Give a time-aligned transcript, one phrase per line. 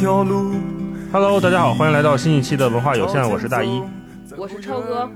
[0.00, 0.54] 条路。
[1.12, 3.82] Hello，大家好，欢迎来到新一期的文化有限，我是大一。
[4.34, 5.06] 我是超哥，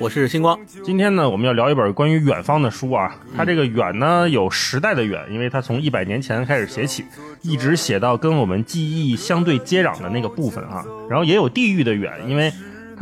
[0.00, 0.58] 我是星光。
[0.82, 3.14] 今天呢，我们要聊一本关于远方的书啊。
[3.36, 7.04] 它这个远呢，有时代的远，因为它从一百年前开始写起，
[7.42, 10.84] 一直写到跟我们记忆相对接壤的那个部分啊。
[11.08, 12.52] 然后也有地域的远，因为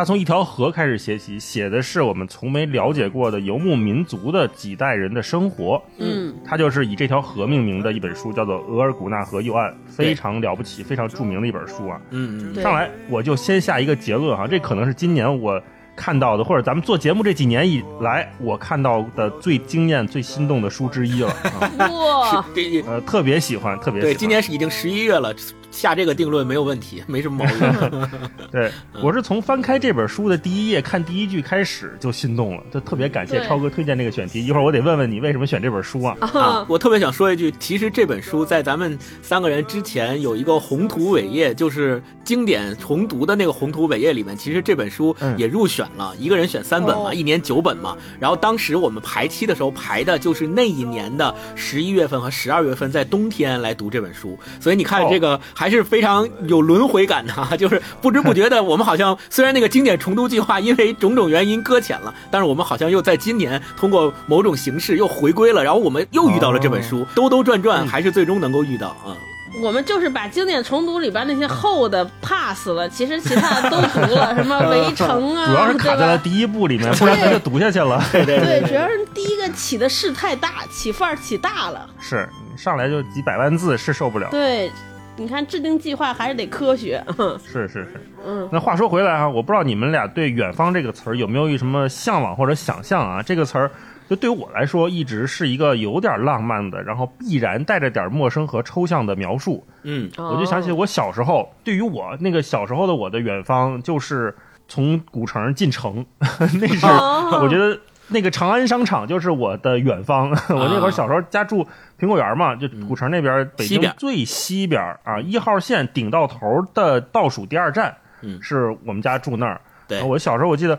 [0.00, 5.82] 它从一条河开始写起，写的是我们从没了解过的游牧民族的几代人的生活。
[5.98, 12.00] 嗯，他就是以这条河命名的一本书，叫做《额尔古纳河右岸》，非常了不起、非常著名的一本书啊。
[12.12, 15.62] 嗯嗯，上来我就先下一个结论哈，这可能是今年我
[16.00, 21.28] 看到的，或者咱们做节目这几年以来我看到的最惊艳、最心动的书之一了。
[21.76, 24.14] 啊、 哇，这呃，特别喜欢，特别喜欢。
[24.14, 25.34] 对，今年是已经十一月了，
[25.70, 28.08] 下这个定论没有问题， 没什么毛病。
[28.50, 28.70] 对
[29.02, 34.44] 我是从翻开这本书的第一页看第一句开始就心动了，就特别感谢超哥推荐这个选题。
[34.44, 36.16] 一会儿我得问问你为什么选这本书啊？
[36.20, 47.14] 啊，我特别想说一句，其实这本书在咱们三个人之前有一个宏图伟业，就是经典重读的那个宏图伟业里面，其实这本书嗯也入选了，一个人选三本嘛，哦。
[47.14, 47.96] 一年九本嘛。
[48.18, 55.08] 然后当时我们排期的时候排的就是那一年的十一月份和十二月份，在冬天来读这本书，所以你看哦。
[55.10, 69.16] 这个还是非常有轮回感的啊， 就是不知不觉的，我们好像虽然那个经典重读计划因为种种原因搁浅了，但是我们好像又在今年通过某种形式又回归了，然后我们又遇到了这本书，兜兜转转还是最终能够遇到啊。
[69.58, 76.18] 我们就是把经典重读里边那些厚的 pass 了，其实其他的都读了， 什么围城啊，主要是卡在了？
[76.18, 78.02] 第一部里面，不然他就读下去了。
[78.12, 81.88] 对对对，主要是第一个起的势太大，起范儿起大了。
[81.98, 84.28] 是上来就几百万字是受不了。
[84.30, 84.70] 对，
[85.16, 87.04] 你看制定计划还是得科学。
[87.44, 93.22] 是是是，嗯，那话说回来啊，我不知道你们俩对“远方”这个词儿有没有一什么向往或者想象啊？
[93.22, 93.70] 这个词儿
[94.10, 99.64] 就对于我来说，一直是一个有点浪漫的，然后必然带着点陌生和抽象的描述。
[99.84, 104.34] 嗯哦我就想起我小时候，对于我那个小时候的我的远方，就是
[104.66, 106.04] 从古城进城，
[106.60, 107.78] 那是哦我觉得。
[108.12, 110.30] 那个长安商场就是我的远方。
[110.50, 111.64] 我那会儿小时候家住
[111.96, 119.60] 苹果园嘛，就古城那边，北西边京最西边啊，一号线顶到头的倒数第二站，嗯是我们家住那儿。
[119.86, 120.76] 对我小时候我记得，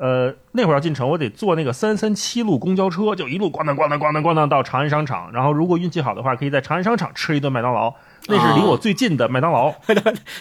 [0.00, 5.30] 呃，那会儿要进城，我得坐那个三三七路公交车，就一路咣当咣当咣当咣当到长安商场。
[5.30, 7.92] 然后如果运气好的话，可以在长安商场吃一顿麦当劳，
[8.26, 9.74] 那是离我最近的 麦当劳。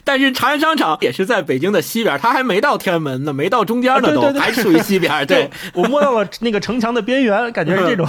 [0.06, 5.12] 但是长安商场也是在北京的西边，它还没到天安门呢，没到中间呢都，还属于西边。
[5.28, 8.08] 对，我摸到了那个城墙的边缘，感觉是这种。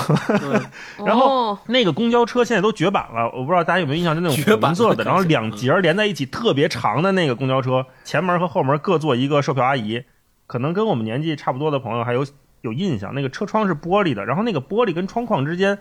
[1.05, 10.05] 然后哦那个公交车现在都绝版了，我不知道大家有没有印象，就那种绝版了红色的，然后两节儿连在一起特别长的那个公交车，前门和后门各坐一个售票阿姨，
[10.51, 12.27] 可能跟我们年纪差不多的朋友还有
[12.63, 13.15] 有印象。
[13.15, 15.79] 那个车窗是玻璃的，然后那个玻璃跟窗框之间。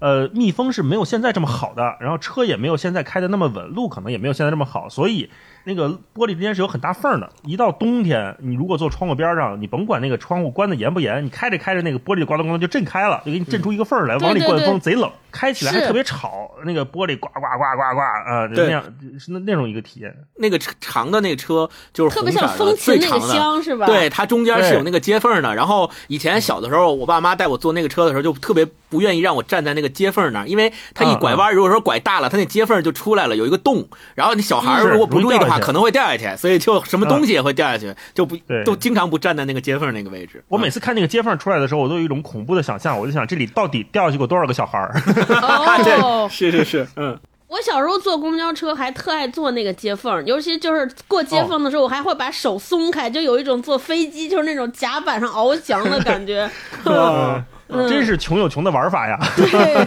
[0.00, 5.28] 呃，密封是没有现在这么好的，然后车也没有现在开的那么稳，路可能也没有现在这么好，所以
[5.64, 7.30] 那个玻璃之间是有很大缝的。
[7.42, 18.82] 一到冬天，你如果坐窗户边上，你甭管那个窗户关的严不严，你开着开着那个玻璃就咣当咣当就震开了，就给你震出一个缝来，对往里灌风，贼冷，开起来还特别吵，那个玻璃呱呱呱呱呱啊，那样
[19.18, 20.14] 是那那种一个体验。
[20.36, 23.34] 那个长的那个车就是特别像风琴那个最长的。
[23.34, 23.86] 箱是吧？
[23.86, 25.54] 对，，它中间是有那个接缝的。
[25.54, 33.86] 然后以前小的时候，我爸妈带我坐那个车的时候，就特别不愿意让我站在那个接缝那儿，因为他一拐弯，如果说拐大了，他那接缝就出来了，有一个洞。
[34.14, 40.42] 然后那小孩儿如果不注意的话，可能会掉下去，所以就什么东西也会掉下去，就不对都经常不站在那个接缝那个位置。
[40.48, 44.94] 我每次看那个接缝出来的时候，我都有一种恐怖的想象，我就想这里到底掉下去过多少个小孩儿？
[45.42, 47.18] 哦，是是是，嗯，
[47.48, 56.50] 我小时候坐公交车还特爱坐那个接缝，尤其就是过接缝的时候，我还会把手松开，就有一种坐飞机就是那种甲板上翱翔的感觉。
[57.68, 59.18] 真是穷有穷的玩法呀！
[59.36, 59.86] 对，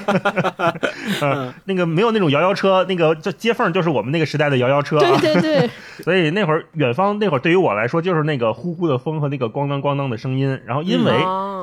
[1.22, 5.19] 嗯，那个没有那种摇摇车，那个这接缝就是我们那个时代的摇摇车啊。
[5.19, 5.69] 对对对，
[6.03, 11.14] 所以那会儿远方那会儿对于我来说就是那个呼呼的风和那个咣当咣当的声音，然后因为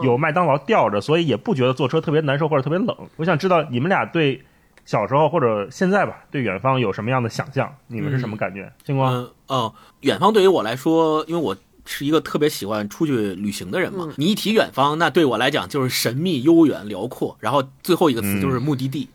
[0.03, 2.97] 有麦当劳吊着，所以也不觉得坐车特别难受或者特别冷。
[3.17, 4.43] 我想知道你们俩对
[4.85, 7.73] 小时候或者现在吧，对远方有什么样的想象？
[7.87, 8.73] 你们是什么感觉？
[8.85, 11.57] 星光，嗯哦，远方对于我来说，因为我
[11.91, 19.09] 是一个特别喜欢出去旅行的人嘛，你一提远方，那对我来讲就是神秘、悠远、辽阔，然后最后一个词就是目的地。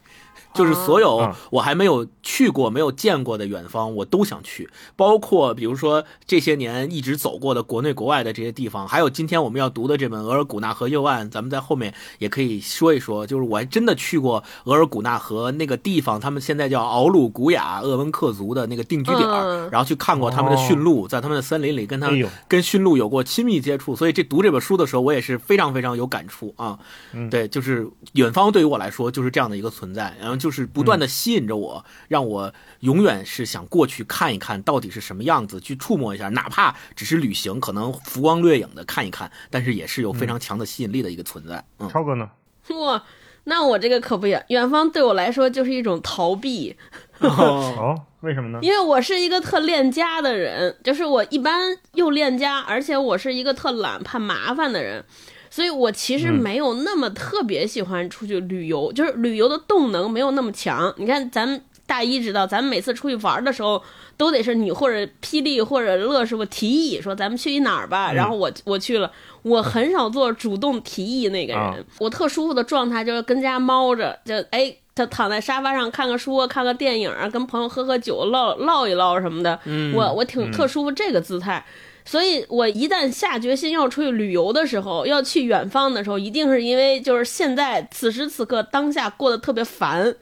[0.54, 13.26] 就是所有嗯我还没有去过、没有见过的远方，我都想去，包括比如说这些年一直走过的国内国外的这些地方，还有今天我们要读的这本《额尔古纳河右岸》，咱们在后面也可以说一说。
[13.26, 26.78] 就是我还真的去过额尔古纳河那个地方，他们现在叫敖鲁古雅鄂温克族的那个定居点，嗯然后去看过他们的驯鹿，在他们的森林里跟他们哎跟驯鹿有过亲密接触，所以这读这本书的时候，我也是非常非常有感触啊。
[27.14, 30.14] 嗯对，就是远方对于我来说就是这样的一个存在。
[30.20, 41.64] 然后就是不断的吸引着我，让我永远是想过去看一看到底是什么样子，去触摸一下，哪怕只是旅行，可能浮光掠影的看一看，但是也是有非常强的吸引力的一个存在。
[41.80, 42.30] 嗯，超哥呢？
[42.72, 43.02] 哇，
[43.46, 46.76] 那我这个可不远，远方对我来说就是一种逃避，
[47.20, 48.60] 哦， 为什么呢？
[48.62, 55.06] 因为我是一个特恋家的人，就是我一般又恋家，而且我是一个特懒、怕麻烦的人，
[55.54, 60.92] 所以我其实嗯没有那么特别喜欢出去旅游，就是旅游的动能没有那么强。
[60.98, 63.80] 你看，咱们大一知道，咱们每次出去玩的时候，
[64.18, 69.12] 都得是你或者霹雳或者乐师傅提议说咱们去一哪儿吧，嗯然后我我去了。
[69.44, 79.60] 我很少做主动提议那个人，啊我特舒服的状态就是跟家猫着，就哎，他躺在沙发上看个书、看个电影啊，跟朋友喝喝酒、唠唠一唠什么的。
[79.66, 81.64] 嗯我我挺特舒服这个姿态。
[82.06, 90.16] 所以，我一旦下决心要出去旅游的时候，要去远方的时候，一定是因为就是现在此时此刻当下过得特别烦，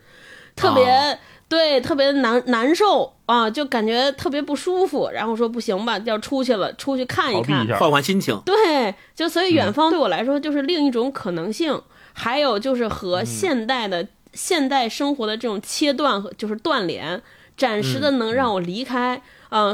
[0.56, 1.18] 特别、啊
[1.50, 5.10] 对，特别难难受啊，就感觉特别不舒服。
[5.14, 7.72] 然后说不行吧，要出去了，出去看一看一。
[7.74, 8.40] 换换心情。
[8.46, 11.82] 对，就所以远方对我来说就是另一种可能性，
[12.14, 17.22] 还有就是和现代的、现代生活的这种切断和就是断联，
[17.58, 19.18] 暂时的能让我离开。
[19.18, 19.22] 嗯、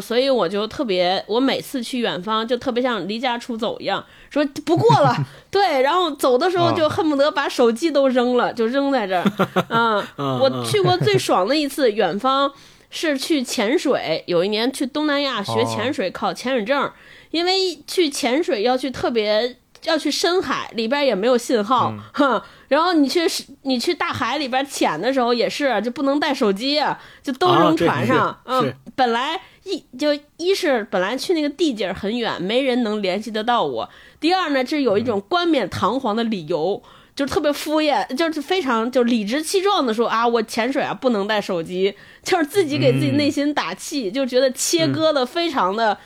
[0.02, 5.16] 所以我就特别，我每次去远方就特别像离家出走一样，说不过了，
[5.52, 9.24] 对，然后走的时候就恨不得把手机都扔了，就扔在这儿。
[9.70, 12.52] 嗯，嗯我去过最 爽的一次远方
[12.90, 16.92] 是去潜水，有一年去东南亚学潜水，考潜水证。
[17.32, 22.42] 因为去潜水要去特别要去深海，里边也没有信号，哈。
[22.70, 23.28] 然后你去
[23.64, 28.28] 你去大海里边潜的时候也是，就不能带手机啊，就都扔船上。
[28.28, 33.88] 啊嗯，本来一就一是本来去那个地界儿很远，没人能联系得到我；
[34.20, 36.82] 第二呢，这有一种冠冕堂皇的理由。
[37.16, 41.92] 就是特别敷衍，就是非常就理直气壮的说啊，我潜水啊不能带手机，
[42.22, 45.98] 就是自己给自己内心打气，就觉得切割的非常的、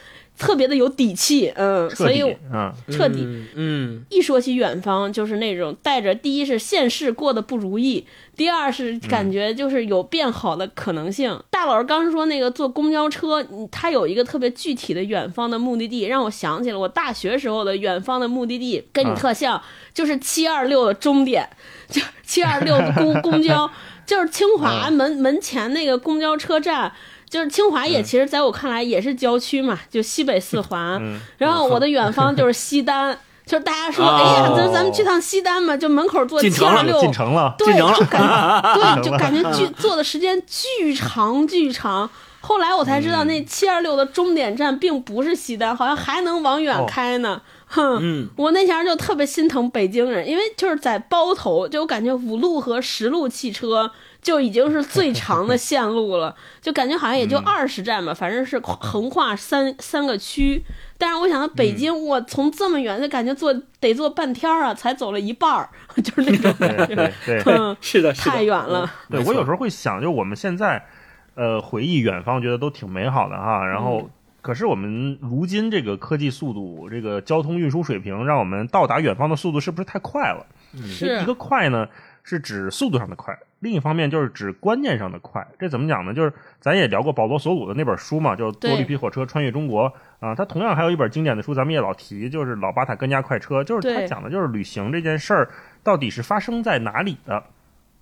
[0.42, 3.20] 特别的有底气，嗯，所以底，嗯，彻底。
[3.22, 8.04] 嗯嗯一说起远方，就是那种带着第一是现世过得不如意，
[8.36, 11.40] 第二是感觉就是有变好的可能性。
[11.52, 19.62] 大老师刚说那个坐公交车，嗯他有一个特别具体的远方的目的地，让我想起了我大学时候的远方的目的地，跟你啊特像，
[19.94, 21.48] 就是七二六的终点，
[21.88, 23.70] 就七二六的公公交，
[24.08, 26.92] 就是清华门门前那个公交车站。
[27.32, 31.00] 就是清华也，其实在我看来也是郊区嘛，就西北四环。
[31.02, 42.10] 嗯然后我的远方 就是西单，就是大家说，哦哎呀，咱咱们去趟西单吧，就门口坐七二六，进城了，对，进城了就感觉 对，就进城了感觉巨坐的时间巨长巨长。
[42.44, 47.42] 后来我才知道，那七二六的终点站并不是西单，好像还能往远哦开呢。
[47.68, 53.90] 哼，嗯我那前儿就特别心疼北京人，因为就是在包头，就我感觉五路和十路汽车
[54.22, 57.44] 就已经是最长的线路了， 就感觉好像也就嗯。
[57.46, 60.64] 二十站吧，反正是横跨三 三个区。
[60.98, 65.68] 但是我想到北京，我从这么远就感觉坐得坐半天儿啊，才走了一半儿，
[66.04, 67.14] 就是那种感对觉，
[67.44, 67.76] 对。
[67.82, 68.88] 是的太远了。
[69.10, 70.86] 对我有时候会想，就我们现在，
[71.34, 73.66] 呃，回忆远方，觉得都挺美好的哈。
[73.66, 74.08] 然后，
[74.42, 80.46] 可是我们如今这个科技速度，这个交通运输水平，让我们到达远方的速度是不是太快了？
[80.86, 81.20] 是。
[81.22, 81.88] 一个快呢，
[82.24, 85.48] 是指速度上的快；另一方面就是指观念上的快。
[85.58, 86.14] 这怎么讲呢？
[86.14, 89.90] 就是咱也聊过保罗·索鲁的那本书嘛，就是《坐绿皮火车穿越中国》
[90.20, 90.36] 啊。
[90.36, 95.50] 他同样还有一本经典的书，咱们也老提，就是《老巴塔根加快车》，就是他讲的就是旅行这件事儿
[95.84, 97.44] 到底是发生在哪里的。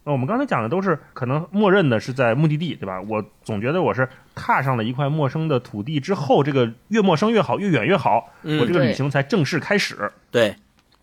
[0.06, 3.02] 那我们刚才讲的都是可能默认的是在目的地，对吧？
[3.02, 10.10] 我总觉得我是踏上了一块陌生的土地之后，这个越陌生越好，越远越好，嗯我这个旅行才正式开始。
[10.32, 10.56] 对，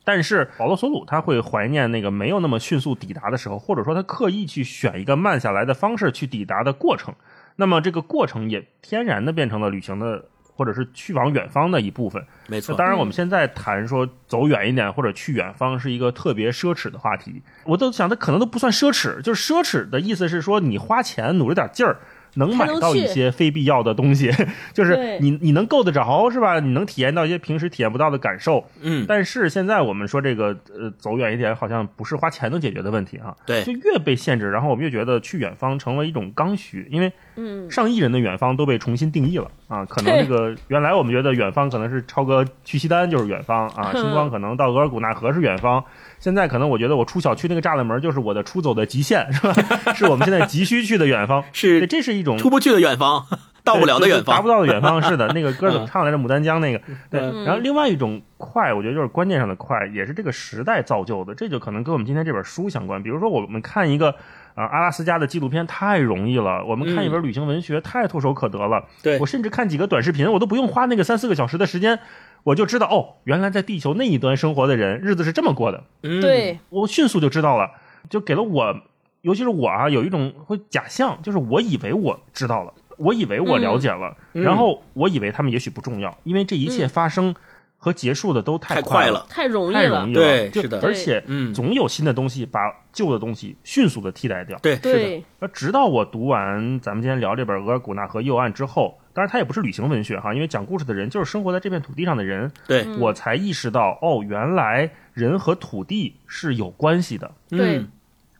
[0.06, 7.12] 但是保罗·索鲁他会怀念那个没有那么迅速抵达的时候，或者说他刻意去选一个慢下来的方式去抵达的过程。
[7.56, 12.24] 那么这个过程也天然的变成了旅行的，或者是去往远方的一部分。
[12.46, 12.76] 没错。
[12.76, 21.98] 当然，我们现在谈说走远一点或者去远方是一个特别奢侈的话题，我都想它可能都不算奢侈，就是奢侈的意思是说你花钱努了点劲儿。
[22.36, 24.30] 能买到一些非必要的东西，
[24.72, 26.60] 就是你你能够得着是吧？
[26.60, 33.34] 你能体验到一些平时体验不到的感受，嗯，但是现在我们说这个呃走远一点，好像不是花钱能解决的问题啊。
[33.44, 39.84] 对就越被限制，然后我们越觉得去远方成为一种刚需，因为嗯，上亿人的远方都被重新定义了啊。
[39.84, 45.84] 可能这个原来我们觉得远方可能是超哥去西单就是远方啊，星光可能到额尔古纳河是远方，
[46.18, 49.52] 现在可能我觉得我出小区那个栅栏门就是我的出走的极限，是吧？
[49.94, 51.42] 是我们现在急需去的远方。
[51.42, 53.24] 对，是这是一种出不去的远方。
[53.64, 55.02] 到不了的远方，达不到的远方。
[55.02, 56.16] 是的， 那个歌怎么唱来着？
[56.16, 56.78] 牡丹江那个。
[57.10, 57.20] 对。
[57.20, 61.34] 嗯然后另外一种快，我觉得就是观念上的快，也是这个时代造就的。
[61.34, 63.02] 这就可能跟我们今天这本书相关。
[63.02, 64.14] 比如说，我们看一个
[64.56, 68.82] 啊、阿拉斯加的纪录片太容易了，我们看一本旅行文学太唾手可得了。
[69.02, 69.18] 对。
[69.20, 71.98] 我甚至看几个短视频，我都不用花那个三四个小时的时间，
[72.42, 75.84] 我就知道哦，原来在地球那一端生活的人日子是这么过的。
[76.02, 77.70] 嗯，对，我迅速就知道了，
[78.08, 78.74] 就给了我，
[79.20, 84.42] 尤其是我啊，有一种会假象，就是我以为我知道了，我以为我了解了，嗯。
[84.42, 87.34] 然后我以为他们也许不重要，因为这一切发生
[87.78, 89.80] 和结束的都太快了，太容易了。
[89.80, 90.14] 太容易。
[90.14, 90.80] 了，就是的。
[90.82, 91.54] 而且嗯。
[91.54, 92.60] 总有新的东西把
[92.92, 94.58] 旧的东西迅速的替代掉。
[94.60, 102.98] 对，是的，那，直到我读完咱们今天聊这本《额尔古纳河右岸》之后，当然它也不是旅行文学哈，因为讲故事的人就是生活在这片土地上的人，对，嗯。
[103.00, 107.30] 我才意识到哦，原来人和土地是有关系的。
[107.48, 107.78] 对。
[107.78, 107.88] 嗯。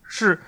[0.09, 0.39] 是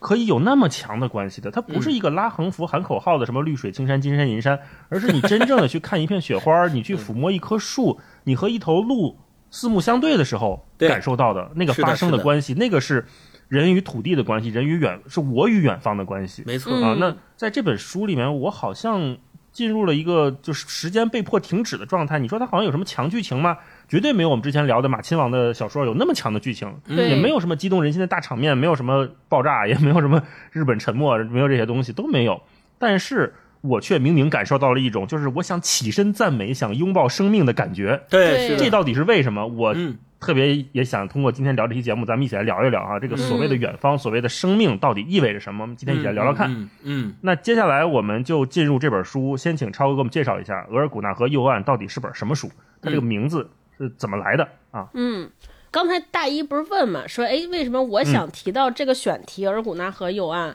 [0.00, 1.52] 可以有那么强的关系的。
[1.52, 9.16] 它不是一个拉横幅喊口号的什么绿水青山金山银山，而是你真正的去看一片雪花，你去抚摸一棵树，你和一头鹿
[9.52, 13.06] 四目相对的时候感受到的那个发生的的关系，那个是
[13.46, 16.96] 人与土地的关系，人与远是我与远方的关系没错，嗯啊。
[16.98, 19.16] 那在这本书里面，我好像。
[19.52, 22.18] 进入了一个就是时间被迫停止的状态。
[22.18, 23.58] 你说它好像有什么强剧情吗？
[23.88, 26.72] 绝对没有我们之前聊的马亲王的小说有那么强的剧情。
[26.86, 32.42] 也没有什么激动人心的大场面，没有什么爆炸，也没有什么日本沉没，没有这些东西都没有。
[32.78, 38.02] 但是我却明明感受到了一种，就是我想起身赞美、想拥抱生命的感觉。
[38.08, 39.46] 对，这到底是为什么？
[39.46, 45.64] 我嗯特别也想通过今天聊这期节目，咱们一起来聊一聊啊，这个所谓的远方、所谓的生命到底意味着什么？
[45.64, 46.52] 我们今天一起来聊聊看。
[46.52, 52.50] 嗯嗯，那接下来我们就进入这本书，先请超哥给我们介绍一下《额尔古纳河右岸》到底是本什么书，
[52.82, 53.48] 它这个名字
[53.78, 54.88] 是怎么来的啊？
[54.92, 55.30] 嗯，
[55.70, 60.50] 刚才大一不是问嘛，说哎，为什么我想提到这个选题《额尔古纳河右岸》？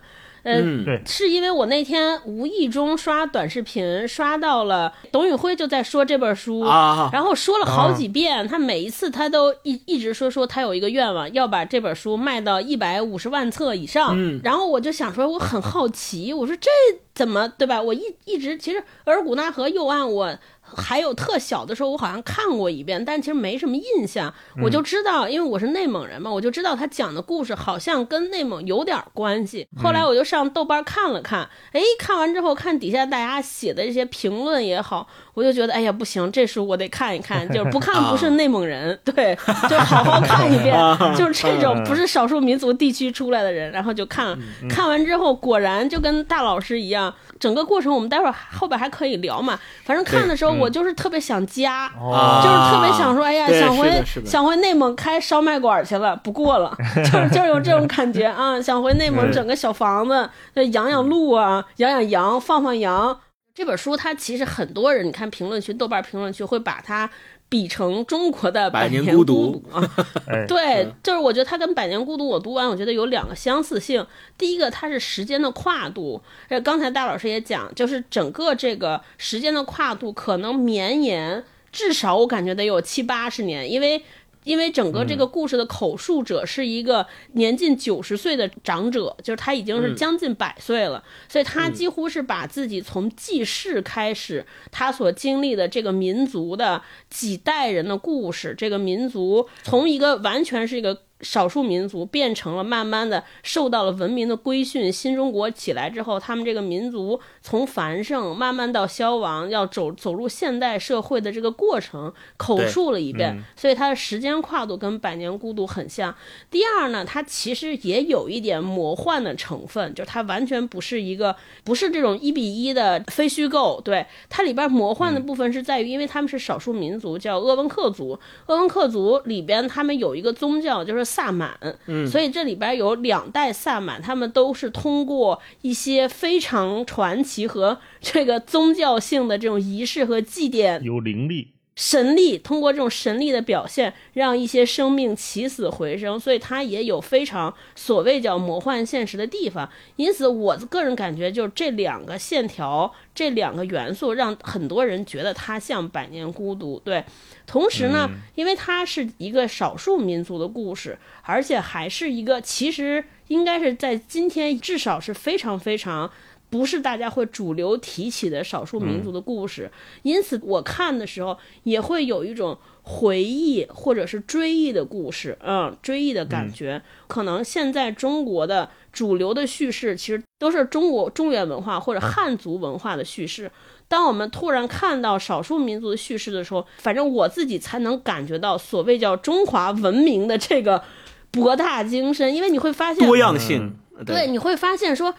[0.45, 14.13] 呃，嗯对是因为我那天无意中刷短视频，刷到了董宇辉就在说这本书啊然后说了好几遍，他每一次他都一一直说说他有一个愿望，要把这本书卖到一百五十万册以上。
[14.15, 16.69] 嗯然后我就想说，我很好奇，我说这
[17.15, 17.81] 怎么对吧？
[17.81, 20.37] 我一一直其实额尔古纳河右岸我。
[20.65, 24.33] 还有特小的时候，我好像看过一遍，但其实没什么印象。
[24.63, 29.67] 我就知道，因为我是内蒙人嘛，我就知道他讲的故事好像跟内蒙有点关系。
[29.81, 39.37] 后来我就上豆瓣看了看，哎，看完之后看底下大家写的这些评论也好，我就觉得，哎呀，不行，这书我得看一看，就是不看 不是内蒙人， 对，
[39.69, 40.75] 就好好看一遍，
[41.15, 44.37] 就是这种不是少数民族地区出来的人，然后就看，
[44.69, 52.41] 看完之后果然就跟大老师一样，整个过程我们待会儿后边还可以聊嘛，反正看的时候我就是特别想加，哦。
[52.43, 56.75] 就是特别想说，哎呀，对想回想回内蒙开烧麦馆去了，不过了，
[57.11, 60.29] 就是就是有这种感觉啊，想回内蒙整个小房子，
[60.71, 63.19] 养养鹿啊，养养羊，放放羊。
[63.53, 67.09] 这本书它其实很多人，你看评论区、豆瓣评论区会把它
[67.47, 69.91] 比成中国的《百年年孤独独》 啊。
[70.27, 74.05] 哎，对，就是我觉得它跟《百年孤独》我读完，我觉得有两个相似性。
[74.37, 84.01] 第一个，它是时间的跨度，呃，刚才大老师也讲，就是整个这个时间的跨度可能绵延，至少我感觉得有七八十年，因为。
[84.45, 104.91] 因为整个这个故事的口述者是一个年近九十岁的长者，就是他已经是将近百岁了，所以他几乎是把自己从记事开始，他所经历的这个民族的几代人的故事，这个民族从一个完全是一个少数民族变成了慢慢的受到了文明的规训。
[104.91, 113.41] 新中国起来之后，他们这个民族从繁盛慢慢到消亡，要走走入现代社会的这个过程，口述了一遍。
[113.55, 116.13] 所以它的时间跨度跟《百年孤独》很像。
[116.51, 123.81] 第二呢，它其实也有一点魔幻的成分，就是它完全不是一个不是这种一比一的非虚构。
[123.83, 128.19] 对它里边魔幻的部分是在于，因为他们是少数民族，叫鄂温克族。
[128.47, 131.57] 鄂温克族里边他们有一个宗教，就是萨满。
[131.85, 149.69] 嗯，所以这里边有两代萨满，他们都是通过一些非常传奇和这个宗教性的这种仪式和祭奠，有灵力，神力，通过这种神力的表现，让一些生命起死回生，所以它也有非常所谓叫魔幻现实的地方。
[149.97, 156.77] 因此，我个人感觉就是这两个线条，这两个元素，让很多人觉得它像《百年孤独》。
[156.81, 157.03] 对，
[157.45, 166.11] 同时呢，因为它是一个少数民族的故事，而且还是一个其实应该是在今天至少是非常非常。
[166.47, 169.69] 不是大家会主流提起的少数民族的故事，
[170.03, 176.81] 因此我看的时候也会有一种回忆或者是追忆的故事，嗯，追忆的感觉。
[177.07, 183.51] 可能现在中国的主流的叙事其实都是中国中原文化或者汉族文化的叙事。
[183.87, 190.83] 当我们突然看到少数民族的叙事的时候，反正我自己才能感觉到所谓叫中华文明的这个
[191.31, 193.75] 博大精深，因为你会发现多样性，
[194.05, 195.13] 对，你会发现说，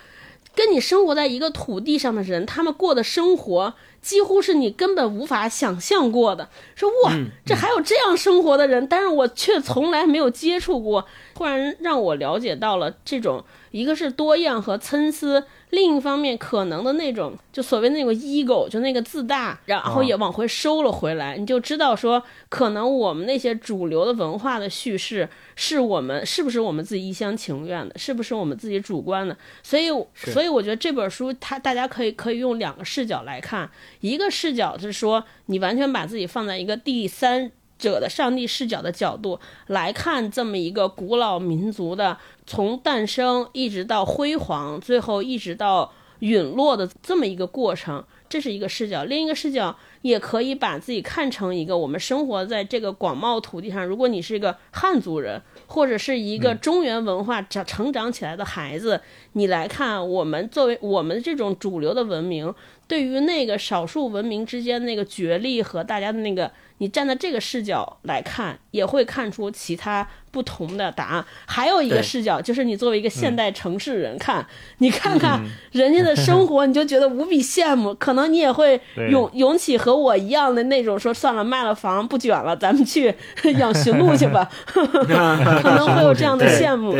[0.54, 6.48] 跟你生活在一个土地上的人，他们过的生活几乎是你根本无法想象过的。
[6.74, 7.12] 说哇，
[7.44, 15.44] 这还有这样生活的人，但是我却从来没有接触过，突然让我了解到了这种，一个是多样和参差。
[15.70, 21.36] 另一方面，可能的那种，就所谓那个 ego，就那个自大，然后也往回收了回来。
[21.36, 29.36] 你就知道说，可能我们那些主流的文化的叙事，是我们是不是我们自己一厢情愿的，是不是我们自己主观的？
[29.62, 33.68] 所以，所以我觉得这本书，它大家可以可以用两个视角来看，
[34.00, 37.50] 一个视角是说，你完全把自己放在一个第三。
[37.78, 42.16] 者的上帝视角的角度来看，这么一个古老民族的
[42.46, 49.04] 从诞生一直到辉煌，最后一直到陨落的这么一个过程，这是一个视角。
[49.04, 53.84] 另一个视角也可以把自己看成一个我们生活在这个广袤土地上。
[53.84, 59.02] 如果你是一个汉族人，或者是一个中原文化长成长起来的孩子，
[59.36, 62.52] 你来看我们作为我们这种主流的文明，
[62.88, 66.50] 对于那个少数文明之间那个角力和大家的那个。
[66.78, 71.24] 你站在这个视角来看，也会看出其他不同的答案。
[71.46, 77.94] 还有一个视角，就是你作为一个现代城市人看，你看看人家的生活，你就觉得无比羡慕。
[77.94, 78.78] 可能你也会
[79.10, 83.14] 涌 涌起和我一样的那种，说算了，卖了房不卷了，咱们去
[83.56, 84.46] 养驯鹿去吧。
[84.74, 86.94] 可能会有这样的羡慕。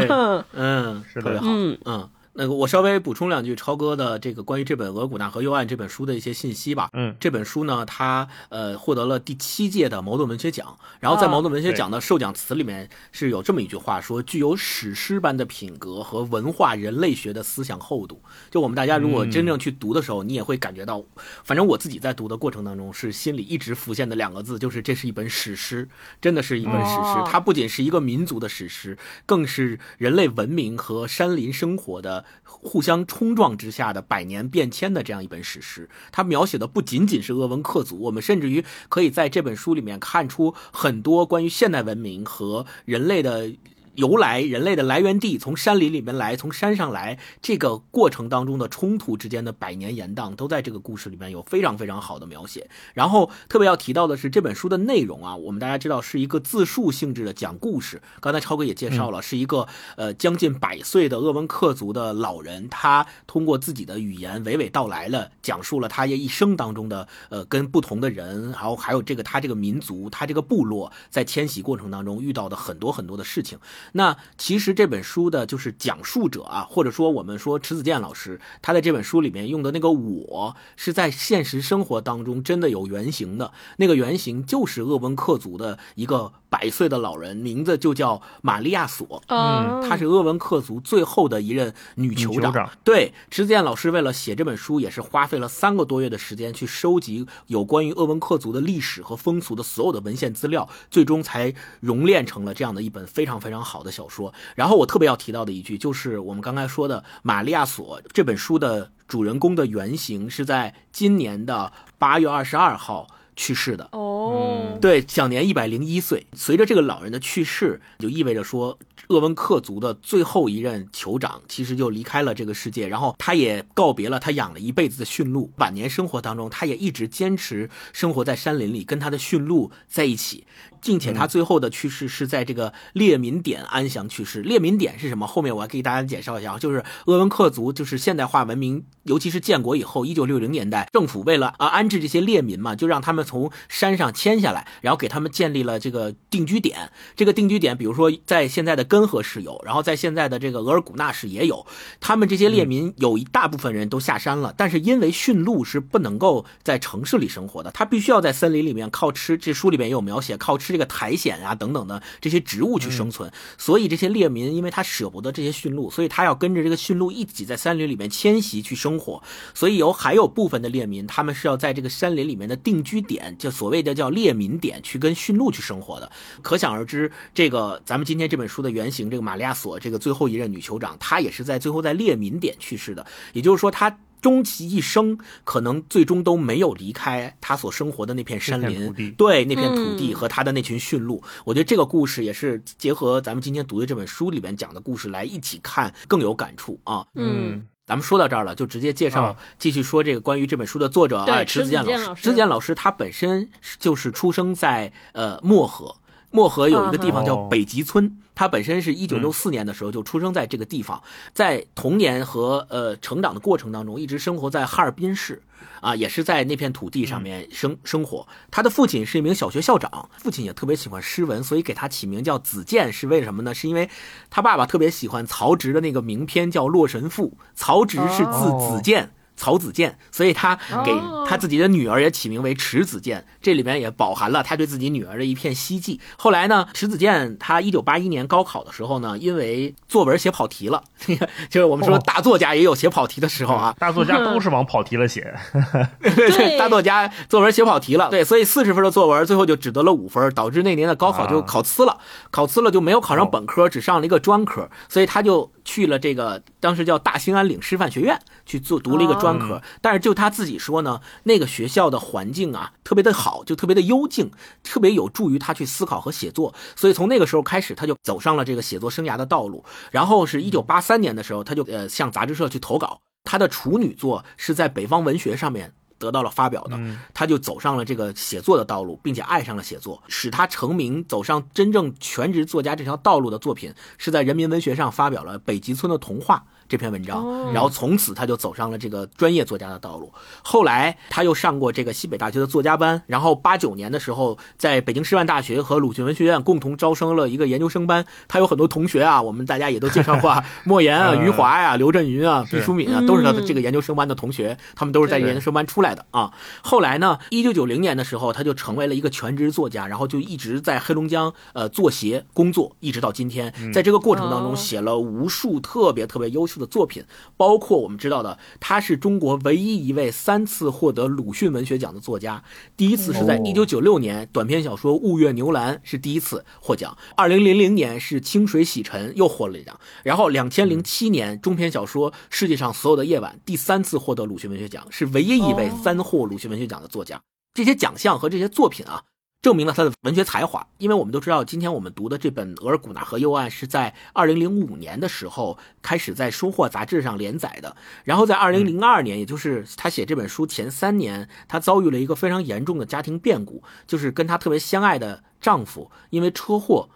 [0.54, 2.08] 嗯，是的，嗯嗯。
[2.38, 6.90] 那个，我稍微补充两句超哥的这个关于这本《额古纳河右岸》这本书的一些信息吧。
[6.92, 10.78] 嗯，这本书呢，它呃获得了第七届的茅盾文学奖。
[11.00, 18.20] 然后在茅盾文学奖的授奖词里面是有这么一句话，说具有史诗般的品格和文化人类学的思想厚度。
[18.50, 21.02] 就我们大家如果真正去读的时候，你也会感觉到，
[21.42, 25.88] 反正我自己在读的过程当中是心里一直浮现的两个字，就是这是一本史诗，
[26.20, 27.22] 真的是一本史诗。
[27.24, 32.25] 它不仅是一个民族的史诗，更是人类文明和山林生活的。
[32.42, 43.52] 互相冲撞之下的百年变迁的这样一本史诗，它描写的不仅仅是鄂温克族，我们甚至于可以在这本书里面看出很多关于现代文明和人类的。
[43.96, 52.68] 由来，人类的来源地从山林里面来，从山上来，这个过程当中的冲突之间的百年延宕，都在这个故事里面有非常非常好的描写。
[52.94, 58.00] 然后特别要提到的是，这本书的内容啊，我们大家知道是一个自述性质的讲故事。
[58.20, 73.58] 刚才超哥也介绍了，是一个呃将近百岁的鄂温克族的老人，他通过自己的语言娓娓道来了，讲述了他一生当中的呃跟不同的人，然后还有这个他这个民族，他这个部落在迁徙过程当中遇到的很多很多的事情。
[73.92, 86.32] 那其实这本书的就是讲述者啊，或者说我们说迟子健老师，他在这本书里面用的那个我是在现实生活当中真的有原型的，那个原型就是鄂温克族的一个。
[86.48, 92.70] 百岁的老人，名字就叫玛利亚索，嗯，她是鄂温克族最后的一任女酋长。
[92.84, 104.32] 对，迟子健老师为了写这本书，也是花费了三个多月的时间去收集有关于鄂温克族的历史和风俗的所有的文献资料，最终才熔炼成了这样的一本非常非常好的小说。
[104.54, 113.06] 然后我特别要提到的一句，就是我们刚才说的玛利亚索这本书的主人公的原型是在今年的八月二十二号。
[113.38, 116.26] 去世的哦，对，享年一百零一岁。
[116.32, 125.52] 随着这个老人的去世，就意味着说，鄂温克族的最后一任酋长其实就离开了这个世界，然后他也告别了他养了一辈子的驯鹿。
[125.58, 130.46] 晚年生活当中，他也一直坚持生活在山林里，跟他的驯鹿在一起。
[130.82, 134.40] 并且他最后的去世是在这个列民点安详去世。
[134.40, 135.26] 列民点是什么？
[135.26, 146.90] 后面我要给大家介绍一下，就是鄂温克族，就是现代化文明，尤其是建国以后，一九六零年代，政府为了啊安置这些列民嘛，就让他们从山上迁下来，然后给他们建立了这个定居点。
[147.16, 151.66] 这个定居点，比如说在现在的根河市有，然后在现在的这个额尔古纳市也有。
[152.00, 159.36] 他们这些列民有一大部分人都下山了，但是因为驯鹿是不能够在城市里生活的，他必须要在森林里面靠吃。
[159.36, 160.75] 这书里面也有描写，靠吃。
[160.76, 169.22] 这个苔藓啊等等的这些植物去生存，所以这些猎民因为他舍不得这些驯鹿，所以他要跟着这个驯鹿一起在山林里面迁徙去生活。
[169.54, 176.12] 所以有还有部分的猎民，他们是要在这个山林里面的定居点，就所谓的叫猎民点，去跟驯鹿去生活的。
[176.42, 183.06] 可想而知，这个咱们今天这本书的原型，这个玛利亚索这个最后一任女酋长，她也是在最后在猎民点去世的。
[183.32, 183.98] 也就是说，她。
[184.26, 191.22] 终其一生，可能最终都没有离开他所生活的那片山林，对那片土地和他的那群驯鹿。
[191.44, 197.06] 我觉得这个故事也是结合咱们今天读的这本书里边讲的故事来一起看，更有感触啊。
[197.14, 201.94] 嗯，咱们说到这儿了，就直接介绍啊，继续说这个关于这本书的作者，对哎，迟子健老师。
[201.94, 205.94] 迟子健老师池子健老师他本身就是出生在呃漠河，
[206.30, 215.42] 漠河有一个地方叫哦北极村，他本身是一九六四年的时候就出生在这个地方，在童年和呃成长的过程当中，一直生活在哈尔滨市。
[215.80, 218.26] 啊，也是在那片土地上面生生活。
[218.50, 223.54] 他的父亲是一名小学校长，父亲也特别喜欢诗文，所以给他起名叫子健，是为什么呢？
[223.54, 223.88] 是因为
[224.28, 229.10] 他爸爸特别喜欢曹植的那个名篇叫《洛神赋》，曹植是字哦子建。
[229.36, 236.00] 曹子建，所以他给哦他自己的女儿也起名为迟子建，这里面也饱含了他对自己女儿的一片希冀。
[236.16, 240.82] 后来呢，迟子建他一九八一年高考的时候呢，因为作文写跑题了，
[241.50, 242.02] 就是我们说哦。
[242.06, 245.34] 大作家也有写跑题的时候啊， 大作家都是往跑题了写，
[246.00, 246.56] 对。
[246.56, 251.44] 大作家作文写跑题了，对，所以四十分的作文最后就只得了五分，导致那年的高考就啊。
[251.46, 251.98] 考呲了，
[252.30, 253.28] 考呲了就没有考上哦。
[253.30, 264.30] 本科，只上了一个专科，所以他就去了这个当时叫大兴安岭师范学院去做读了一个专科，哦但是就他自己说呢，那个学校的环境啊特别的好，就特别的幽静，
[264.62, 269.64] 特别有助于他去思考和写作，所以从那个时候开始，他就走上了这个写作生涯的道路。
[269.90, 275.74] 然后是一九八三年的时候，他就呃向杂志社去投稿，他的处女作是在北方文学上面。
[275.98, 276.98] 得到了发表的，嗯。
[277.14, 290.12] 他就走上了这个写作的道路，并且爱上了写作，使他成名、走上真正全职作家这条道路的作品，是在人民文学上发表了《北极村的童话》这篇文章，哦然后从此他就走上了这个专业作家的道路。
[290.42, 298.04] 后来他又上过这个西北大学的作家班，然后八九年的时候，在北京师范大学和鲁迅文学院共同招生了一个研究生班。
[298.28, 306.32] 他有很多同学啊，我们大家也都介绍过啊， 莫言啊、嗯余华呀、刘震云啊、毕淑敏啊，都是他的这个研究生班的同学，他们都是在研究生班出来的啊。
[306.62, 313.52] 后来呢，一九九零年的时候，他就成为了一个全职作家，然后就一直在黑龙江呃作协工作，一直到今天。
[313.72, 317.04] 在这个过程当中，哦写了无数特别特别优秀的作品，
[317.36, 322.42] 包括我们知道的，他是中国唯一一位三次获得鲁迅文学奖的作家。
[322.76, 323.42] 第一次是在哦。
[323.44, 335.80] 一九九六年，短篇小说《雾月牛栏》是第一次获奖；二零零零年是《清水洗尘》又获了一奖，然后两千零七年中篇小说《世界上所有的夜晚》第三次获得鲁迅文学奖，是唯一一位哦。
[335.82, 337.20] 三获鲁迅文学奖的作家。
[337.54, 339.02] 这些奖项和这些作品啊，
[339.46, 340.66] 证明了他的文学才华。
[340.78, 356.88] 因为我们都知道，今天我们读的这本《额尔古纳河右岸》是在二零零五年的时候开始在《收获》杂志上连载的，然后在二零零二年，也就是他写这本书前三年，他遭遇了一个非常严重的家庭变故，就是跟他特别相爱的丈夫因为车祸。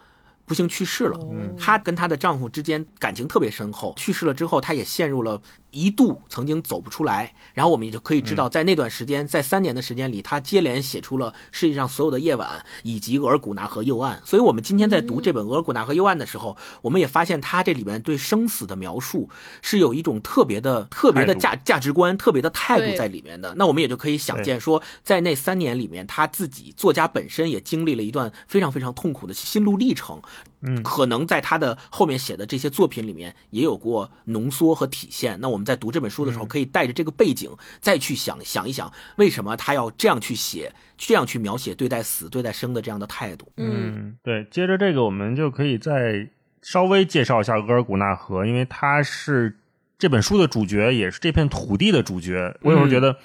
[0.46, 1.16] 不幸去世了，
[1.56, 3.94] 她跟她的丈夫之间感情特别深厚。
[3.96, 7.34] 去世了之后，她也陷入了一度曾经走不出来。
[7.54, 12.48] 然后我们也就可以知道，在那段时间，在三年的时间里，他接连写出了《世界上所有的夜晚》
[12.82, 14.18] 以及《额尔古纳河右岸》。
[14.24, 19.28] 所以，我们今天在读这本《额尔古纳河右岸》的时候，我们也发现他这里面对生死的描述
[19.62, 23.54] 是有一种特别的、特别的价价值观、特别的态度在里面的。
[23.56, 30.22] 那我们也就可以想见说，在那三年里面，他自己作家本身也经历了一段非常非常痛苦的心路历程。
[30.62, 35.38] 嗯可能在他的后面写的这些作品里面也有过浓缩和体现。
[35.40, 43.50] 那我们在读这本书的时候，可以带着这个背景再去想想一想，为什么他要这样去写，这样去描写对待死、对待生的这样的态度。
[43.56, 46.28] 嗯，嗯，对，接着这个我们就可以再
[46.62, 49.58] 稍微介绍一下额尔古纳河，因为他是
[49.98, 52.58] 这本书的主角，也是这片土地的主角。
[52.62, 53.16] 我有时候觉得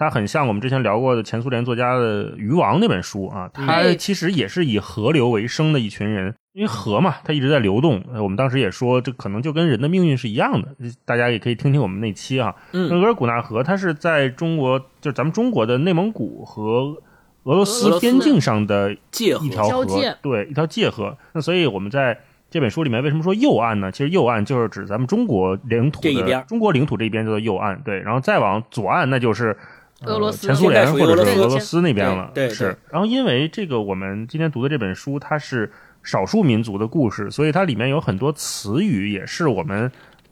[0.00, 6.34] 它很像我们之前聊过的前苏联作家的《渔王》那本书啊，它其实也是以河流为生的一群人。
[6.54, 8.02] 因为河嘛，它一直在流动。
[8.10, 10.68] 呃我们当时也说，这可能就跟人的命运是一样的。
[11.04, 12.54] 大家也可以听听我们那期啊。
[12.72, 16.96] 额尔古纳河，它是在中国，就是咱们中国的内蒙古和
[17.42, 19.86] 俄罗斯边境上的界河一条河，
[20.22, 21.14] 对，一条界河。
[21.34, 22.18] 那所以我们在
[22.50, 23.92] 这本书里面为什么说右岸呢？
[23.92, 29.54] 其实右岸就是指咱们中国领土的这一边中国领土这一边叫做右岸，对，然后再往左岸那就是。
[30.00, 32.76] 呃俄罗斯前苏联或者是俄罗斯那边了，对是。
[32.90, 35.70] 然后因为这个，我们今天读的这本书，它是
[36.02, 39.90] 少数民族的故事，所以它里面有很多词语也是我们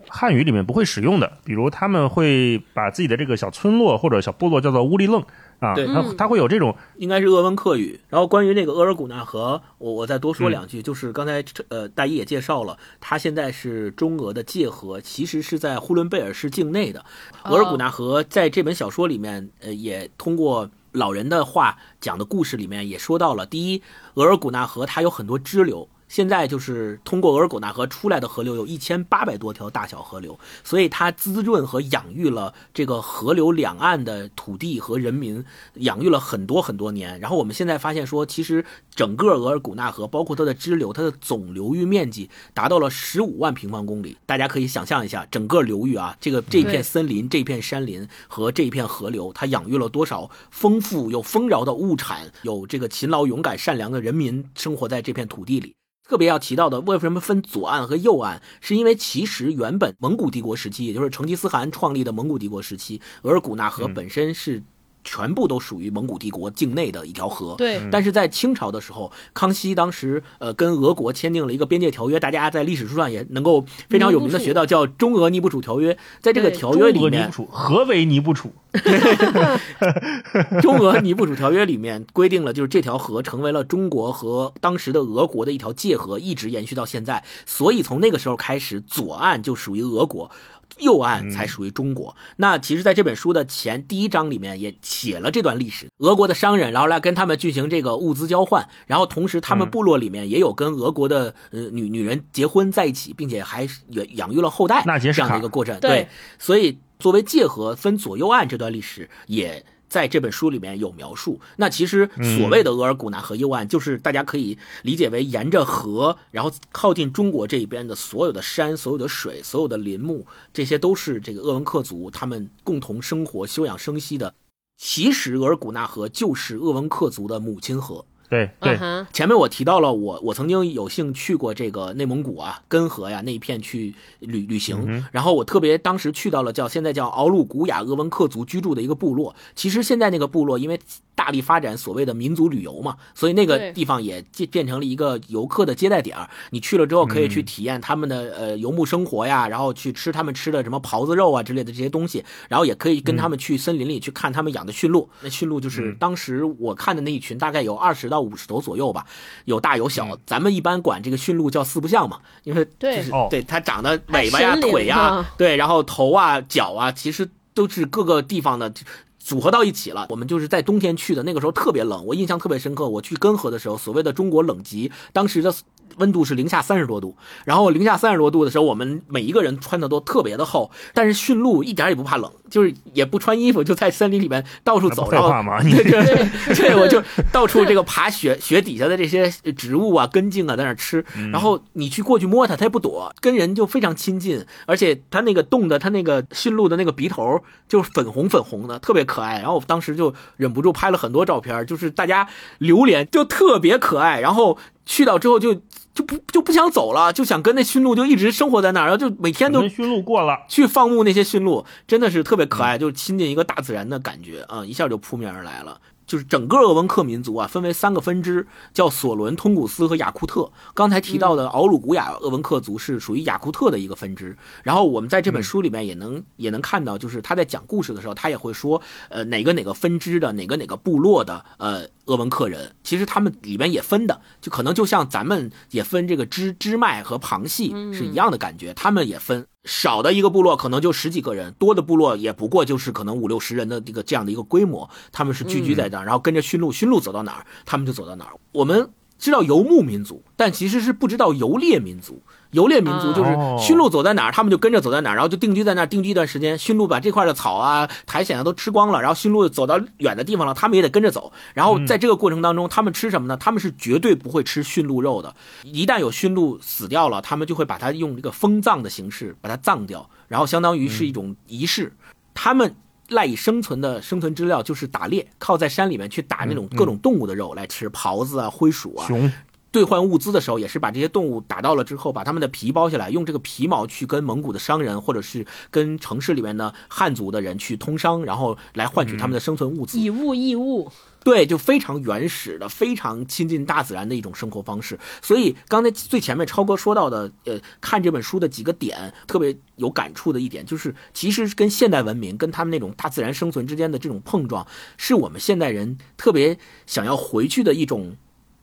[0.08, 5.22] 汉语里面不会使用的，比如他们会把自己的这个小村落或者小部落叫做乌里楞
[5.60, 7.98] 啊，对它嗯它会有这种应该是鄂温克语。
[8.08, 17.00] 然后关于那个额尔古纳河，我我再多说嗯两句，就是刚才呃大一也介绍了，它现在是中俄的界河，其实是在呼伦贝尔市境内的。
[17.44, 23.82] 哦额尔古纳河在这本小说里面，呃，也通过老人的话讲的故事里面也说到了，第一，
[24.14, 25.88] 额尔古纳河它有很多支流。
[26.08, 35.44] 现在就是通过额尔古纳河出来的河流有一千八百多条大小河流，所以它滋润和养育了这个河流两岸的土地和人民，
[35.74, 37.18] 养育了很多很多年。
[37.20, 44.16] 然后我们现在发现说，其实整个额尔古纳河，包括它的支流，它的总流域面积达到了十五万平方公里。
[44.26, 55.77] 大家可以想象一下，整个流域啊，这个这片森林、这片山林和这片河流，它养育了多少丰富又丰饶的物产，有这个勤劳、勇敢、善良的人民生活在这片土地里。
[56.08, 58.40] 特别要提到的，为什么分左岸和右岸？
[58.62, 64.62] 是因为其实原本蒙古帝国时期，也就是成吉思汗创立的蒙古帝国时期，额尔古纳河本身是
[65.10, 67.54] 全部都属于蒙古帝国境内的一条河。
[67.56, 75.94] 对，但是在清朝的时候，康熙当时呃跟俄国签订了一个边界条约，大家在历史书上也能够非常有名的学到，叫《中俄尼布楚条约》。
[76.20, 78.52] 在这个条约里面，何为尼布楚？
[80.60, 87.24] 中俄尼布楚条约里面规定了，就是这条河成为了中国和当时的俄国的一条界河，一直延续到现在。
[87.46, 90.30] 所以从那个时候开始，左岸就属于俄国，
[90.78, 92.16] 右岸才属于中国。
[92.36, 105.78] 那其实，在这本书的前第一章里面也写了这段历史：俄国的商人，然后来跟他们进行这个物资交换，然后同时他们部落里面也有跟俄国的呃女女人结婚在一起，并且还养养育了后代这样的一个过程。
[105.80, 106.78] 对，所以。
[106.98, 111.40] 作为界河分左右岸这段历史，也在这本书里面有描述。
[111.56, 124.34] 那其实所谓的额尔古纳河右岸，就是大家可以理解为沿着河，然后靠近中国这一边的所有的山、所有的水、所有的林木，这些都是这个鄂温克族他们共同生活、休养生息的。
[124.76, 128.04] 其实额尔古纳河就是鄂温克族的母亲河。
[128.28, 128.76] 对对，
[129.12, 139.34] 前面我提到了，我我曾经有幸去过这个内蒙古啊根河呀那一片去旅旅行，然后我特别当时去到了叫现在叫敖鲁古雅鄂温克族居住的一个部落。
[139.54, 140.78] 其实现在那个部落因为
[141.14, 146.16] 大力发展所谓的民族旅游嘛，所以那个 地方也变变成了一个游客的接待点
[146.50, 155.08] 你去了之后可以去体验他们的呃游牧生活呀，然后去吃他们吃的什么狍子肉啊之类的这些东西，然后也可以跟他们去森林里去看他们养的驯鹿。
[155.22, 158.17] 那驯鹿就是当时我看的那一群，大概有二十到。
[158.20, 159.06] 五十头左右吧，
[159.44, 160.18] 有大有小。
[160.26, 168.72] 咱们一般管这个驯鹿叫四不像嘛，因为就是对它长得尾巴呀、腿呀，对，然后头啊、脚啊，其实都是各个地方的
[169.18, 170.06] 组合到一起了。
[170.10, 172.88] 我们就是在冬天去的，那个时候特别冷，我印象特别深刻。
[172.88, 175.54] 我去根河的时候，所谓的中国冷极，当时的。
[175.96, 185.10] 温度是零下三十多度，然后零下三十多度的时候，我们每一个人穿的都特别的厚，但是驯鹿一点也不怕冷，就是也不穿衣服，就在森林里面到处走。
[185.12, 185.30] 然后
[185.62, 191.04] 对对 对，我就到处这个爬雪雪底下的这些植物啊、根茎啊，在那吃。
[191.32, 194.44] 然后你去过去摸它，它也不躲，跟人就非常亲近。
[194.66, 199.38] 而且它那个冻的，它那个驯鹿的那个鼻头就是粉红粉红的，特别可爱。
[199.38, 204.20] 然后我当时就忍不住拍了很多照片，就是大家榴莲就特别可爱。
[204.20, 205.62] 然后去到之后就。
[205.94, 215.80] 就不就不想走了，就想跟那驯鹿就一直生活在那儿，然后就每天都跟驯鹿过了，去放牧那些驯鹿，真的是特别可爱，就亲近一个大自然的感觉啊，一下就扑面而来了。
[216.08, 220.50] 就是整个鄂温克民族啊，分为三个分支，叫索伦、通古斯和雅库特。
[220.74, 224.36] 刚才提到的敖鲁古雅鄂温克族是属于雅库特的一个分支。
[224.64, 239.46] 然后我们在这本书里面也能也能看到，就是他在讲故事的时候，他也会说，呃，哪个哪个分支的哪个哪个部落的呃鄂温克人，其实他们里面也分的，就可能就像咱们也分这个支支脉和旁系是一样的感觉，他们也分。
[239.68, 244.88] 少的一个部落可能就十几个人，多的部落也不过就是可能五六十人的这个这样的一个规模。
[245.12, 248.32] 他们是聚居在这儿，然后跟着驯鹿，驯鹿走到哪儿，他们就走到哪儿。
[248.52, 252.22] 我们知道游牧民族，但其实是不知道游猎民族。
[252.52, 256.56] 游猎民族就是驯鹿走在哪儿，他们就跟着走在哪儿，然后就定居在那儿，定居一段时间。
[256.56, 261.30] 驯鹿把这块的草啊、苔藓啊都吃光了，然后驯鹿走到远的地方了，他们也得跟着走。
[261.52, 263.36] 然后在这个过程当中，他们吃什么呢？
[263.36, 265.34] 他们是绝对不会吃驯鹿肉的。
[265.62, 271.92] 一旦有驯鹿死掉了，他们就会把它用这个封葬的形式把它葬掉，然后相当于是一种仪式。
[272.32, 272.74] 他们
[273.08, 279.06] 赖以生存的生存资料就是打猎，靠在山里面去打那种各种动物的肉来吃，狍子啊、灰鼠啊。
[279.06, 279.30] 熊。
[279.78, 289.96] 兑换物资的时候，也是把这些动物打到了之后，把它们的皮剥下来，用这个皮毛去跟蒙古的商人，或者是跟城市里面的汉族的人去通商，然后来换取他们的生存物资。
[290.00, 290.90] 以物易物，
[291.22, 294.98] 对，就非常原始的、非常亲近大自然的一种生活方式。
[295.22, 308.16] 所以刚才最前面超哥说到的，呃，看这本书的几个点，特别有感触的一点，就是其实跟现代文明、跟他们那种大自然生存之间的这种碰撞，是我们现代人特别想要回去的一种。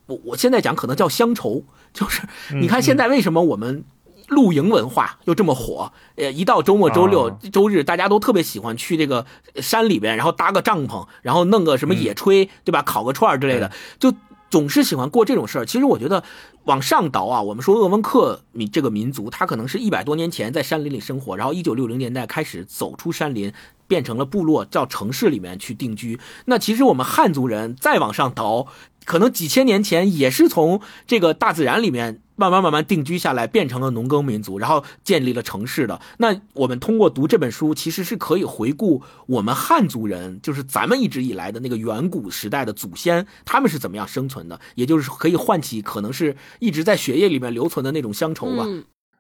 [0.08, 1.64] 我我现在讲可能叫乡愁，
[1.94, 2.22] 就是
[2.54, 3.84] 你看现在为什么我们
[4.28, 5.92] 露营文化又这么火？
[6.16, 9.26] 呃，一到周末、周六、周日，大家都特别喜欢去这个
[9.62, 12.82] 山里边，然后搭个帐篷，然后弄个什么野炊，对吧？
[12.82, 14.14] 烤个串儿之类的，就
[14.50, 15.66] 总是喜欢过这种事儿。
[15.66, 16.24] 其实我觉得
[16.64, 23.54] 往上倒啊，我们说鄂温克民这个民族，他可能是一百多年前在山林里生活，然后一九六零年代开始走出山林，
[23.88, 26.20] 变成了部落，到城市里面去定居。
[26.46, 28.68] 那其实我们汉族人再往上倒，
[29.06, 32.22] 可能几千年前也是从这个大自然里面。
[32.38, 36.02] 慢慢慢慢定居下来，变成了农耕民族，然后建立了城市的。
[36.18, 48.66] 那我们通过读这本书，其实是可以回顾我们汉族人，就是咱们一直以来的那个远古时代的祖先，他们是怎么样生存的，也就是可以唤起可能是一直在血液里面留存的那种乡愁吧。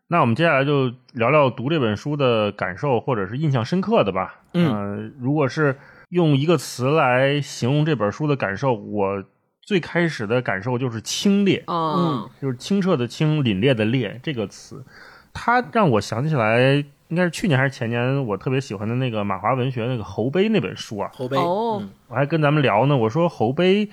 [0.10, 4.41] 那我们接下来就聊聊读这本书的感受，或者是印象深刻的吧。
[4.54, 9.24] 嗯，如果是用一个词来形容这本书的感受，我。
[9.65, 14.86] 最开始的感受就是清冽，嗯，就是清澈的清，凛冽的冽这个词，
[15.34, 21.10] 它让我想起来，应该是去年还是前年，我特别喜欢的那个马华文学那个《侯碑》那本书啊。
[21.15, 23.88] 侯碑，哦，我还跟咱们聊呢，我说《侯碑》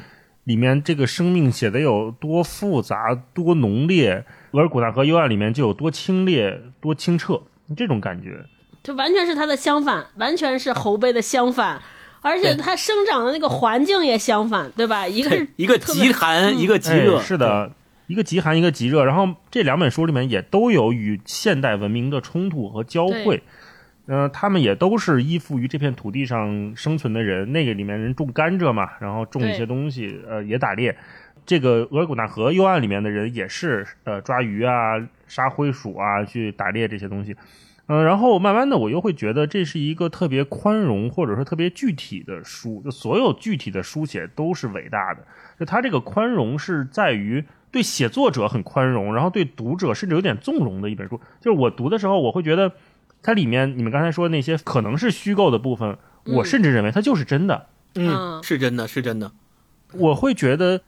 [0.45, 7.41] 里面这个生命写的有多复杂、多浓烈，额尔古纳河右岸里面就有多清冽、多清澈，
[7.75, 8.45] 这种感觉，
[8.83, 11.81] 这完全是它的相反，完全是侯碑的相反。
[12.23, 15.07] 而且它生长的那个环境也相反，对吧？
[15.07, 17.71] 一个是一个极寒，一个极热，是的，
[18.07, 19.05] 一个极寒，一个极热。
[19.05, 23.43] 然后这两本书里面也都有与现代文明的冲突和交汇。
[24.07, 27.53] 嗯，他们也都是依附于这片土地上生存的人。
[27.53, 30.97] 那个里面人种甘蔗嘛，然后种一些东西，呃，也打猎。
[31.45, 34.95] 这个额尔古纳河右岸里面的人也是，呃，抓鱼啊，
[35.27, 37.37] 杀灰鼠啊，去打猎这些东西。
[37.93, 45.23] 嗯，然后慢慢的，我又会觉得这是一个特别宽容或者说特别具体的书，就所有具体的书写都是伟大的。
[45.61, 51.21] 就他这个宽容是在于对写作者很宽容，然后对读者甚至有点纵容的一本书。
[51.39, 52.73] 就是我读的时候，我会觉得
[53.23, 57.67] 它里面你们刚才说那些可能是虚构的部分，我甚至认为它就是真的。
[57.97, 59.33] 嗯，是真的，是真的。
[59.93, 60.81] 我会觉得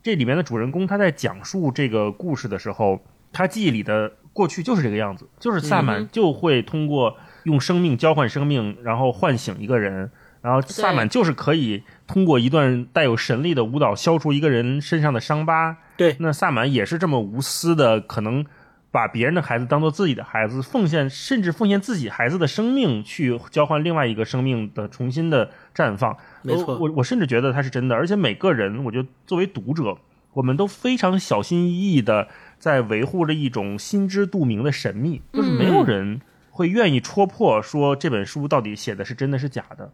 [0.00, 4.12] 这里面的主人公他在讲述这个故事的时候，他记忆里的。
[4.36, 10.10] 过去就是这个样子，就是萨满就会通过用生命交换生命，然后唤醒一个人，
[10.42, 15.78] 然后萨满就是可以通过一段带有神力的舞蹈消除一个人身上的伤疤。
[15.96, 18.44] 对，那萨满也是这么无私的，可能
[18.90, 26.14] 把别人的孩子当做自己的孩子，奉献甚至奉献自己孩子的生命去交换另外一个生命的重新的绽放。
[26.42, 29.96] 没错，我我甚至觉得它是真的，而且每个人，我觉得作为读者，
[30.34, 32.28] 我们都非常小心翼翼的。
[32.58, 39.92] 在维护着一种心知肚明的神秘，就是没有人会愿意戳破说这本书到底写的是真的是假的。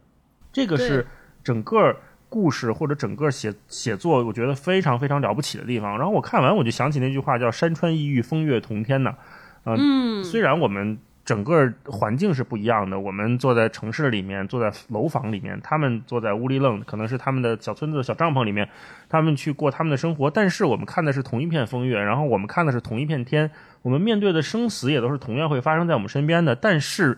[0.51, 1.05] 这个是
[1.43, 1.97] 整个
[2.29, 5.97] 故事或者整个写写作，我觉得非常非常了不起的地方。
[5.97, 9.15] 然后我看完我就想起那句话，叫“山川异域，风月同天”呐。
[9.65, 10.97] 嗯，虽然我们。
[11.25, 12.99] 整个环境是不一样的。
[12.99, 18.67] 我们坐在城市里面，坐在楼房里面，他们坐在屋里愣，可能是他们的小村子、小帐篷里面，
[19.07, 20.29] 他们去过他们的生活。
[20.29, 23.49] 但是我们看的是同一片风月，然后我们看的是同一片天，
[23.83, 26.53] 我们面对的生死也都是同样会发生在我们身边的。
[26.55, 27.17] 但是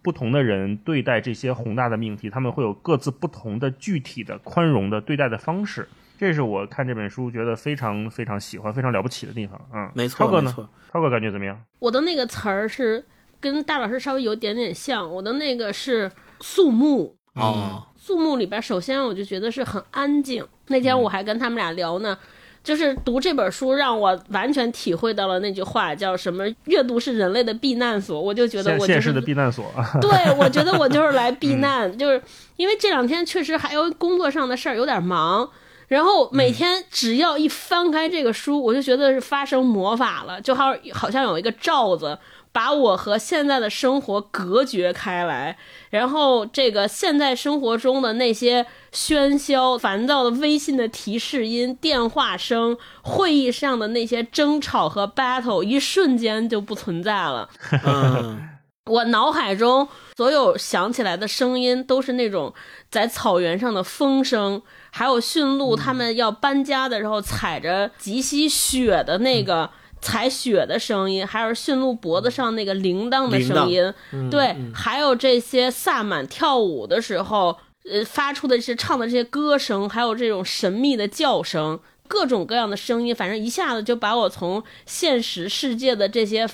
[0.00, 5.86] 不同的人对待这些宏大的命题，他们会有各自不同的具体的宽容的对待的方式。
[6.16, 9.60] 这是我看这本书觉得非常非常喜欢、非常了不起的地方。
[9.74, 10.54] 嗯，没错，超哥呢？
[10.90, 11.60] 超哥感觉怎么样？
[11.80, 13.04] 我的那个词儿是。
[13.50, 17.82] 跟大老师稍微有点点像，我的那个是肃穆哦。
[17.96, 20.44] 肃穆里边，首先我就觉得是很安静。
[20.68, 22.16] 那天我还跟他们俩聊呢，
[22.62, 28.20] 就是读这本书让我完全体会到了那句话，叫什么“阅读是人类的避难所”。
[28.20, 29.64] 我就觉得我就是的避难所。
[30.00, 32.22] 对，我觉得我就是来避难， 就是
[32.56, 35.48] 因为这两天确实还有工作上的事儿有点忙，
[35.88, 42.18] 然后每天只要一翻开这个书，我就觉得是发生魔法了，就好好像有一个罩子。
[42.54, 45.58] 把我和现在的生活隔绝开来，
[45.90, 57.50] 然后这个现在生活中的那些喧嚣、烦躁的微信的提示音、电话声、会议上的那些争吵和 battle，一瞬间就不存在了。
[58.88, 62.54] 我脑海中所有想起来的声音，都是那种
[62.88, 64.62] 在草原上的风声，
[64.92, 69.70] 还有驯鹿他们要搬家的时候踩着极稀雪的那个。
[70.04, 73.92] 踩雪的声音，还有驯鹿脖子上那个铃铛的声音，
[74.30, 77.56] 对，还有这些萨满跳舞的时候，
[77.90, 86.46] 呃，发出的是唱的这些歌声，还有这种神秘的叫声，各种各样的声音，反正一下子就把我从现实世界的这些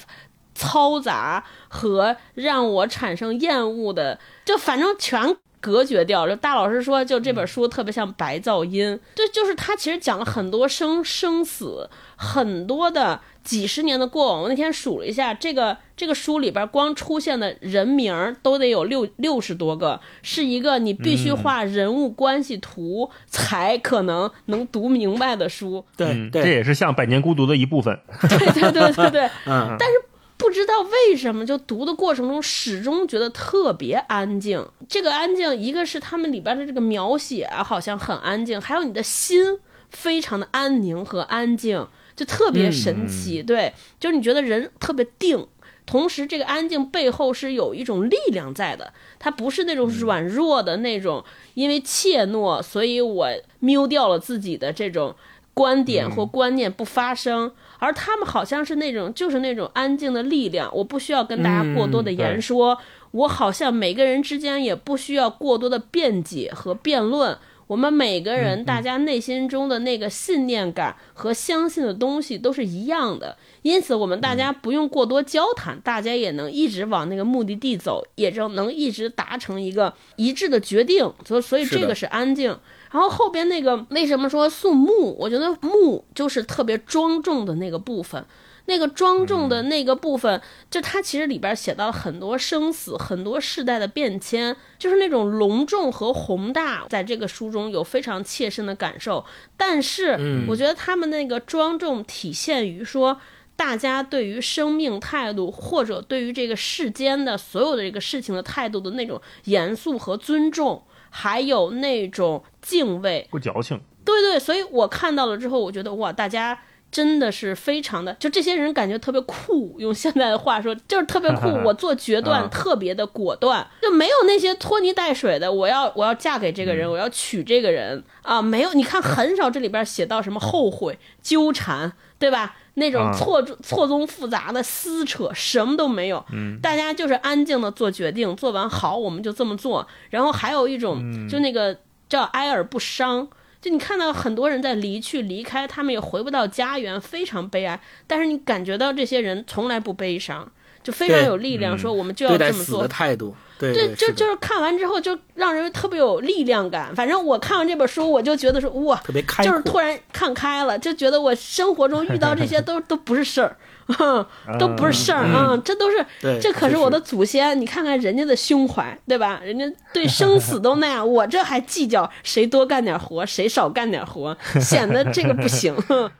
[0.56, 6.36] 嘈杂和让我产生厌恶的，就反正全隔绝掉了。
[6.36, 13.20] 大老师说，就这本书特别像白噪音，对，就是他其实讲了很多生生死，很多的。
[13.50, 14.42] 几十年的过往。
[14.42, 25.84] 我那天数了一下，这个这个书里边光出现的人名儿都得有六六十多个，是一个你必须画人物关系图才可能能读明白的书。
[25.96, 27.98] 对对，这，也是像《百年孤独》的一部分。
[28.28, 29.94] 对对对对对， 嗯，但是
[30.36, 34.64] 不知道为什么，就读的过程中始终觉得特别安静。
[34.88, 39.58] 这个安静，一个是他们里边的这个描写啊，好像很安静，还有你的心
[39.90, 41.86] 非常的安宁和安静，
[42.20, 43.42] 就特别神奇。
[43.42, 45.46] 对，就是你觉得人特别定。
[45.86, 53.28] 同时，这个安静背后是有一种力量在的，它不是那种软弱的那种，因为怯懦，所以我
[53.60, 55.16] 瞄掉了自己的这种
[55.54, 62.78] 观点或观念不发声，而他们好像是那种就是那种安静的力量，我不需要跟大家过多的言说，
[63.12, 67.36] 我好像每个人之间也不需要过多的辩解和辩论。
[67.70, 81.08] 我们每个人，大家内心中的那个信念感和相信的东西都是一样的，因此我们大家不用过多交谈，大家也能一直往那个目的地走，也就能一直达成一个一致的决定。
[81.24, 82.58] 所所以这个是安静。
[82.90, 85.16] 然后后边那个为什么说肃穆？
[85.16, 88.26] 我觉得穆就是特别庄重的那个部分。
[88.70, 90.40] 那个庄重的那个部分，
[90.70, 99.24] 就它其实里边写到了很多生死，很多世代的变迁，就是那种隆重和宏大，在这个书中有非常切身的感受。
[99.56, 103.20] 但是，嗯我觉得他们那个庄重体现于说，
[103.56, 113.26] 大家对于生命态度，或者对于这个世间的所有的这个事情的态度的那种严肃和尊重，还有那种敬畏。
[113.30, 113.80] 不矫情。
[114.02, 116.58] 对对，所以我看到了之后，我觉得哇，大家
[116.90, 121.46] 真的是非常的，就这些人感觉特别酷，用现在的话说就是特别酷。
[121.64, 125.52] 我做决断啊特别的果断，就没有那些拖泥带水的。
[125.52, 128.72] 我要我要嫁给这个人，我要娶这个人啊，没有。
[128.72, 132.56] 你看很少这里边写到什么 后悔、纠缠，对吧？
[132.74, 136.24] 那种啊错错综复杂的撕扯，什么都没有。
[136.60, 139.86] 大家就是安静的做决定，做完好我们就这么做。
[140.08, 141.76] 然后还有一种，就那个
[142.08, 143.28] 叫哀而不伤。
[143.60, 147.78] 就你看到很多人在离去、离开，他们也回不到家园，非常悲哀。
[148.06, 150.50] 但是你感觉到这些人从来不悲伤，
[150.82, 152.88] 就非常有力量，嗯说我们就要对待死的这么做。
[152.88, 156.96] 态度，对对，对，就就是看完之后就让人特别有力量感。
[156.96, 163.54] 反正我看完这本书，我就觉得说哇，特别开就是突然看开了，就觉得我生活中遇到这些 都都不是事儿，
[163.92, 164.26] 哼
[164.58, 166.04] 都不是事儿啊、这都是
[166.40, 167.58] 这可是我的祖先。
[167.60, 169.40] 你看看人家的胸怀，对吧？
[169.44, 175.74] 人家对生死都那样， 我这还计较谁多干点活，谁少干点活， 显得这个不行。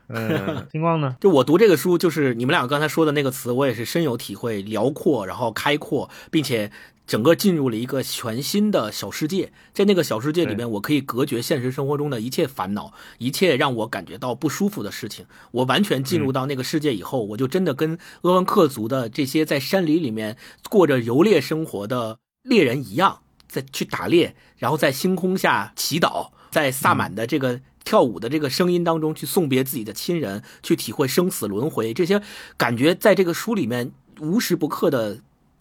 [0.08, 1.16] 嗯，星光呢？
[1.20, 6.70] 就我读这个书，就是你们俩刚才说的那个词，我也是深有体会，辽阔，然后开阔，并且
[7.10, 9.52] 整个进入了一个全新的小世界。
[9.74, 15.26] 在那个小世界里面，我可以隔绝现实生活中的一切烦恼，一切让我感觉到不舒服的事情。
[15.50, 20.36] 我完全进入到那个世界以后，我就真的跟鄂温克族的这些在山林里面
[20.68, 32.22] 过着游猎生活的猎人一样，在去打猎，然后在星空下祈祷，在萨满的这个跳舞的这个声音当中去送别自己的亲人，去体会生死轮回，这些
[32.56, 33.90] 感觉在这个书里面
[34.20, 35.18] 无时不刻的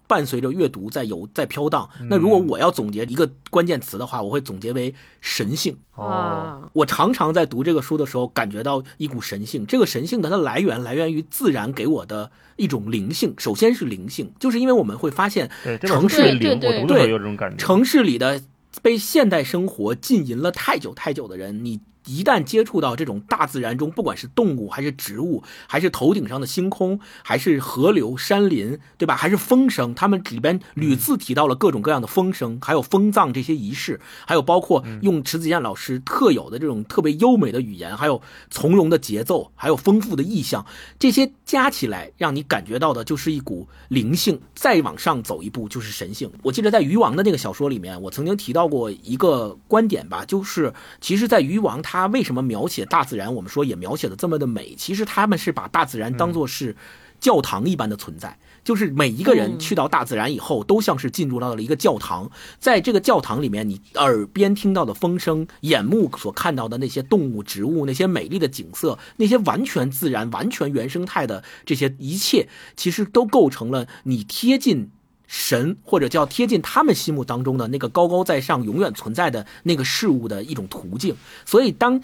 [0.10, 1.88] 伴随着阅读在游在飘荡。
[2.10, 5.78] 那如果我要总结一个关键词的话，我会总结为神性。
[5.94, 9.68] 哦，啊，我常常在读这个书的时候，感觉到一股神性。
[9.68, 13.36] 这个神性的它的来源来源于自然给我的一种灵性。
[13.38, 15.48] 首先是灵性，就是因为我们会发现
[15.84, 17.58] 城市书特别灵，对对我读的时候对有这种感觉。
[17.58, 18.42] 城市里的
[18.82, 21.80] 被现代生活浸淫了太久太久的人，你
[22.10, 29.16] 一旦接触到这种大自然中，不管是动物还是植物，还是头顶上的星空，还是河流、山林，对吧？
[29.16, 40.66] 还是风声，他们里边屡次提到了各种各样的风声，还有风葬这些仪式，还有包括用迟子健老师特有的这种特别优美的语言，还有从容的节奏，还有丰富的意象，
[40.98, 44.40] 这些加起来，让你感觉到的就是一股灵性。
[44.56, 46.30] 再往上走一步就是神性。
[46.44, 56.76] 我记得在渔王的那个小说里面，我曾经提到过一个观点吧，就是其实，在渔王他为什么描写大自然，我们说也描写的这么的美，其实他们是把大自然当做是
[57.20, 58.38] 教堂一般的存在。
[58.62, 62.30] 就是每一个人嗯去到大自然以后，都像是进入到了一个教堂，
[62.60, 74.92] 在这个教堂里面，你耳边听到的风声，眼目所看到的那些动物、植物，那些美丽的景色，那些完全自然、完全原生态的这些一切，其实都构成了你贴近
[75.32, 81.16] 神，或者叫贴近他们心目当中的那个高高在上、永远存在的那个事物的一种途径。
[81.46, 82.02] 所以，当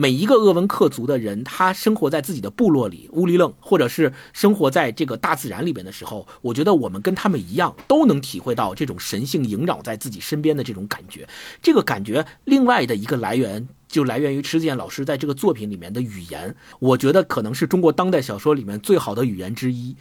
[0.00, 11.26] 每一个鄂温克族的人，他生活在自己的部落里，乌里楞，或者是生活在这个大自然里边的时候，我觉得我们跟他们一样，都能体会到这种神性萦绕在自己身边的这种感觉。
[11.60, 19.96] 这个感觉，另外的一个来源就来源于迟子健老师在这个作品里面的语言，我觉得可能是中国当代小说里面最好的语言之一。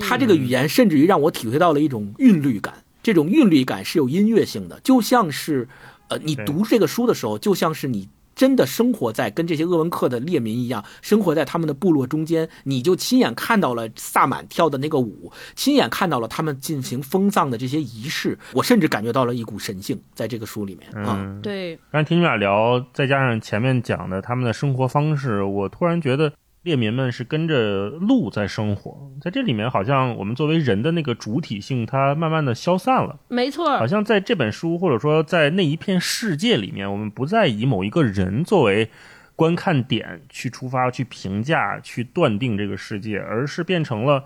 [0.00, 5.68] 他这个语言甚至于让我体会到了一种韵律感，这种韵律感是有音乐性的，就像是，
[6.08, 8.08] 呃，你读这个书的时候，就像是你。
[8.38, 21.36] 真的生活在跟这些鄂温克的列民一样，生活在他们的部落中间，你就亲眼看到了萨满跳的那个舞，亲眼看到了他们进行封葬的这些仪式，我甚至感觉到了一股神性在这个书里面啊。
[21.42, 26.32] 对，刚才听你们俩聊，再加上前面讲的他们的生活方式，我突然觉得。
[26.62, 33.18] 列民们是跟着鹿在生活，在这里面好像我们作为人的那个主体性，它慢慢的消散了。
[33.28, 38.90] 没错，好像在这本书或者说在那一片世界里面，我们不再以某一个人作为
[39.36, 44.24] 观看点去出发、去评价、去断定这个世界，而是变成了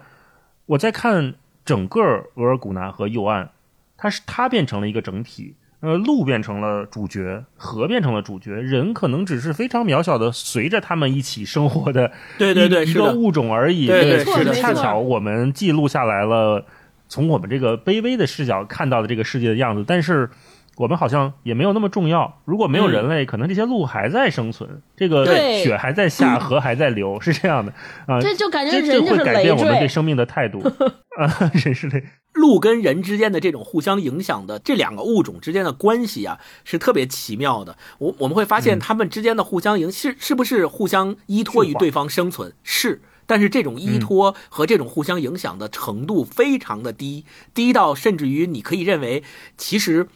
[0.67, 2.01] 我在看整个
[2.35, 3.51] 额尔古纳和右岸，
[3.97, 5.55] 它是它变成了一个整体。
[5.83, 13.89] 呃，鹿变成了主角，河变成了主角，人可能只是非常渺小的，随着他们一起生活的， 对对对，一个物种而已。
[13.89, 16.65] 对对是的，恰巧我们记录下来了，
[17.09, 20.31] 从我们这个卑微的视角看到的这个世界的样子，但是
[20.77, 22.41] 我们好像也没有那么重要。
[22.45, 25.27] 如果没有人类，可能这些鹿还在生存，这个
[25.65, 27.73] 雪还在下，河还在流，是这样的
[28.07, 28.21] 啊。
[28.21, 30.63] 这就感觉这会改变我们对生命的态度
[31.19, 32.05] 啊，人是类。
[32.43, 37.79] 鹿跟人之间的这种互相影响的这两个物种之间的关系啊，是特别奇妙的。
[37.99, 42.53] 我我们会发现，它们之间的互相影是是不是互相依托于对方生存？
[42.65, 47.25] 是，但是这种依托和这种互相影响的程度非常的低，
[47.55, 49.23] 低到甚至于你可以认为，
[49.57, 50.09] 其实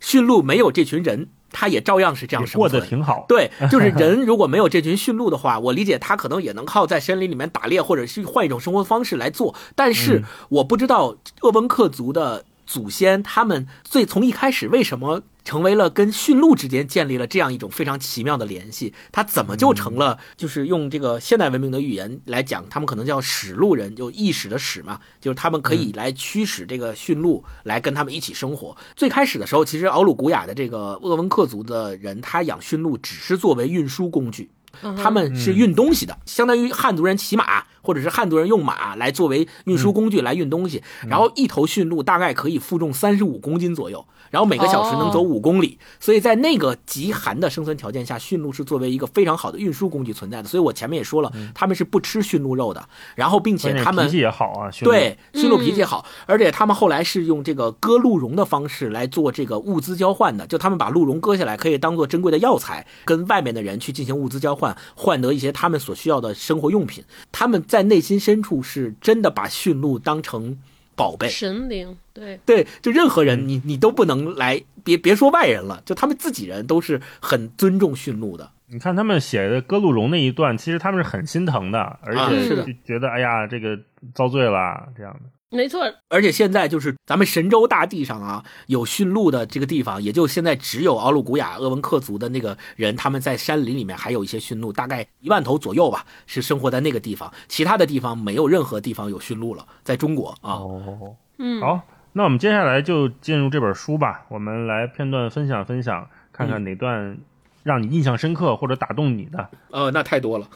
[0.00, 1.28] 驯鹿没有这群人。
[1.58, 3.24] 他也照样是这样生活，过得挺好。
[3.26, 9.54] 对， 就是人如果没有这群驯鹿的话，我理解他可能也能靠在森林里面打猎，或者是换一种生活方式来做。
[9.74, 15.22] 但是我不知道鄂温克族的祖先他们最从一开始为什么。
[15.46, 20.18] 成为了跟驯鹿之间建立了这样一种非常奇妙的联系，他怎么就成了？
[20.36, 28.76] 就是用这个现代文明的语言来讲，他们可能叫使鹿人，就意识的使嘛，就是他们可以来驱使这个驯鹿来跟他们一起生活。
[28.96, 34.50] 最开始的时候，其实奥鲁古雅的这个鄂温克族的人，他养驯鹿只是作为运输工具，
[34.82, 40.82] 他们是运东西的，相当于汉族人骑马，或者是汉族人用马来作为运输工具来运东西。
[41.08, 44.06] 然后一头驯鹿大概可以负重三十五公斤左右。
[44.30, 50.48] 然后每个小时能走五公里，所以在那个极寒的生存条件下，驯鹿是作为一个非常好的运输工具存在的。
[50.48, 52.88] 所以我前面也说了，他们是不吃驯鹿肉的。
[53.14, 60.46] 然后，并且他们脾气也好啊，对驯鹿脾气好，而且他们后来是用这个割鹿茸的方式来做这个物资交换的。
[60.46, 67.04] 就他们把鹿茸割下来，可以当做珍贵的药材，跟外面的人去进行物资交换，换得一些他们所需要的生活用品。
[67.32, 70.58] 他们在内心深处是真的把驯鹿当成。
[70.96, 78.50] 宝贝，神灵，对对，就任何人，你你都不能来，别别说外人了，就他们自己人都是很尊重驯鹿的。
[78.68, 83.78] 你看他们写的歌路荣那一段，其实他们是很心疼的，而且是觉得哎呀，这个
[84.14, 85.30] 遭罪了这样的。
[85.48, 97.32] 没错，而且现在就是咱们神州大地上啊，有驯鹿的这个地方，也就现在只有奥鲁古雅鄂温克族的那个人，他们在山林里面还有一些驯鹿，大概一万头左右吧，是生活在那个地方。
[97.46, 100.54] 其他的地方没有任何地方有驯鹿了，在中国啊。
[100.54, 101.80] 哦，嗯，好，
[102.12, 107.16] 那我们接下来就进入这本书吧，我们来片段分享分享，看看哪段
[107.62, 109.48] 让你印象深刻或者打动你的。
[109.70, 110.48] 呃，那太多了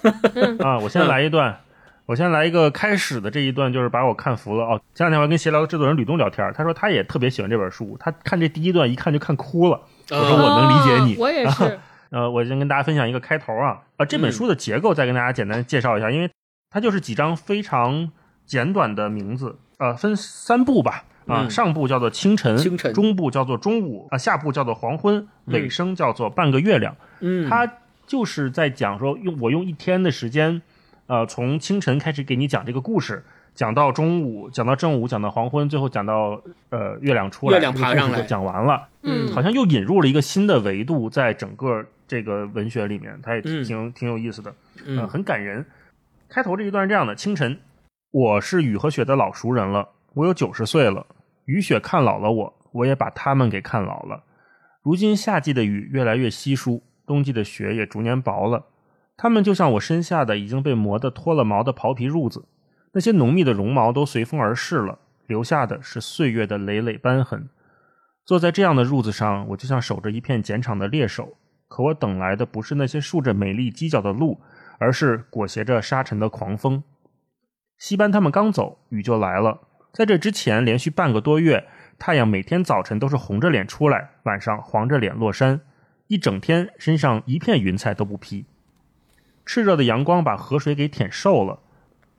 [0.59, 1.61] 啊，我先来一段。
[2.11, 4.81] 我先来一个开始的这一段，就是把我看服了哦。
[4.97, 9.81] 前两天我还跟闲聊的制作人吕东聊天，他说他也特别喜欢这本书，他看这第一段一看就看哭了。
[10.11, 11.79] 我说我能理解你，我也是。
[12.11, 16.29] 呃，我先跟大家分享一个开头啊，啊，这本书的结构再跟大家简单介绍一下，因为
[16.71, 18.11] 它就是几张非常
[18.45, 26.97] 简短的名字，呃，分三部吧，啊，上部叫做清晨，清晨，中部叫做中午，啊，下部叫做黄昏，尾声叫做半个月亮。
[27.21, 27.73] 嗯，他
[28.09, 30.61] 就是在讲说用我用一天的时间。
[31.11, 44.55] 呃，从清晨开始给你讲这个故事，讲到中午，讲到正午，讲到黄昏，最后讲到呃月亮出来，月亮爬上来，讲完了，嗯，好像又引入了一个新的维度，在整个这个文学里面，它也挺挺有意思的，
[44.87, 45.67] 嗯，很感人。
[46.29, 47.59] 开头这一段是这样的：清晨，
[48.13, 51.05] 我是雨和雪的老熟人了，我有九十岁了，
[51.47, 54.23] 雨雪看老了我，我也把他们给看老了。
[54.85, 58.67] 如今夏季的雨越来越稀疏，冬季的雪也逐年薄了。
[59.23, 62.47] 它们就像我身下的已经被磨得脱了毛的袍皮褥子，
[62.93, 67.51] 那些浓密的绒毛都随风而逝了，留下的是岁月的累累斑痕。
[68.25, 71.37] 坐在这样的褥子上，我就像守着一片碱场的猎手，
[71.69, 74.41] 可我等来的不是那些竖着美丽犄角的鹿，
[74.79, 76.83] 而是裹挟着沙尘的狂风。
[77.77, 79.61] 西班他们刚走，雨就来了。
[79.93, 81.69] 在这之前，连续半个多月，
[81.99, 85.61] 太阳每天早晨都是红着脸出来，晚上黄着脸落山，
[86.07, 88.47] 一整天身上一片云彩都不披。
[89.51, 91.59] 炽热的阳光把河水给舔瘦了，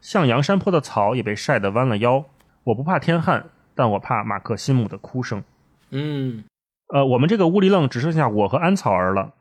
[0.01, 2.25] 向阳山坡的草也被晒得弯了腰。
[2.65, 5.41] 我不怕天旱，但我怕马克辛姆的哭声。
[5.91, 6.43] 嗯
[6.89, 9.32] 呃，我们这个乌里愣只剩下我和安草儿了，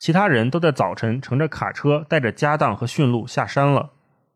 [0.00, 3.90] 其他人都在早晨乘着卡车，带着家当和驯鹿下山了。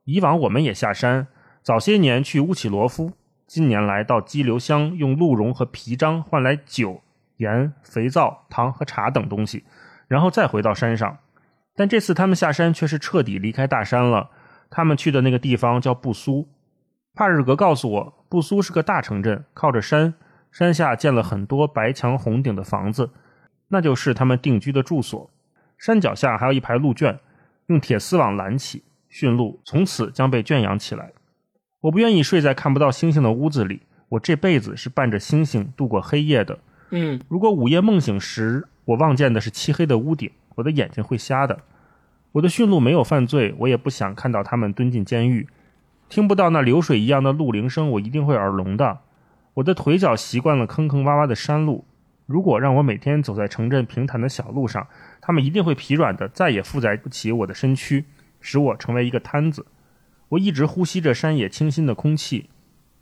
[0.04, 1.26] 以往我们也下山，
[1.62, 3.14] 早些年去乌起罗夫，
[3.48, 7.02] 近年来到激流乡用鹿茸和皮张换来酒、
[7.38, 9.64] 盐、肥皂、糖和茶等东西，
[10.06, 11.18] 然后再回到山上。
[11.76, 14.30] 但这次他们下山却是彻底离开大山了。
[14.70, 16.48] 他们去的那个地方叫布苏。
[17.14, 20.14] 帕日格告诉我，布苏是个大城镇，靠着山，
[20.50, 23.10] 山下建了很多白墙红顶的房子，
[23.68, 25.30] 那就是他们定居的住所。
[25.78, 27.18] 山脚下还有一排鹿圈，
[27.66, 28.82] 用铁丝网拦起。
[29.08, 31.12] 驯鹿从此将被圈养起来。
[31.82, 36.58] 我不愿意睡在看不到星星的屋子里，我这辈子是伴着星星度过黑夜的。
[36.90, 41.60] 嗯如果午夜梦醒时，我望见的是漆黑的屋顶，我的眼睛会瞎的。
[42.32, 45.48] 我的驯鹿没有犯罪，我也不想看到它们蹲进监狱。
[46.08, 48.98] 听不到那流水一样的鹿铃声，我一定会耳聋的。
[49.54, 51.84] 我的腿脚习惯了坑坑洼洼的山路，
[52.26, 54.86] 如果让我每天走在城镇平坦的小路上，
[55.20, 58.04] 它们一定会疲软的，再也负载不起我的身躯。
[58.40, 59.64] 使我成为一个瘫子。
[60.28, 62.50] 我一直呼吸着山野清新的空气。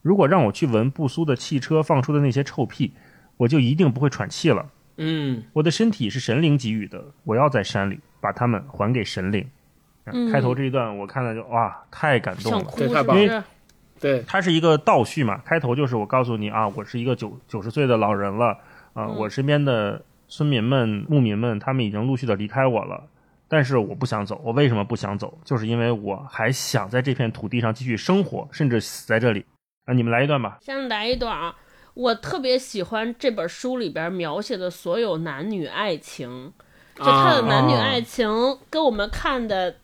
[0.00, 2.92] 如果让我去闻布苏的汽车放出的那些臭屁，
[3.38, 4.70] 我就一定不会喘气了。
[5.02, 9.46] 嗯我的身体是神灵给予的，我要在山里把它们还给神灵。
[10.06, 12.58] 嗯开头这一段我看了就哇，太感动了。
[12.58, 13.44] 想哭对太棒了？
[14.00, 18.58] 对，它是一个倒叙嘛，开头就是我告诉你啊，我是一个九九十岁的老人了
[18.94, 23.04] 啊、嗯我身边的村民们、牧民们，他们已经陆续的离开我了。
[23.48, 25.38] 但是我不想走，我为什么不想走？
[25.44, 29.44] 就是因为我还想在这片土地上继续生活，甚至死在这里。
[29.84, 30.58] 啊，你们来一段吧。
[30.62, 31.54] 先来一段啊，
[31.94, 36.52] 我特别喜欢这本书里边描写的所有男女爱情，
[36.96, 39.76] 就他的男女爱情跟我们看的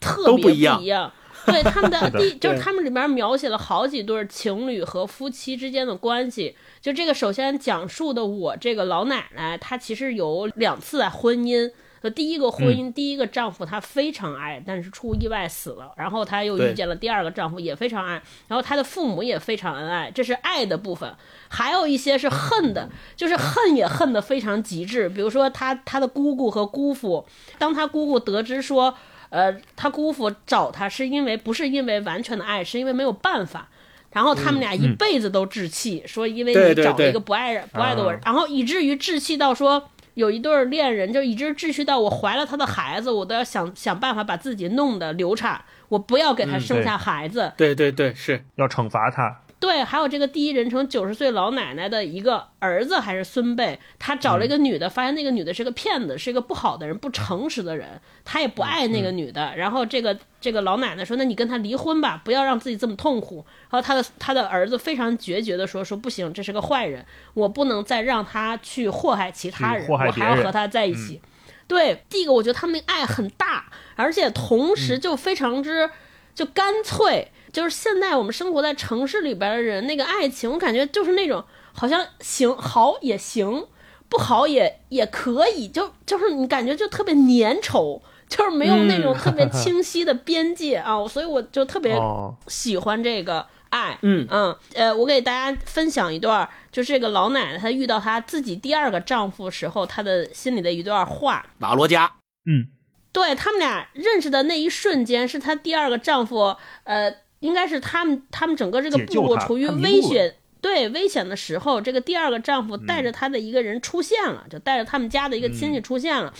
[0.00, 1.12] 特别不一样一样。
[1.46, 6.54] 对他们的 第，就是他们里边描写了好几对情侣和夫妻之间的关系。
[6.80, 11.70] 就这个，首先讲述的我这个老奶奶，她其实有两次啊婚姻。
[12.02, 15.92] 呃，第一个婚姻，第一个丈夫她非常爱，但是出意外死了。
[15.98, 18.22] 然后她又遇见了第二个丈夫，也非常爱。
[18.48, 21.14] 然后她的父母也非常恩爱，这是爱的部分。
[21.48, 25.10] 还有一些是恨的，就是恨也恨得非常极致。
[25.10, 27.26] 比如说她她的姑姑和姑父，
[27.58, 28.94] 当她姑姑得知说，
[29.28, 33.68] 呃，他姑父找他是因为不是因为完全的爱，是因为没有办法。
[34.12, 39.90] 然后他们俩一辈子都置气，说因为你找了一个不爱人不爱的我，啊然后以至于置气到说。
[40.14, 47.52] 有一对恋人，就一直秩序到我怀了他的孩子，我都要想想办法把自己弄得流产，我不要给他嗯生下孩子。
[47.56, 59.54] 对对对，是，要惩罚他，对，还有这个第一人称九十岁老奶奶的一个儿子还是孙辈，他找了一个女的，发现那个女的是个骗子，是一个不好的人，不诚实的人，他也不爱那个女的。
[59.54, 67.04] 然后这个这个老奶奶说：“那你跟他离婚吧，不要让自己这么痛苦。”然后他的他的儿子非常决绝的说：“说不行，这是个坏人，
[67.34, 71.20] 我不能再让他去祸害其他人，我还要和他在一起。
[71.68, 75.90] 对，第一个我觉得他们那爱很大，而且同时就非常之。
[76.32, 83.66] 就干脆，就是现在我们生活在城市里边的人，那个爱情，我感觉就是那种好像行好也行，
[84.08, 93.98] 不好也也可以，就就是你感觉就特别粘稠，就是没有那种特别 清晰的边界啊，所以我就特别哦，喜欢这个爱。
[94.02, 101.46] 嗯嗯，呃，我给大家分享一段，就是这个老奶奶她遇到她自己第二个丈夫时候，她的心里的一段话。
[101.58, 102.12] 瓦罗加，
[102.46, 102.66] 嗯，
[103.12, 110.34] 对他们俩认识的那一瞬间，是她第二个丈夫，呃，应该是他们他们整个这个部落处于危险。
[110.62, 116.30] 对危险的时候，这个第二个丈夫带着他的一个人出现了，就带着他们家的一个亲戚出现了，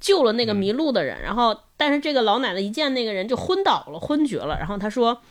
[0.00, 1.22] 救了那个迷路的人。
[1.22, 4.58] 然后，但是这个老奶奶一见那个人就昏倒了，昏厥了。
[4.58, 5.22] 然后她说：“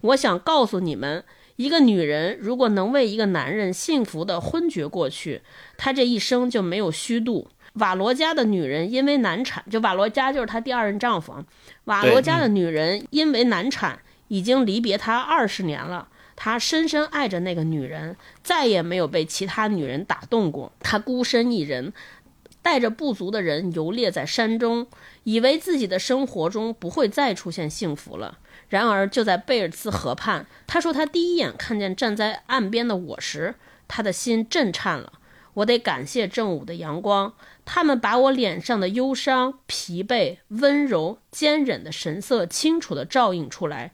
[0.00, 1.22] 我想告诉你们，
[1.56, 5.42] 一个女人如果能为一个男人幸福的昏厥过去，
[5.76, 11.44] 她这一生就没有虚度。”瓦罗家的女人因为难产，就瓦罗家就是她第二任丈夫啊。
[11.84, 13.98] 瓦罗家的女人因为难产，
[14.30, 16.08] 已经离别他二十年了。
[16.34, 20.72] 他深深爱着那个女人，再也没有被其他女人打动过。
[20.80, 21.92] 他孤身一人，
[22.62, 24.86] 带着部族的人游猎在山中，
[25.24, 28.38] 以为自己的生活中不会再出现幸福了。
[28.70, 33.56] 然而，就在贝尔茨河畔，他说他第一眼看见站在岸边的我时，
[33.86, 35.14] 他的心震颤了。
[35.52, 37.34] 我得感谢正午的阳光，
[37.66, 43.90] 他们把我脸上的忧伤、疲惫、温柔、坚忍的神色清楚地照映出来。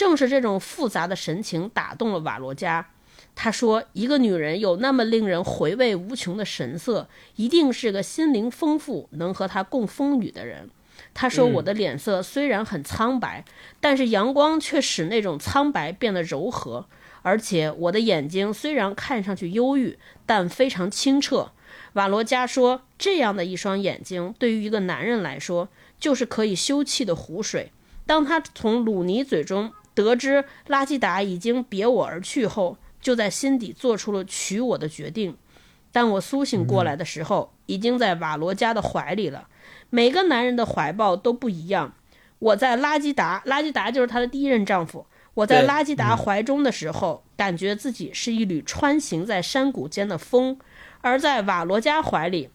[0.00, 2.86] 正是这种复杂的神情打动了瓦罗加。
[3.34, 10.70] 他说：“一个女人有那么令人回味无穷的神色，一定是个心灵丰富、能和她共风雨的人。”
[11.12, 13.44] 他说：“我的脸色虽然很苍白，
[13.78, 16.86] 但是阳光却使那种苍白变得柔和。
[17.20, 21.52] 而且我的眼睛虽然看上去忧郁，但非常清澈。”
[21.92, 27.70] 瓦罗加说：“这样的一双眼睛，对于一个男人来说，就是可以休憩的湖水。”
[28.06, 35.36] 当他从鲁尼嘴中得知拉基达已经别我而去后，就在心底做出了娶我的决定。
[35.92, 39.48] 但我苏醒过来的时候，已经在瓦罗加的怀里了。
[39.90, 41.94] 每个男人的怀抱都不一样。
[42.38, 45.06] 我在拉基达，拉基达就是她的第一任丈夫。
[45.34, 50.56] 我在拉基达怀中的时候，感觉自己是一缕穿行在山谷间的风；
[51.00, 52.50] 而在瓦罗加怀里，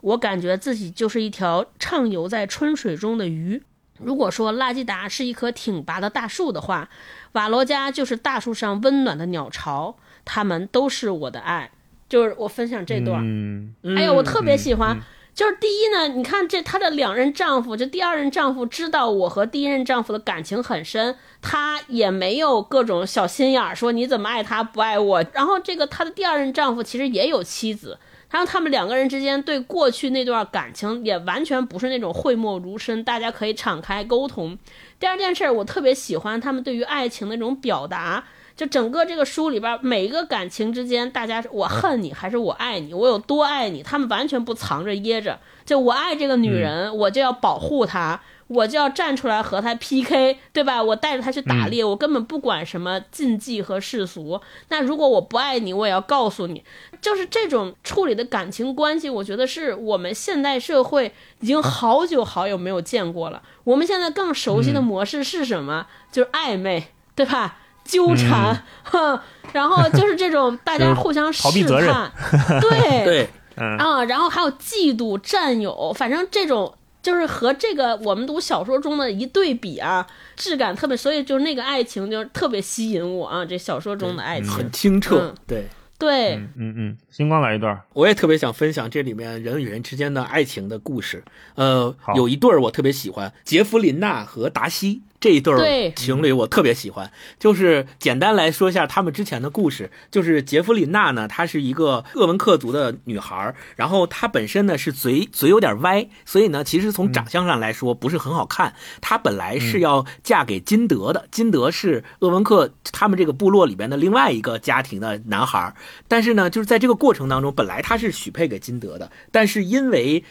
[0.00, 3.62] 我感觉自己就是一条畅游在春水中的鱼。
[4.02, 6.88] 如果说拉基达是一棵挺拔的大树的话，
[7.32, 11.70] 瓦罗加就是大树上温暖的鸟巢，它们都是我的爱。
[12.08, 14.96] 就是我分享这段，嗯，哎呀，我特别喜欢。
[14.96, 25.24] 嗯嗯就是第一呢，你看这她的两任丈夫，这第二任丈夫知道我和第一任丈夫的感情很深，他也没有各种小心眼儿，说你怎么爱他不爱我。
[25.32, 27.96] 然后这个她的第二任丈夫其实也有妻子，
[28.30, 34.56] 然后他们两个人之间对过去那段感情也完全不是那种讳莫如深，大家可以敞开沟通。
[34.98, 38.24] 第二件事儿，我特别喜欢他们对于爱情的那种表达。
[38.56, 45.40] 就整个这个书里边，每一个感情之间，大家我恨你还是我爱你，我有多爱你，他们完全不藏着掖着。
[45.64, 48.20] 就我爱这个女人，我就要保护她，
[48.50, 50.82] 我就要站出来和他 PK，对吧？
[50.82, 54.40] 我带着他去打猎，我根本不管什么禁忌和世俗。
[54.70, 56.64] 那如果我不爱你，我也要告诉你。
[57.00, 63.40] 就是这种处理的感情关系，我觉得是我们现代社会已经好久好久没有见过了。
[63.62, 65.86] 我们现在更熟悉的模式是什么？
[66.10, 67.56] 就是暧昧，对吧？
[67.84, 69.18] 纠缠，哼，
[69.52, 72.12] 然后就是这种大家互相试逃避责任探，
[72.60, 85.34] 对 对，嗯啊，然后还有嫉妒、占有，反正这种就是和这个我们读小说中的一对比啊，质感特别，所以就是那个爱情就特别吸引我啊，这小说中的爱情，很清澈嗯。
[85.46, 85.66] 对，
[85.98, 91.22] 对，嗯嗯嗯，星光来一段，我也特别想分享这里面人与人之间的爱情的故事。
[91.54, 97.12] 呃，有一对儿我特别喜欢，杰弗琳娜和达西这一对情侣，我特别喜欢。
[97.38, 108.72] 就是简单来说一下他们之前的故事，就是杰弗琳娜呢，她是一个鄂温克族的女孩儿，然后她本身呢是嘴嘴有点歪，所以呢，其实从长相上来说不是很好看。
[109.02, 115.74] 她本来是要嫁给金德的，金德是鄂温克他们这个部落里边的另外一个家庭的男孩儿，
[116.08, 120.24] 但是呢，就是在这个过程当中，本来她是许配给金德的，但是因为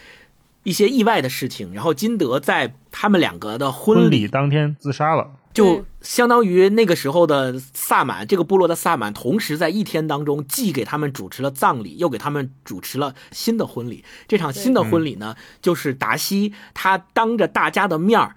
[0.62, 5.32] 一些意外的事情，然后金德在他们两个的婚礼当天自杀了。
[5.52, 14.04] 就相当于那个时候的萨满，这个部落的萨满，同时在一天当中既给他们主持了葬礼，又给他们主持了新的婚礼。
[14.28, 18.36] 这场新的婚礼呢，就是达西他当着大家的面儿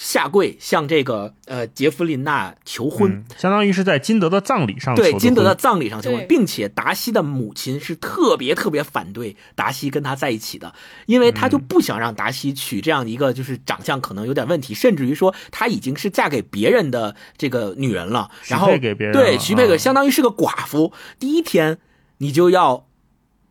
[0.00, 3.12] 下跪向这个呃杰弗琳娜求婚。
[3.12, 10.72] 嗯，相当于是在金德的葬礼上求对金德的婚葬礼上求婚，并且达西的母亲是特别特别反对达西跟他在一起的，
[11.04, 21.76] 因为他就不想让达西娶这样一个就是长相可能有点问题，甚至于说她已经是嫁给别人的这个女人了，然后配给别人对许配给啊相当于是个寡妇，第一天
[22.16, 22.86] 你就要。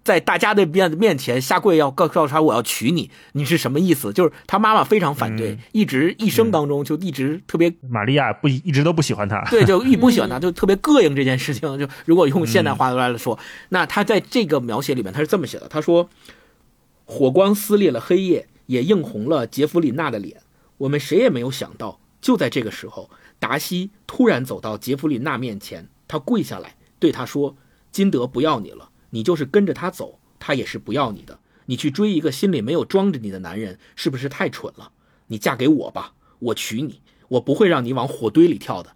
[0.10, 4.12] 在大家的面面前下跪，要告告诉他我要娶你，你是什么意思？
[4.12, 9.39] 就是他妈妈非常反对，嗯一直一生当中就一直特别玛利亚不一直都不喜欢他。
[9.51, 11.78] 对，就一不喜欢他，就特别膈应这件事情。
[11.78, 13.38] 就如果用现代话来说，
[13.70, 16.10] 那他在这个描写里面他是这么写的：他说，
[17.05, 20.38] 火光撕裂了黑夜，也映红了杰弗里娜的脸。
[20.80, 27.55] 我们谁也没有想到，就在这个时候，达西突然走到杰弗里娜面前，他跪下来对他说
[27.93, 31.39] ：“金德不要你了，你就是跟着他走，他也是不要你的。
[31.66, 34.91] 你去追一个心里没有装着你的男人，是不是太蠢了？
[35.28, 38.95] 你嫁给我吧，我娶你，我不会让你往火堆里跳的。”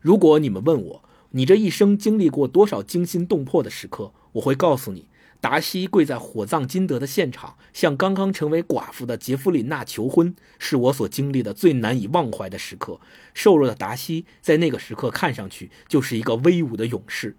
[0.00, 5.06] 如果你们问我，你这一生经历过多少惊心动魄的时刻，我会告诉你，
[5.40, 13.00] 达西跪在火葬金德的现场，向刚刚成为寡妇的杰弗琳娜求婚，是我所经历的最难以忘怀的时刻。
[13.32, 17.36] 瘦弱的达西在那个时刻看上去就是一个威武的勇士。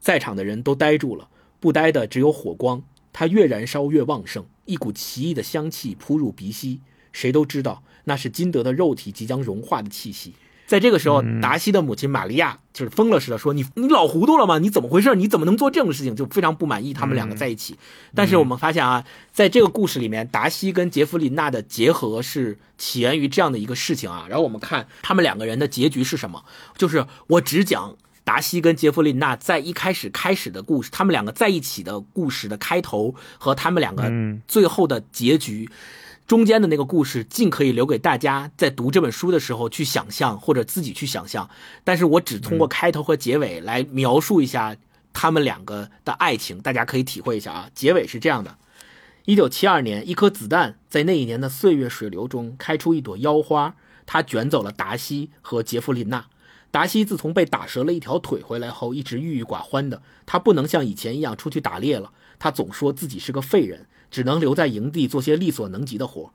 [0.00, 1.28] 在场的人都呆住了，
[1.60, 2.82] 不呆的只有火光，
[3.12, 6.80] 它越燃烧越旺盛，一股奇异的香气扑入鼻息。
[7.12, 10.34] 谁都知道那是金德的肉体即将融化的气息。
[10.66, 14.58] 在这个时候，嗯达西的母亲玛利亚就是疯了似的说：“你你老糊涂了吗？
[14.58, 15.14] 你怎么回事？
[15.16, 17.78] 你怎么能做这种事情？”就非常不满意他们两个在一起。
[18.14, 19.02] 但是我们发现啊，
[19.32, 24.26] 在这个故事里面，达西跟杰弗琳娜的结合是起源于这样的一个事情啊。
[24.28, 26.44] 然后我们看他们两个人的结局是什么，
[26.76, 27.96] 就是我只讲。
[28.28, 35.70] 达西跟杰弗琳娜在一开始开始的故事，他们两个在一起的故事的开头和他们两个嗯最后的结局，
[36.26, 41.48] 中间的那个故事，尽可以留给大家在读这本书的时候去想象或者自己去想象。
[41.84, 44.76] 但是我只通过开头和结尾来描述一下
[45.14, 47.70] 他们两个的爱情，大家可以体会一下啊。
[47.74, 48.58] 结尾是这样的：
[49.24, 53.74] 一九七二年，一颗子弹在那一年的岁月水流中开出一朵妖花，
[54.04, 56.26] 它卷走了达西和杰弗琳娜。
[56.70, 60.02] 达西自从被打折了一条腿回来后，一直郁郁寡欢的。
[60.26, 66.32] 他不能像以前一样出去打猎了，他总说自己是个废人，只能留在营地做些力所能及的活。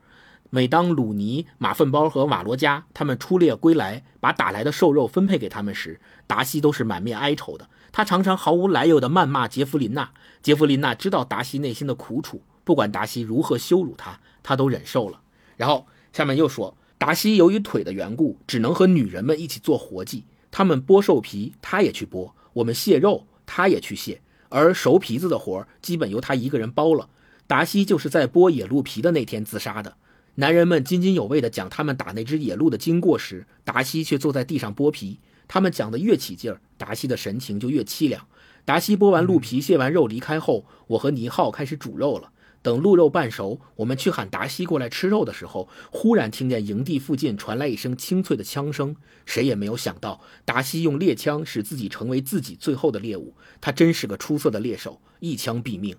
[0.50, 7.68] 每当鲁尼、马粪包和瓦罗加他们出猎归来，把打来的瘦肉分配给他们时，达西都是满面哀愁的。
[7.90, 10.10] 他常常毫无来由地谩骂杰弗琳娜。
[10.42, 15.20] 杰弗琳娜知道达西内心的苦楚，不管达西如何羞辱他，他都忍受了。
[15.56, 20.24] 然后下面又说，达西由于腿的缘故，只能和女人们一起做活计。
[20.50, 24.22] 他们剥兽皮，他也去剥；我们卸肉，他也去卸。
[24.48, 27.10] 而熟皮子的活儿基本由他一个人包了。
[27.46, 29.96] 达西就是在剥野鹿皮的那天自杀的。
[30.36, 35.18] 男人们津津有味地讲他们打那只野鹿的经过时，达西却坐在地上剥皮。
[35.46, 38.26] 他们讲得越起劲儿，达西的神情就越凄凉。
[38.64, 42.30] 达西剥完鹿皮、卸完肉离开后，我和尼浩开始煮肉了。
[42.64, 48.96] 等鹿肉半熟，我们去喊达西过来吃肉的时候，忽然听见营地附近传来一声清脆的枪声。
[49.26, 53.34] 谁也没有想到，达西用猎枪使自己成为自己最后的猎物。
[53.60, 55.94] 他真是个出色的猎手，一枪毙命。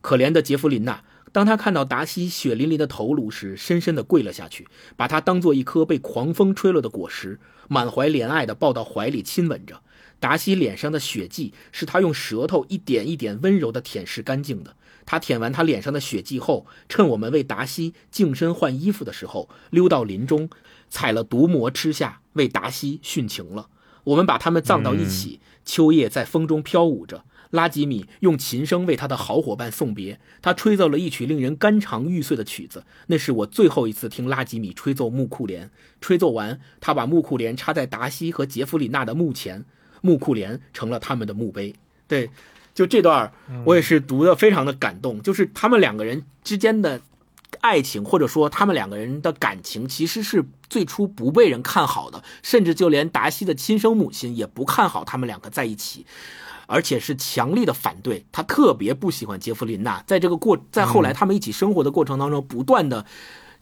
[0.00, 7.38] 可怜的杰弗琳娜，当他看到达西血淋淋的头颅时，深深地跪了下去，把他当做一颗被狂风吹落的果实，
[7.68, 9.80] 满怀怜爱地抱到怀里亲吻着。
[10.20, 14.76] 达西脸上的血迹是他用舌头一点一点温柔地舔舐干净的。
[15.04, 20.48] 他舔完他脸上的血迹后，趁我们为达西净身换衣服的时候，溜到林中，
[20.88, 23.68] 采了毒蘑吃下，为达西殉情了。
[24.04, 27.24] 我们把他们葬到一起，秋叶在风中飘舞着。
[27.50, 32.84] 拉吉米用琴声为他的好伙伴送别，他吹奏了一曲令人肝肠欲碎的曲子。
[33.08, 35.68] 那是我最后一次听拉吉米吹奏木库莲。
[36.00, 39.64] 吹奏完，他把木库莲插在达西和杰弗里娜的墓前，
[40.00, 41.74] 木库莲成了他们的墓碑。
[42.06, 42.30] 对，
[42.74, 43.32] 就这段
[43.64, 47.00] 我也是读的非常的感动，就是他们两个人之间的
[47.60, 56.06] 爱情，或者说他们两个人的感情，其实是最初不被人看好的，甚至就连达西的亲生母亲也不看好他们两个在一起。
[56.72, 60.00] 而且是强力的反对，他特别不喜欢杰弗琳娜。
[60.06, 63.04] 在这个过，在后来他们一起生活的过程当中，不断的，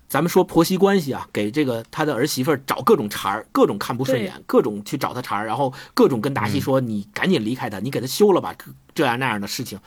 [0.09, 8.55] 咱们说婆媳关系啊，给这个他的儿媳妇儿找各种茬儿，各种看不顺眼，各种去找他茬儿，然后各种跟达西说：“你赶紧离开他，你给他休了吧。”
[8.95, 9.79] 这样那样的事情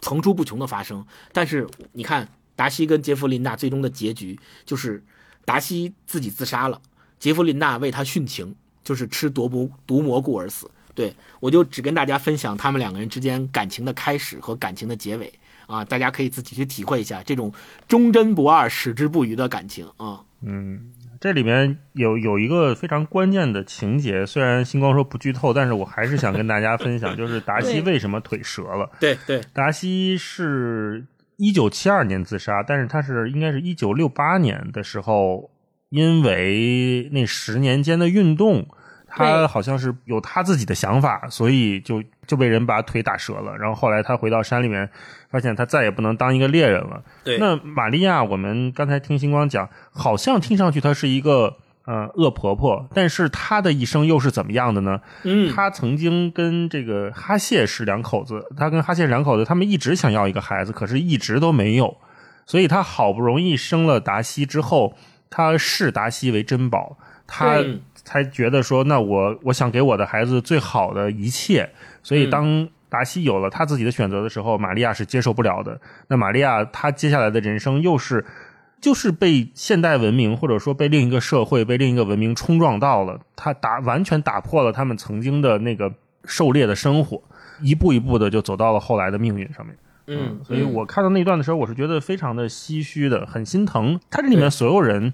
[0.00, 1.06] 层出不穷的发生。
[1.32, 5.02] 但是你看，达西跟杰弗琳娜最终的结局就是
[5.44, 6.82] 达西自己自杀了，
[7.20, 10.68] 杰弗琳娜为他殉情，就是吃毒蘑毒蘑菇而死。
[10.92, 15.32] 对，我就只跟大家分享他们两个人之间感情的开始和感情的结尾
[15.70, 17.52] 啊，大家可以自己去体会一下这种
[17.86, 20.20] 忠贞不二、矢志不渝的感情啊。
[20.42, 20.90] 嗯，
[21.20, 28.90] 这里面有有一个非常关键的情节，虽然星光说不剧透，但是我还是想跟大家分享，就是达西为什么腿折了。
[28.98, 31.06] 对对，达西是
[31.36, 35.50] 一九七二年自杀，但是他是应该是一九六八年的时候，
[35.90, 38.66] 因为那十年间的运动。
[39.10, 43.56] 他好像是有他自己的想法，所以就就被人把腿打折了。
[43.58, 44.88] 然后后来他回到山里面，
[45.30, 47.02] 发现他再也不能当一个猎人了。
[47.24, 55.00] 对，那玛利亚，我们刚才听星光讲，好像听上去她是一个呃恶婆婆，但是她的一生又是怎么样的呢？
[55.24, 61.96] 嗯，她曾经跟这个哈谢是两口子，她跟哈谢两口子，他们一直想要一个孩子，可是一直都没有。
[62.46, 64.94] 所以她好不容易生了达西之后，
[65.28, 66.96] 她视达西为珍宝，
[67.26, 67.58] 她。
[68.04, 71.70] 才觉得说，那我我想给我的孩子最好的一切，
[72.02, 75.80] 所以当达西有了他自己的选择的时候，玛利亚是接受不了的。
[76.08, 78.24] 那玛利亚她接下来的人生又是，
[78.80, 85.92] 就是被现代文明或者说被另一个社会、被另一个文明冲撞到了，他打完全打破了他们曾经的那个
[86.24, 87.22] 狩猎的生活，
[87.62, 89.76] 一步一步的就走到了后来的命运上面。
[90.06, 94.00] 嗯，所以我看到那段的时候，我是觉得非常的唏嘘的，很心疼。
[94.10, 95.12] 他这里面所有人。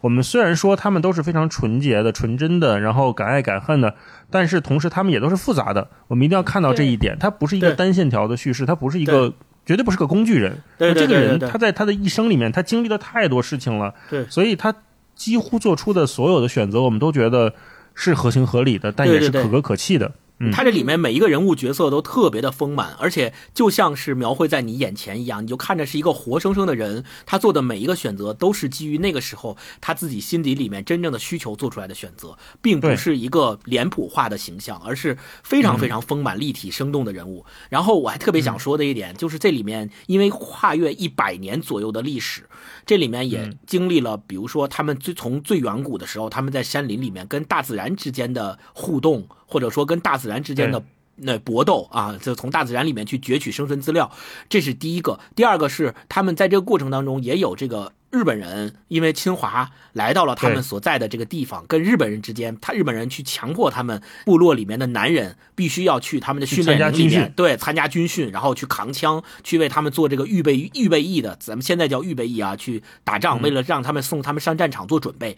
[0.00, 3.94] 我们虽然说他们都是非常纯洁的、纯真的，然后敢爱敢恨的，
[4.30, 5.88] 但是同时他们也都是复杂的。
[6.08, 9.32] 我们一定要看到这一点，它不是一个单线条的叙事，它不是一个
[9.64, 10.62] 绝对不是个工具人。
[10.78, 14.74] 对这个人他在他的一生里面，他经历了太多事情了，对，所以他
[15.14, 17.52] 几乎做出的所有的选择，我们都觉得
[17.94, 20.06] 是合情合理的，但也是可歌可泣的。
[20.06, 20.12] 嗯
[20.52, 37.46] 它这里面每一个人物角色都特别的丰满，而且就像是描绘在你眼前一样，你就看着是一个活生生的人，他做的每一个选择都是基于那个时候他自己心底里面真正的需求做出来的选择，并不是一个脸谱化的形象，而是非常非常丰满、立体、生动的人物。
[37.70, 42.42] 然后我还特别想说的一点，就是这里面因为跨越一百年左右的历史，
[42.84, 50.82] 这里面也经历了，比如说他们最从最远古的时候，他们在山林里面跟大自然之间的互动，或者说跟大自然之间的
[51.14, 54.10] 那搏斗啊，就从大自然里面去攫取生存资料，
[54.48, 55.18] 这是第一个。
[55.34, 75.36] 第二个是他们在这个过程当中也有这个日本人，因为侵华来到了他们所在的这个地方，跟日本人之间，他日本人去强迫他们部落里面的男人必须要去他们的训练营里面，对，参加军训，然后去扛枪，去为他们做这个预备预备役的，咱们现在叫预备役啊，去打仗，为了让他们送他们上战场做准备。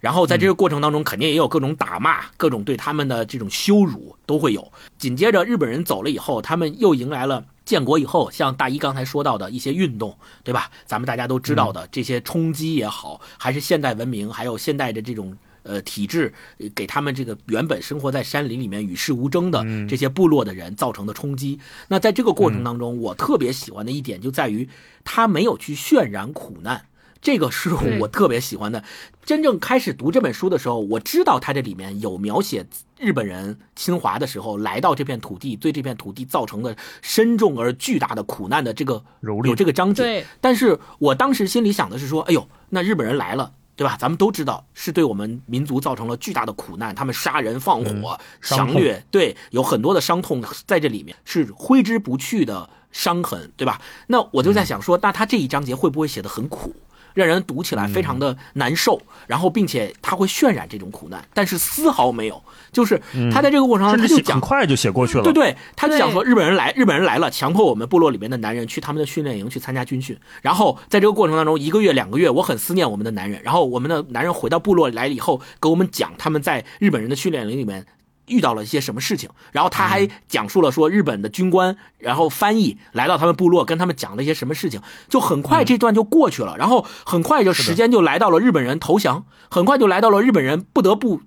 [0.00, 4.72] 然后在这个过程当中，肯定也有各种打骂，各种对他们的这种羞辱都会有。
[4.98, 7.44] 紧接着日本人走了以后，他们又迎来了。
[7.70, 10.72] 建国以后，像大一刚才说到的一些运动，对吧？
[10.86, 21.60] 咱们大家都知道的这些冲击也好，还是现代文明，还有现代的这种呃体制，呃给他们这个原本生活在山林里面与世无争的这些部落的人造成的冲击。
[21.86, 24.68] 那在这个过程当中，我特别喜欢的一点就在于
[25.04, 26.86] 他没有去渲染苦难。
[27.20, 28.82] 这个是我特别喜欢的。
[29.24, 32.66] 真正开始读这本书的时候，我知道它这里面有描写
[32.98, 40.02] 日本人侵华的时候来到这片土地，对这片土地造成的深重而巨大的苦难的这个有这个章节。
[40.02, 43.52] 对但是我当时心里想的是说，哎呦，那日本人来了。
[43.76, 43.96] 对吧？
[43.98, 53.80] 咱们都知道是对我们民族造成了巨大的苦难，他们杀人放火、强掠，对，有很多的伤痛在这里面是挥之不去的伤痕，对吧？
[54.08, 56.76] 那我就在想说，那他这一章节会不会写的很苦？
[57.14, 62.42] 让人读起来非常的难受，然后并且他会渲染这种苦难，但是丝毫没有，
[62.72, 63.00] 就是
[63.32, 65.24] 他在这个过程当中，他就讲快就写过去了。
[65.24, 77.86] 对对，他就对讲说日本人来，日本人来了，强迫我们部落里面的男人去他们的训练营去参加军训，然后在这个过程当中，一个月两个月，我很思念我们的男人，然后我们的男人回到部落来了以后，给我们讲他们在日本人的训练营里面。
[78.30, 91.20] 遇到了一些什么事情，然后他还讲述了说日本的军官，然后翻译来到他们部落，跟他们讲了一些什么事情，就很快这段就过去了，然后很快就时间就来到了日本人投降，很快就来到了日本人不得不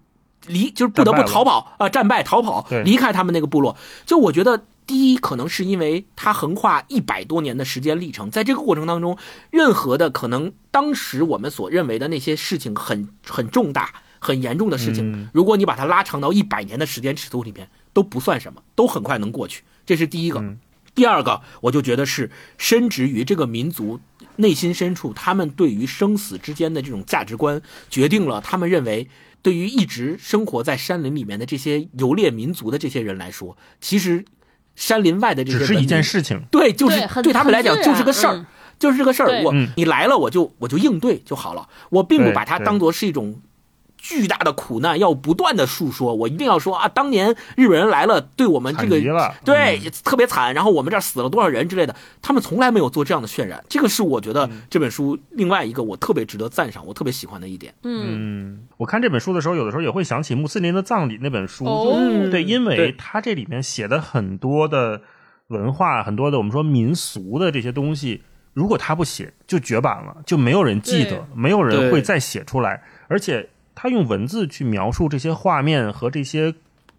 [0.48, 3.78] 离，就是不得不逃跑啊、战败逃跑，离开他们那个部落。
[4.06, 9.18] 就我觉得，第一可能是因为他横跨一百多年的时间历程，在这个过程当中，
[9.50, 13.94] 任何的可能当时我们所认为的那些事情很很重大、
[14.24, 19.64] 很严重的事情，嗯如果你把它拉长到一百年的时间尺度里面，都不算什么，都很快能过去。
[19.86, 20.40] 这是第一个。
[20.40, 20.58] 嗯
[20.96, 24.00] 第二个，我就觉得是深植于这个民族
[24.36, 27.60] 内心深处，他们对于生死之间的这种价值观，
[27.90, 29.10] 决定了他们认为，
[29.42, 34.24] 对于一直生活在山林里面的这些游猎民族的这些人来说，其实
[34.76, 36.40] 山林外的这些只是一件事情。
[36.52, 38.46] 对，就是对他们来讲就是个事儿，嗯
[38.78, 39.42] 就是这个事儿。
[39.42, 43.42] 我嗯你来了，我就我就应对就好了，我并不把它当做是一种。
[44.04, 49.00] 巨大的苦难要不断的诉说，我一定要说啊，当年日本人来了，对我们这个
[49.46, 49.92] 对、嗯。
[50.04, 57.74] 特别惨，然后我们这儿死了多少人之类的，他们从来没有做这样的渲染，这个是我觉得这本书另外一个我特别值得赞赏，我特别喜欢的一点。
[57.84, 61.98] 嗯，嗯，我看这本书的时候，有的时候也会想起穆斯林的葬礼那本书，哦。
[62.30, 62.92] 对，因为对。
[62.98, 65.02] 它这里面写的很多的
[65.48, 68.22] 文化，很多的我们说民俗的这些东西，
[68.54, 73.50] 如果他不写，就绝版了，就没有人记得，没有人会再写出来，而且
[73.84, 76.54] 他用文字去描述这些画面和这些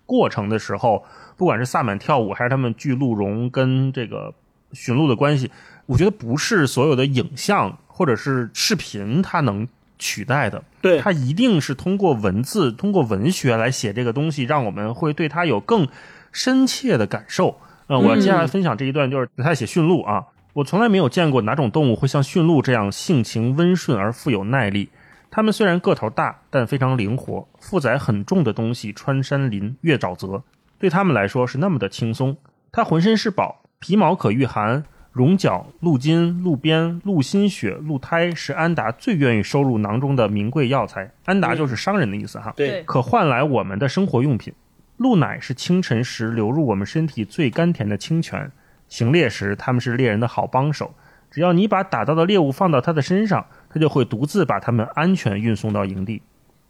[0.04, 1.02] 过程的时候，
[1.34, 4.34] 不管是萨满跳舞，还是他们巨鹿茸跟这个
[4.74, 5.50] 驯鹿的关系，
[5.86, 9.66] 我觉得不是所有的影像或者是视频它能
[9.98, 10.62] 取代的。
[10.82, 15.88] 对它一定是通过文字、通过文学来写这个东西，让我们会对它有更
[16.32, 17.58] 深切的感受。
[17.86, 20.26] 呃，我要接下来分享这一段，就是他写驯鹿啊。
[20.52, 24.90] 我从来没有见过哪种动物会像驯鹿这样性情温顺而富有耐力。
[25.34, 30.44] 它们虽然个头大，但非常灵活，负载很重的东西穿山林、越沼泽，
[30.78, 32.36] 对它们来说是那么的轻松。
[32.70, 41.10] 它浑身是宝，皮毛可御寒，绒角、鹿筋、鹿鞭、鹿心血、鹿胎是安达最愿意收入囊中的名贵药材。
[41.24, 42.52] 安达就是商人的意思哈。
[42.54, 44.54] 对可换来我们的生活用品。
[44.98, 48.52] 鹿奶是清晨时流入我们身体最甘甜的清泉，
[48.86, 50.94] 行猎时它们是猎人的好帮手。
[51.28, 53.44] 只要你把打到的猎物放到它的身上，
[53.74, 56.22] 它就会独自把它们安全运送到营地。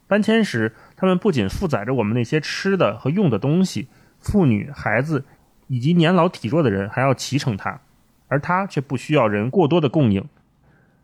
[0.07, 3.89] 搬迁时，它们不仅负载着我们那些吃的和用的东西，
[4.19, 5.27] 妇女、孩子
[5.67, 7.79] 以及年老体弱的人还要骑乘它，
[8.29, 10.27] 而它却不需要人过多的供应。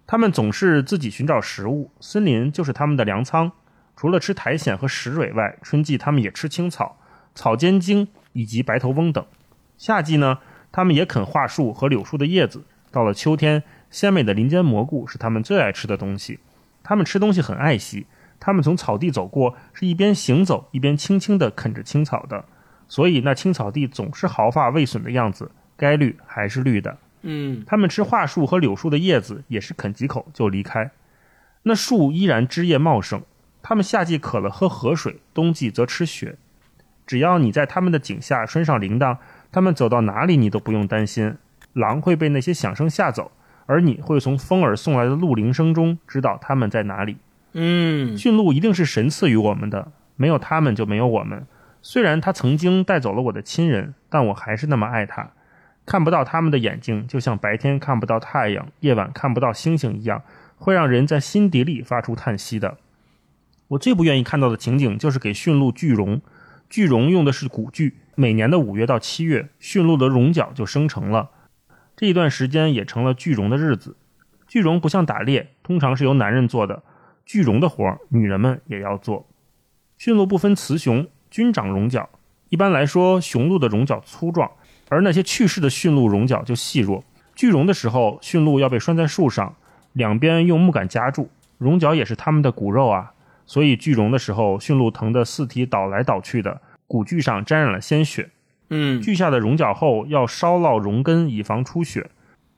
[0.07, 3.53] 它们总是自己寻找食物，森林就是它们的粮仓。
[3.95, 6.99] 除了吃苔藓和石蕊外，春季它们也吃青草、
[7.35, 9.23] 草尖茎以及白头翁等。
[9.77, 10.39] 夏季呢，
[10.73, 12.65] 它们也啃桦树和柳树的叶子。
[12.91, 16.39] 到了秋天，鲜美的林间蘑菇是他们最爱吃的东西。
[16.83, 18.07] 他们吃东西很爱惜，
[18.39, 22.45] 他们从草地走过，是一边行走一边轻轻地啃着青草的，
[22.89, 26.99] 所以那青草地总是毫发未损的样子，该绿还是绿的。
[27.23, 30.91] 嗯他们吃桦树和柳树的叶子，也是啃几口就离开。
[31.65, 33.23] 那树依然枝叶茂盛。
[33.63, 36.39] 他们夏季渴了喝河水，冬季则吃雪。
[37.07, 39.19] 只要你在他们的井下拴上铃铛，
[39.53, 41.37] 他们走到哪里你都不用担心。
[41.75, 43.33] 狼会被那些响声吓走，
[43.71, 47.19] 而你会从风儿送来的鹿铃声中知道它们在哪里。
[47.53, 51.47] 嗯驯鹿一定是神赐予我们的，没有它们就没有我们。
[51.81, 55.31] 虽然它曾经带走了我的亲人，但我还是那么爱它。
[55.87, 60.25] 看不到它们的眼睛，就像白天看不到太阳，夜晚看不到星星一样，
[60.57, 62.79] 会让人在心底里发出叹息的。
[63.69, 66.21] 我最不愿意看到的情景就是给驯鹿聚绒，
[66.69, 71.31] 聚绒用的是骨锯，每年的五月到七月，驯鹿的绒角就生成了。
[72.01, 73.95] 这一段时间也成了锯绒的日子。
[74.49, 76.83] 锯绒不像打猎，通常是由男人做的，
[77.27, 79.29] 锯绒的活儿，女人们也要做。
[79.99, 82.09] 驯鹿不分雌雄，均长绒角。
[82.49, 84.51] 一般来说，雄鹿的绒角粗壮，
[84.89, 87.05] 而那些去世的驯鹿绒角就细弱。
[87.35, 89.55] 锯绒的时候，驯鹿要被拴在树上，
[89.93, 91.29] 两边用木杆夹住，
[91.59, 93.13] 绒角也是它们的骨肉啊。
[93.45, 98.31] 所以锯绒的时候，驯鹿疼得四蹄倒来倒去的，骨具上沾染了鲜血。
[98.71, 102.09] 嗯锯下的绒角后，要烧烙绒根，以防出血。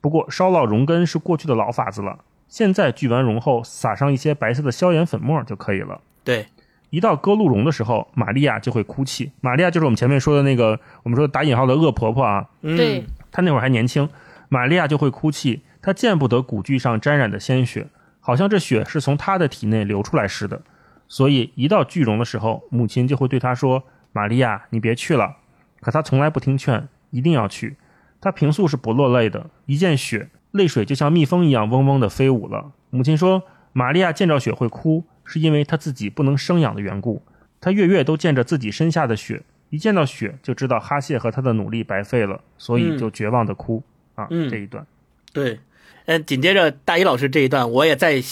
[0.00, 2.18] 不过，烧烙绒根是过去的老法子了。
[2.48, 6.00] 现在锯完绒后，撒上一些白色的消炎粉末就可以了。
[6.22, 6.46] 对，
[6.90, 9.32] 一到割鹿茸的时候，玛利亚就会哭泣。
[9.40, 12.46] 玛利亚就是我们前面说的那个，我们说打引号的恶婆婆啊。
[12.60, 14.08] 嗯对，她那会儿还年轻，
[14.48, 15.62] 玛利亚就会哭泣。
[15.80, 17.86] 她见不得骨锯上沾染的鲜血，
[18.20, 20.60] 好像这血是从她的体内流出来似的。
[21.08, 25.36] 所以一到锯绒的时候，母亲就会对她说：“玛利亚，你别去了。”
[25.82, 27.76] 可他从来不听劝，一定要去。
[28.20, 32.72] 他平素是不落泪的，一见雪，泪水就像蜜蜂一样嗡嗡的飞舞了。
[32.88, 33.42] 母亲说
[33.74, 37.20] ：“玛利亚见着雪会哭，是因为她自己不能生养的缘故。
[37.60, 43.82] 她月月都见着自己身下的雪，一见到雪就知道哈谢和他的努力白费了，所以就绝望的哭、
[44.14, 44.28] 啊。
[44.30, 44.86] 嗯这一段，
[45.32, 45.58] 对，
[46.06, 48.22] 嗯，紧接着大一老师这一段，我也再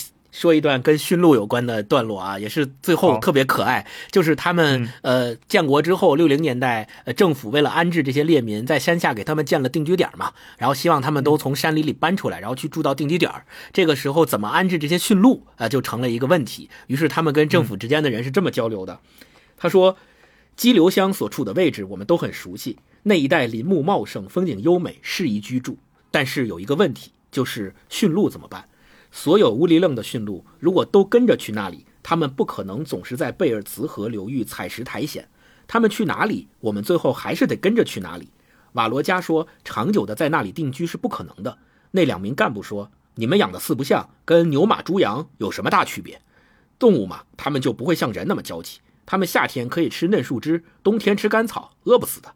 [0.41, 13.31] 说一段跟驯鹿有关的段落啊，也是最后特别可爱，就是他们、呃建国之后，六零年代呃政府为了安置这些猎民，在山下给他们建了定居点嘛，然后希望他们都从山里里搬出来，然后去住到定居点
[13.75, 16.71] 这个时候怎么安置这些驯鹿啊、就成了一个问题。
[16.87, 19.01] 于是他们跟政府之间的人是这么交流的，
[19.59, 19.99] 他说。
[20.57, 25.79] 激流乡所处的位置我们都很熟悉，那一带林木茂盛，风景优美，适宜居住。
[26.11, 28.67] 但是有一个问题，就是驯鹿怎么办？
[29.11, 35.27] 所有乌里楞的驯鹿如果都跟着去那里，他们不可能总是在贝尔茨河流域采食苔藓。
[35.67, 38.31] 他们去哪里，我们最后还是得跟着去哪里。
[38.73, 41.59] 瓦罗加说，长久的在那里定居是不可能的。
[41.93, 46.21] 那两名干部说，你们养的四不像，跟牛马猪羊有什么大区别？
[46.79, 48.81] 动物嘛，他们就不会像人那么娇气。
[49.07, 52.33] 他们夏天可以吃嫩树枝，冬天吃干草，饿不死的。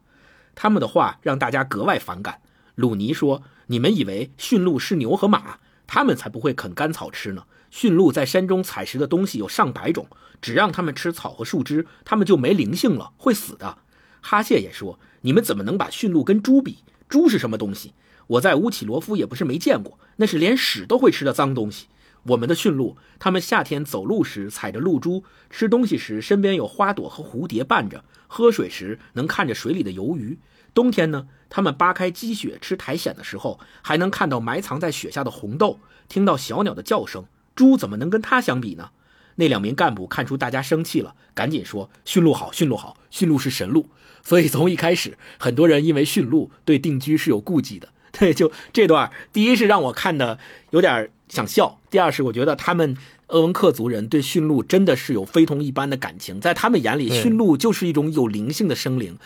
[0.53, 2.41] 他们的话让大家格外反感。
[2.75, 7.43] 鲁尼说：“你们以为驯鹿是牛和马，他们才不会啃干草吃呢。
[7.71, 10.07] 驯鹿在山中采食的东西有上百种，
[10.41, 13.77] 只让他们吃草和树枝，他们就没灵性了，会死的。”
[14.21, 16.79] 哈谢也说：“你们怎么能把驯鹿跟猪比？
[17.09, 17.93] 猪是什么东西？
[18.27, 21.87] 我在乌起罗夫也不是没见过，那是连屎都会吃的脏东西。”
[22.27, 30.39] 我们的驯鹿，它们夏天走路时踩着露珠，吃东西时身边有花朵和蝴蝶伴着，喝水时能看着水里的游鱼。
[30.73, 37.25] 冬天呢，它们扒开积雪吃苔藓的时候，还能看到埋藏在雪下的红豆，听到小鸟的叫声。
[37.55, 38.89] 猪怎么能跟它相比呢？
[39.35, 43.89] 那两名干部看出大家生气了，赶紧说：“驯鹿好，驯鹿好，驯鹿是神鹿。”
[44.23, 47.89] 所以从一开始，很多人因为驯鹿对定居是有顾忌的。
[48.19, 50.39] 对，就这段，第一是让我看的
[50.71, 52.95] 有点想笑，第二是我觉得他们
[53.27, 59.17] 鄂温克族人对驯鹿真的是有非同一般的感情，在他们眼里，驯鹿就是一种有灵性的生灵，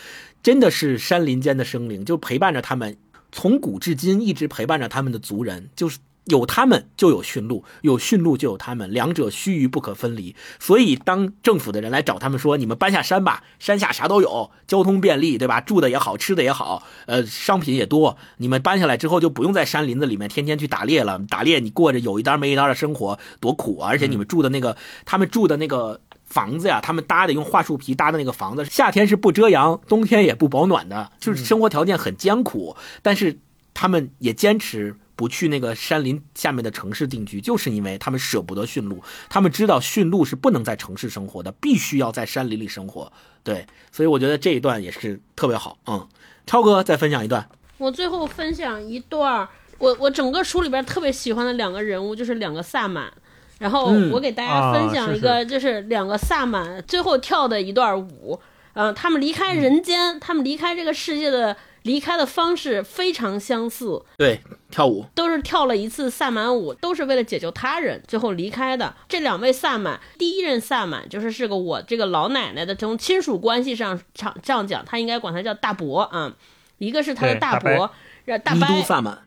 [0.42, 2.98] 真的是山林间的生灵，就陪伴着他们，
[3.32, 6.00] 从古至今一直陪伴着他们的族人，就是。
[6.30, 10.36] 有他们就有驯鹿，有驯鹿就有他们，两者须臾不可分离。
[10.60, 15.60] 所以，当政府的人来找他们说：“你们搬下山吧，山下啥都有，交通便利，对吧？
[15.60, 18.18] 住的也好，吃的也好，呃，商品也多。
[18.38, 21.20] 你们搬下来之后，就不用在山林子里面天天去打猎了。
[21.28, 23.90] 打猎你过着有一单没一单的生活，多苦啊！
[23.90, 32.76] 而且你们住的那个，他们住的那个房子呀，他们搭的用桦树皮搭的那个房子，夏天是不遮阳，冬天也不保暖的，就是生活条件很艰苦。
[33.02, 33.40] 但是
[33.74, 34.96] 他们也坚持。
[35.20, 43.12] 不去那个山林下面的城市定居，就是因为他们舍不得驯鹿，他们知道驯鹿是不能在城市生活的，必须要在山林里生活。
[43.44, 45.78] 对，所以我觉得这一段也是特别好。
[45.88, 46.08] 嗯，
[46.46, 47.50] 超哥再分享一段。
[47.78, 53.12] 我最后分享一段儿，我我整个书里边特别喜欢的两个人物就是两个萨满，
[53.60, 58.40] 然后嗯我给大家分享一个，就是两个萨满最后跳的一段舞，
[58.72, 65.06] 嗯、他们离开人间，他们离开这个世界的离开的方式非常相似，对，跳舞。
[65.16, 68.96] 都是跳了一次萨满舞，都是为了解救他人，最后离开的。
[69.08, 76.34] 这两位萨满，第一任萨满就是是个我这个老奶奶的，从亲属关系上上这样讲，他应该管他叫大伯啊，
[76.78, 77.92] 一个是他的大伯，
[78.26, 79.20] 让大伯萨满，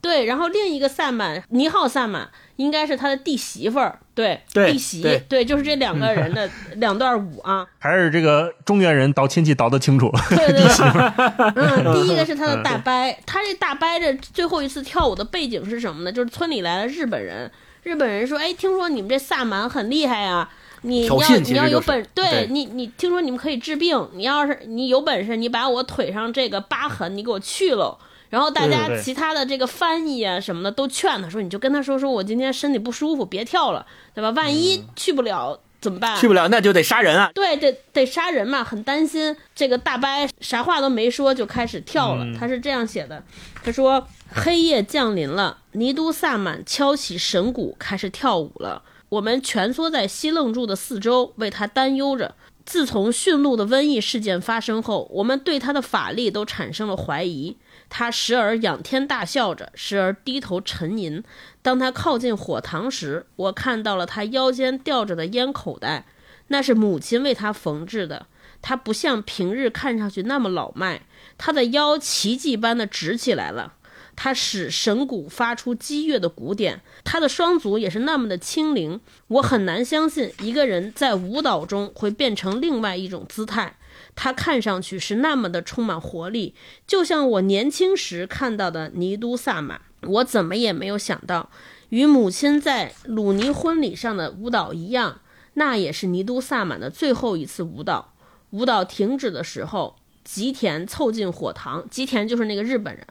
[0.00, 7.66] 对，然后另一个萨满尼浩萨满应该是他的弟媳妇儿，对，对弟媳，对就是这两个人的 两段舞啊。
[7.78, 10.10] 还是这个中原人倒亲戚倒得清楚。
[10.30, 12.92] 对对对，嗯，第一个是他的大伯，
[13.26, 16.10] 他这大伯这最后一次跳舞的背景是什么呢？
[16.10, 17.50] 就是村里来了日本人，
[17.82, 20.50] 日本人说，哎，听说你们这萨满很厉害啊。
[20.82, 27.98] 你你要你要有本，对你你听说你们可以治病，你要是你有本事，你把我腿上这个疤痕你给我去了。
[28.30, 34.30] 然后大家其他的这个翻译啊什么的都劝他说，你就跟他说说我今天身体不舒服，别跳了，对吧？
[34.30, 36.16] 万一去不了怎么办？
[36.18, 37.30] 去不了那就得杀人啊！
[37.34, 39.34] 对，得得杀人嘛，很担心。
[39.54, 40.08] 这个大伯
[40.40, 43.22] 啥话都没说就开始跳了，嗯他是这样写的：
[43.62, 48.82] 他说黑夜降临了，尼都萨满敲起神鼓，开始跳舞了。
[49.08, 52.34] 我们蜷缩在西楞柱的四周，为他担忧着。
[52.66, 57.56] 自从驯鹿的瘟疫事件发生后，我们对他的法力都产生了怀疑。
[57.90, 61.22] 他时而仰天大笑着，时而低头沉吟。
[61.62, 66.06] 当他靠近火塘时，我看到了他腰间吊着的烟口袋，
[66.48, 68.26] 那是母亲为他缝制的。
[68.60, 71.02] 他不像平日看上去那么老迈，
[71.36, 73.74] 他的腰奇迹般的直起来了。
[74.16, 79.00] 他使神鼓发出激越的鼓点，他的双足也是那么的轻灵。
[79.28, 83.76] 我很难相信一个人在舞蹈中会变成另外一种姿态。
[84.20, 86.52] 他看上去是那么的充满活力，
[86.88, 89.80] 就像我年轻时看到的尼都萨满。
[90.02, 91.50] 我怎么也没有想到，
[91.90, 95.20] 与母亲在鲁尼婚礼上的舞蹈一样，
[95.54, 98.12] 那也是尼都萨满的最后一次舞蹈。
[98.50, 103.06] 舞蹈停止的时候，吉田凑近火塘，吉田就是那个日本人。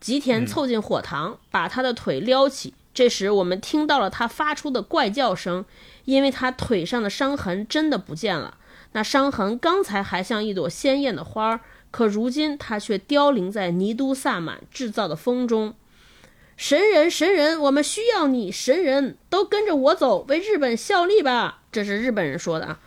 [0.00, 2.72] 吉田凑近火塘，把他的腿撩起。
[2.94, 5.66] 这时，我们听到了他发出的怪叫声，
[6.06, 8.56] 因为他腿上的伤痕真的不见了。
[8.92, 11.60] 那伤痕刚才还像一朵鲜艳的花儿，
[11.90, 15.74] 可如今它却凋零在尼都萨满制造的风中。
[16.56, 18.52] 神人，神人，我们需要你！
[18.52, 21.62] 神人，都跟着我走，为日本效力吧！
[21.72, 22.80] 这是日本人说的啊。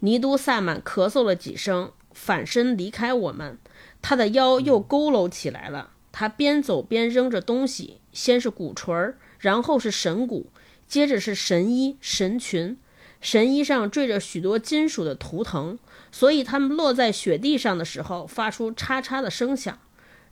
[0.00, 3.58] 尼都萨满咳嗽了几声，反身离开我们。
[4.02, 5.90] 他的腰又佝偻起来了。
[6.10, 10.50] 他边走边扔着东西，先是鼓槌儿，然后是神鼓，
[10.88, 12.76] 接着是神衣、神裙。
[13.20, 15.78] 神衣上缀着许多金属的图腾，
[16.10, 19.78] 所以它们落在雪地上的时候发出嚓嚓的声响。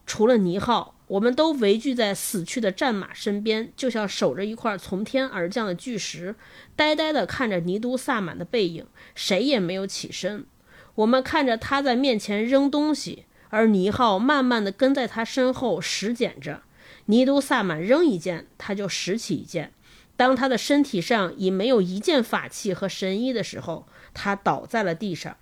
[0.06, 6.34] 除了尼浩，我们都围聚在死去的战马身边，就像守着一块从天而降的巨石，
[6.74, 10.46] 呆呆地看着尼都萨满的背影，谁也没有起身。
[10.94, 16.62] 我们看着他在面前扔东西，而尼浩慢慢地跟在他身后拾捡着。
[17.04, 19.72] 尼都萨满扔一件，他就拾起一件。
[20.18, 25.36] 当他的身体上已没有一件法器和神衣的时候，他倒在了地上。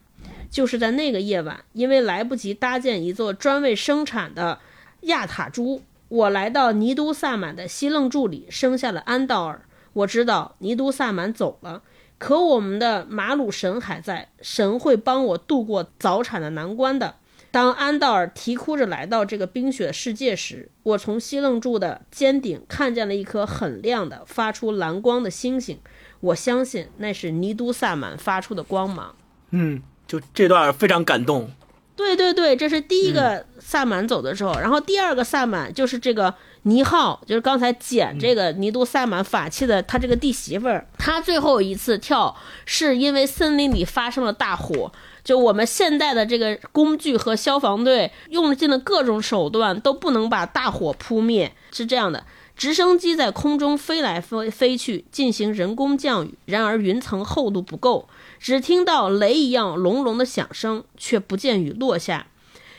[0.50, 4.58] 就是在那个夜晚，因为来不及搭建一座专为生产的
[5.02, 9.62] 亚塔珠，我来到尼都萨满的西楞柱里，生下了安道尔。
[9.94, 11.82] 我知道尼都萨满走了，
[12.18, 17.16] 可我们的马鲁神还在，神会帮我度过早产的难关的。
[17.56, 25.78] 当安道尔啼哭着来到这个冰雪世界时，我从西楞柱的尖顶看见了一颗很亮的、发出蓝光的星星。
[26.20, 29.14] 我相信那是尼都萨满发出的光芒。
[29.52, 31.50] 嗯，就这段非常感动。
[31.96, 36.34] 对对对，这是第一个萨满走的时候，然后第二个萨满就是这个
[36.64, 44.92] 尼浩，就是刚才捡这个尼都萨满法器的他这个弟媳妇儿，他最后一次跳是因为森林里发生了大火，
[45.26, 52.24] 就我们现代的这个工具和消防队用尽了各种手段都不能把大火扑灭，是这样的。
[52.56, 56.38] 直升机在空中飞来飞飞去，进行人工降雨。
[56.44, 58.08] 然而云层厚度不够，
[58.38, 62.28] 只听到雷一样隆隆的响声，却不见雨落下。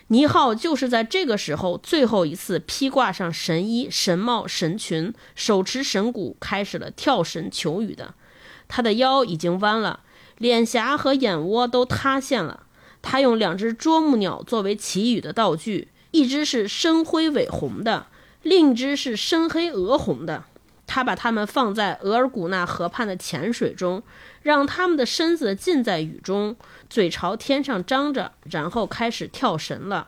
[0.07, 8.13] 尼浩就是在这个时候最后一次披挂上神衣、神帽、神裙，手持神鼓，开始了跳神求雨的。
[8.69, 9.99] 他的腰已经弯了，
[10.37, 12.63] 脸颊和眼窝都塌陷了。
[13.01, 18.07] 他用两只啄木鸟作为祈雨的道具，一只是深灰尾红的。
[18.41, 20.43] 另一只是深黑鹅红的。
[20.85, 24.03] 他把它们放在额尔古纳河畔的浅水中，
[24.41, 26.55] 让它们的身子浸在雨中，
[26.89, 30.07] 嘴朝天上张着，然后开始跳绳了。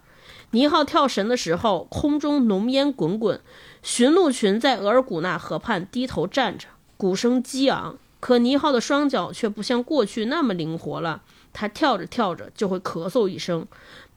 [0.52, 3.42] 尼浩跳绳的时候，空中浓烟滚滚，
[3.84, 7.98] 驯鹿群在额尔古纳河畔低头站着，鼓声激昂。
[8.20, 11.24] 可尼浩的双脚却不像过去那么灵活了，
[11.54, 13.66] 他跳着跳着就会咳嗽一声。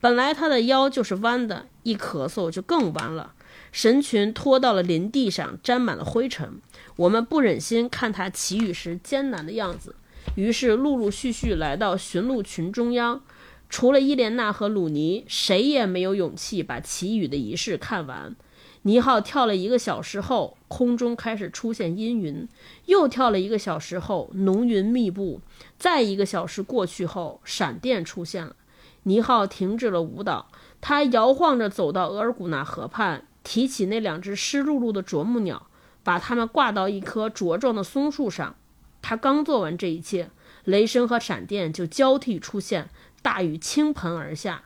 [0.01, 3.33] 本来他的腰就是弯的，一咳嗽就更弯了。
[3.71, 6.59] 神群拖到了林地上，沾满了灰尘。
[6.97, 9.95] 我们不忍心看他祈雨时艰难的样子，
[10.35, 13.21] 于是陆陆续续来到驯鹿群中央。
[13.69, 18.35] 除了伊莲娜和鲁尼，谁也没有勇气把祈雨的仪式看完。
[18.83, 22.47] 尼浩跳了一个小时后，空中开始出现阴云；
[22.85, 25.41] 又跳了一个小时后，浓云密布；
[25.77, 28.55] 再一个小时过去后，闪电出现了。
[29.03, 30.47] 尼浩停止了舞蹈，
[30.79, 33.25] 他摇晃着走到额尔古纳河畔。
[33.43, 35.67] 提起那两只湿漉漉的啄木鸟，
[36.01, 38.55] 把它们挂到一棵茁壮的松树上。
[39.01, 40.29] 他刚做完这一切，
[40.63, 42.89] 雷声和闪电就交替出现，
[43.21, 44.63] 大雨倾盆而下。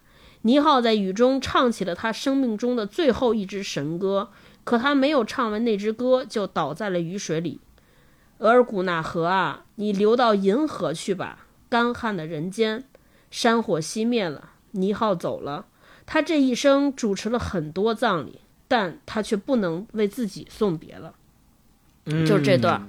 [0.47, 4.29] 尼浩在雨中唱起了他生命中的最后一支神歌，
[4.63, 7.59] 可他没有唱完那支歌，就倒在了雨水里。
[8.37, 12.85] 额尔古纳河啊，你流到银河去吧，干旱的人间。
[13.29, 15.65] 山火熄灭了，尼浩走了。
[16.05, 18.39] 他这一生主持了很多葬礼。
[18.69, 21.13] 但他却不能为自己送别了，
[22.27, 22.85] 就是这段，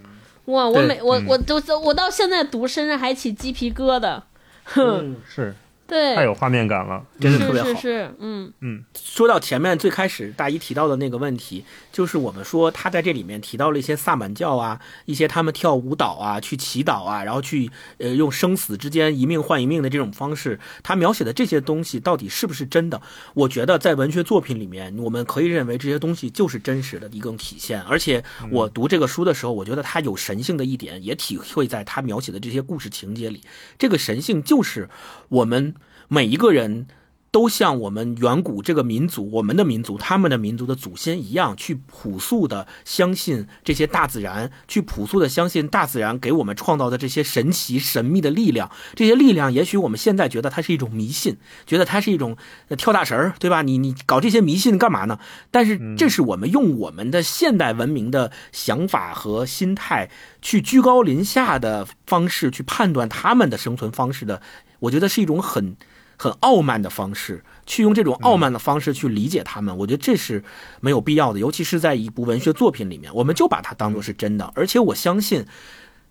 [0.46, 0.68] 哇！
[0.68, 4.22] 我每我我都我到现在读，身上还起鸡皮疙瘩，
[4.64, 5.54] 哼，是。
[5.88, 7.68] 对，太有画面感了，真的特别好。
[7.70, 8.84] 是是，嗯嗯。
[8.94, 23.00] 说到前面最开始大一提到的那个问题，就是我们说他在这里面提到了一些萨满教啊，一些他们跳舞蹈啊，去祈祷啊，然后去呃用生死之间一命换一命的这种方式，他描写的这些东西到底是不是真的？
[23.32, 27.80] 我觉得在文学作品里面，我们可以认为这些东西就是真实的一种体现。
[27.84, 33.42] 而且我读这个书的时候，我觉得它有神性的一点也体会在他描写的这些故事情节里。
[33.78, 34.90] 这个神性就是
[35.30, 35.74] 我们。
[36.08, 36.86] 每一个人
[37.30, 48.70] 都像我们远古这个民族、我们的民族、他们的民族的祖先一样，去朴素的相信这些大自然，去朴素的相信大自然给我们创造的这些神奇、神秘的力量。
[48.94, 51.36] 这些力量，也许我们现在觉得它是一种迷信，
[51.66, 52.38] 觉得它是一种
[52.78, 53.60] 跳大神儿，对吧？
[53.60, 55.18] 你你搞这些迷信干嘛呢？
[55.50, 60.08] 但是，这是我们用我们的现代文明的想法和心态
[60.40, 64.40] 去居高临下的方式去判断他们的生存方式的。
[64.80, 65.76] 我觉得是一种很。
[66.18, 70.42] 很傲慢的方式，去用这种傲慢的方式去理解他们，我觉得这是
[70.80, 71.38] 没有必要的。
[71.38, 74.52] 尤其是在一部文学作品里面，我们就把它当做是真的。
[74.56, 75.46] 而且我相信，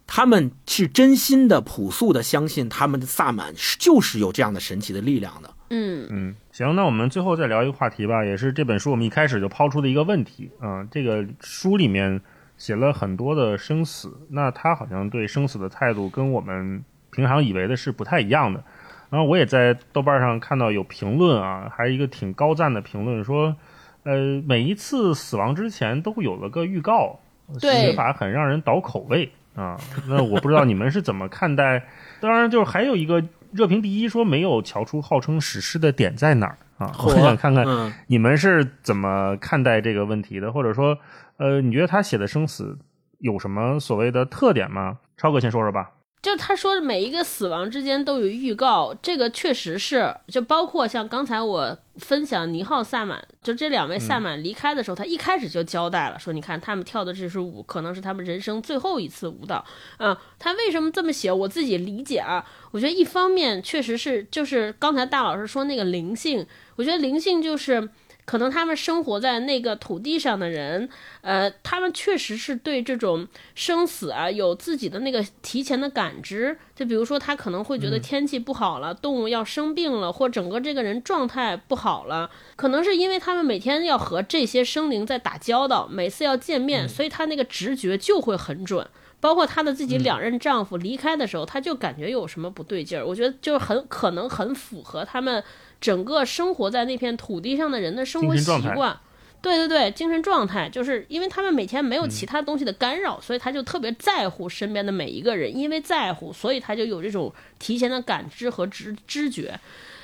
[0.08, 5.54] 他们是真心的、朴素的相信他们的萨满是就是有这样的神奇的力量的。
[5.70, 10.88] 嗯嗯，行，那我们最后再聊一个话题吧，也是这本书我们一开始就抛出的一个问题啊。
[10.90, 12.22] 这个书里面
[12.58, 16.82] 写了很多的生死，那他好像对生死的态度跟我们
[17.12, 18.64] 平常以为的是不太一样的。
[19.10, 23.56] 然后我也在豆瓣上看到有评论啊，还是一个挺高赞的评论，说，
[24.04, 27.20] 呃，每一次死亡之前都会有了个预告，
[27.60, 29.78] 写法很让人倒口味啊。
[30.08, 31.86] 那我不知道你们是怎么看待？
[32.20, 33.24] 当然，就是还有一个
[33.54, 36.92] 热评第一说没有瞧出号称史诗的点在哪儿啊。
[37.06, 37.66] 我想看看
[38.08, 40.98] 你们是怎么看待这个问题的，或者说，
[41.38, 42.78] 呃，你觉得他写的生死
[43.20, 44.98] 有什么所谓的特点吗？
[45.16, 45.92] 超哥先说说吧。
[46.28, 59.64] 就他说每一个死亡之间都有预告，这个确实是，就包括像刚才我分享尼浩萨满，就这两位萨满离开的时候，他一开始就交代了，说你看他们跳的这支舞可能是他们人生最后一次舞蹈，
[60.00, 61.32] 嗯，他为什么这么写？
[61.32, 66.46] 我自己理解啊，我觉得一方面确实是，就是刚才大老师说那个灵性，
[66.76, 67.88] 我觉得灵性就是。
[68.28, 70.90] 可能他们生活在那个土地上的人，
[71.22, 73.26] 呃，他们确实是对这种
[73.56, 76.60] 生死啊有自己的那个提前的感知。
[76.76, 88.86] 就比如说，他可能会觉得天气不好了，动物要生病了，或整个这个人状态不好了，可能是因为他们每天要和这些生灵在打交道，每次要见面，所以他那个直觉就会很准。
[89.20, 93.04] 包括她的自己两任丈夫离开的时候，他就感觉有什么不对劲儿。
[93.04, 95.42] 我觉得就是很可能很符合他们。
[95.80, 98.98] 整个生活在那片土地上的人的生活习惯，
[99.42, 109.60] 对对对，精神状态，就是因为他们每天没有其他东西的干扰，所以他就特别在乎身边的每一个人，因为在乎，所以他就有这种提前的感知和知知觉。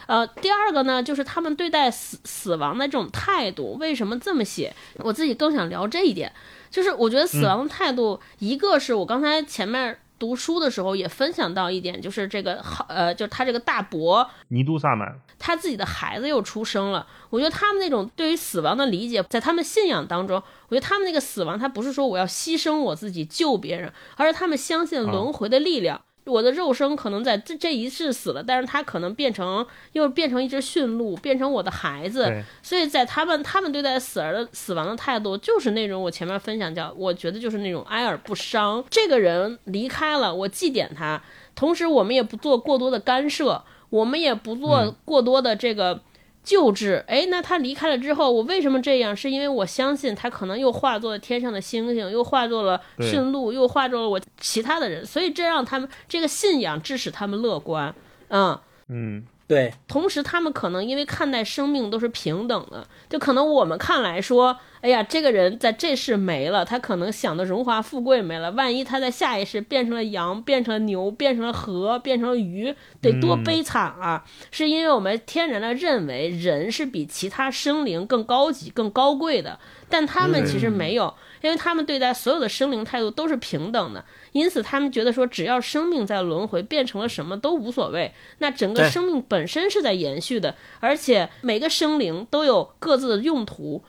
[0.05, 4.73] 呃，第二个呢，就是他们对待死死亡的这种态度，为什么这么写？
[4.97, 6.31] 我自己更想聊这一点，
[6.69, 9.97] 就是我觉得死亡的态度，一个是我刚才前面。
[10.19, 17.05] 读书的时候也分享到一点，就是这个好呃，就是他这个大伯尼都萨满，他自己的孩子又出生了。
[17.29, 25.99] 我觉得他们那种对于死亡的理解，在他们信仰当中，我觉得他们那个死亡，他不是说我要牺牲我自己救别人，而是他们相信轮回的力量。
[26.25, 32.41] 我的肉身可能在这这一世死了，但是他可能变成又变成一只驯鹿，变成我的孩子。
[32.61, 38.81] 所以在他们他们对待死而的死亡的态度，就是那种我前面分享叫，我觉得就是那种哀而不伤。
[38.89, 41.21] 这个人离开了，我祭奠他，
[41.55, 43.61] 同时我们也不做过多的干涉，
[43.93, 46.01] 我们也不做过多的这个。
[46.45, 49.15] 救治，哎，那他离开了之后，我为什么这样？
[49.15, 57.95] 是因为我相信他可能又化作了天上的星星，又化作了驯鹿，又化作了我其他的人，所以这让他们这个信仰致使他们乐观，
[58.27, 58.59] 嗯，
[58.89, 73.43] 嗯，对，同时，他们可能因为看待生命都是平等的，就可能我们看来说，哎呀，这个人在这世没了，他可能想的荣华富贵没了，万一他在下一世变成了羊，变成了牛，变成了河，变成了鱼，得多嗯。
[73.45, 74.25] 悲惨啊！
[74.51, 79.57] 是因为我们天然的认为人是比其他生灵更高级、更高贵的，
[79.87, 84.03] 但他们其实没有，因为他们对待所有的生灵态度都是平等的，
[84.33, 93.81] 因此他们觉得说，只要生命在轮回变成了什么都无所谓，那整个生命本身是在延续的，而且每个生灵都有各自的用途，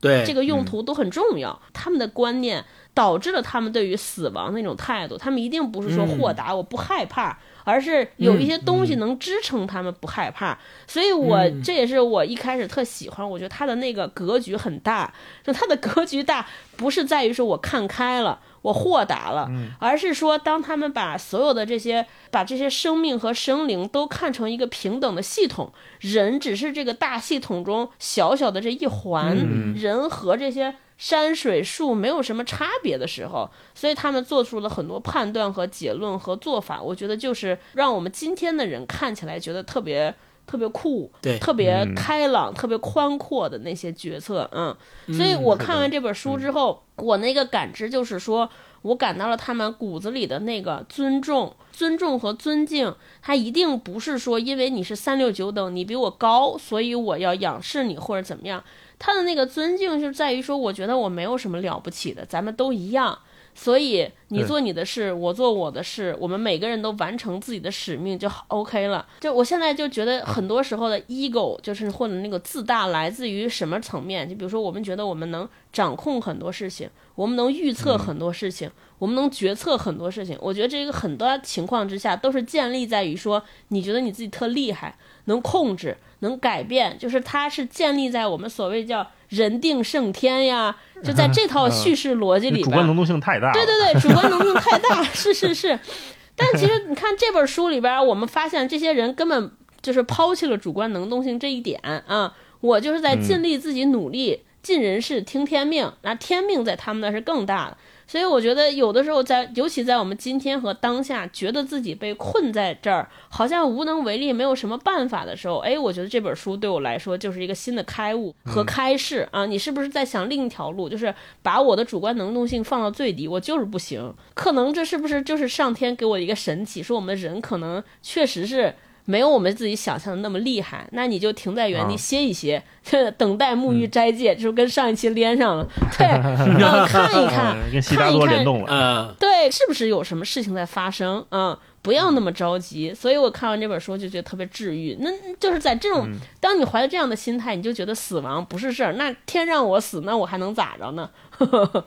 [0.00, 1.60] 对，这个用途都很重要。
[1.72, 2.64] 他们的观念
[2.94, 7.38] 导致了他们对于死亡那种态度，他们一定不是说嗯豁达，我不害怕。
[7.62, 10.58] 而是有一些东西能支撑他们不害怕，
[10.88, 13.30] 所以我嗯这也是我一开始特喜欢。
[13.30, 15.12] 我觉得他的那个格局很大，
[15.44, 16.44] 就他的格局大，
[16.76, 36.82] 不是在于说我看开了，我豁达了，而是说当他们把所有的这些，把这些生命和生灵都看成一个平等的系统，人只是这个大系统中小小的这一环，嗯人和这些山水树没有什么差别的时候，所以他们做出了很多判断和结论和做法。
[36.82, 40.14] 我觉得就是让我们今天的人看起来觉得特别
[40.50, 44.76] 特别酷，对特别嗯开朗、特别宽阔的那些决策，嗯。
[45.14, 48.50] 所以我看完这本书之后，我那个感知就是说，
[48.82, 52.92] 我感到了他们骨子里的那个尊重、尊重和尊敬。
[53.22, 58.64] 他一定不是说因为你是三六九等，你比我高，所以我要仰视你或者怎么样。
[58.98, 63.16] 他的那个尊敬就在于说，我觉得我没有什么了不起的，咱们都一样。
[63.54, 69.06] 所以你做你的事，我做我的事，我们每个人都完成自己的使命就 OK 了。
[69.20, 74.28] 就我现在就觉得，很多时候的 ego 就是或者那个自大来自于什么层面？
[74.28, 80.38] 就比如说，我们觉得我们能掌控很多事情，我们能预测很多事情，我们能决策很多事情。
[80.40, 92.64] 我觉得这个很多情况之下都是建立在于说，你觉得你自己特厉害，能控制，能改变，就是它是建立在我们所谓叫人定胜天呀， 就在这套叙事逻辑里边。
[92.68, 93.50] 主观能动性太大。
[93.52, 95.76] 对对对，主观能动太大，是是是。
[96.36, 99.50] 但其实你看这本书里边，我们发现这些人根本
[99.82, 102.32] 就是抛弃了主观能动性这一点啊。
[102.60, 107.76] 我就是在尽力自己努力，尽人事听天命，那天命在他们那是更大的。
[108.10, 119.46] 所以我觉得有的时候在，尤其在我们今天和当下，觉得自己被困在这儿，好像无能为力，没有什么办法的时候，哎，我觉得这本书对我来说就是一个新的开悟和开示啊！
[119.46, 123.28] 你是不是在想另一条路，就是把我的主观能动性放到最低？
[123.28, 128.74] 我就是不行，可能这是不是就是上天给我一个神启，说我们人可能确实是。
[129.10, 132.62] 没有我们自己想象的那么厉害，那你就停在原地啊歇一歇，
[133.18, 135.66] 等待沐浴斋戒，就是跟上一期连上了。
[135.98, 138.66] 对，呃看一看嗯， 跟悉达看一看多联动了。
[138.70, 141.24] 嗯，对，是不是有什么事情在发生？
[141.30, 142.94] 嗯，不要那么着急。
[142.94, 144.96] 所以我看完这本书就觉得特别治愈。
[145.00, 146.08] 那就是在这种，
[146.40, 148.92] 当你怀着这样的心态，你就觉得死亡不是事儿。
[148.94, 151.10] 那天让我死，那我还能咋着呢？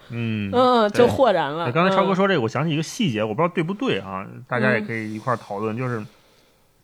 [0.10, 1.72] 嗯嗯，就豁然了。
[1.72, 5.78] 刚才超哥嗯说这个，我想起一个细节，我不知道对不对啊，大家也嗯可以一块儿讨论。
[5.78, 6.04] 就是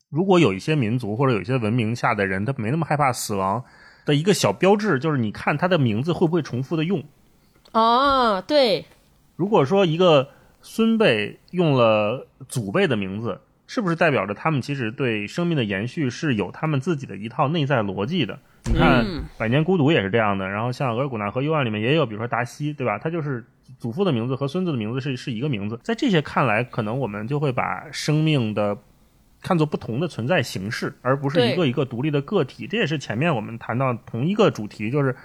[0.09, 3.63] 如果有一些民族或者有一些文明下的人，他没那么害怕死亡
[4.05, 7.03] 的一个小标志，就是你看他的名字会不会重复的用。
[7.73, 8.85] 哦，对，
[9.35, 10.29] 如果说一个
[10.61, 18.39] 孙辈用了祖辈的名字，是不是代表着他们其实对生命的延续是有他们自己的一套内在逻辑的？
[18.65, 22.97] 你看嗯《百年孤独》也是这样的，然后像《额尔古纳河右岸》里面也有，比如说达西，对吧？
[22.97, 23.45] 他就是
[23.77, 25.79] 祖父的名字和孙子的名字是是一个名字。
[25.83, 28.75] 在这些看来，可能我们就会把生命的
[29.41, 32.67] 看作不同的存在形式，而不是一个一个独立的个体。
[32.67, 35.15] 这也是前面我们谈到同一个主题，就是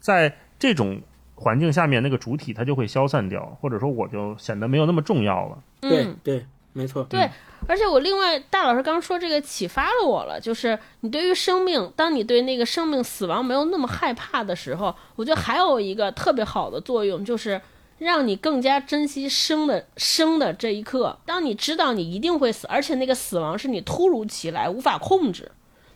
[0.00, 1.00] 在这种
[1.34, 5.58] 环境下面，那个主体它就会消散掉，或者说我就显得没有那么重要了。
[5.80, 7.28] 对嗯，对，没错，对，
[7.66, 17.60] 而且我另外大老师刚说这个启发了我了，就是你对于生命，当你对那个生命死亡没有那么害怕的时候，我觉得还有一个特别好的作用，就是
[17.98, 21.18] 让你更加珍惜生的生的这一刻。
[21.26, 25.50] 当你知道你一定会死，而且那个死亡是你突如其来无法控制，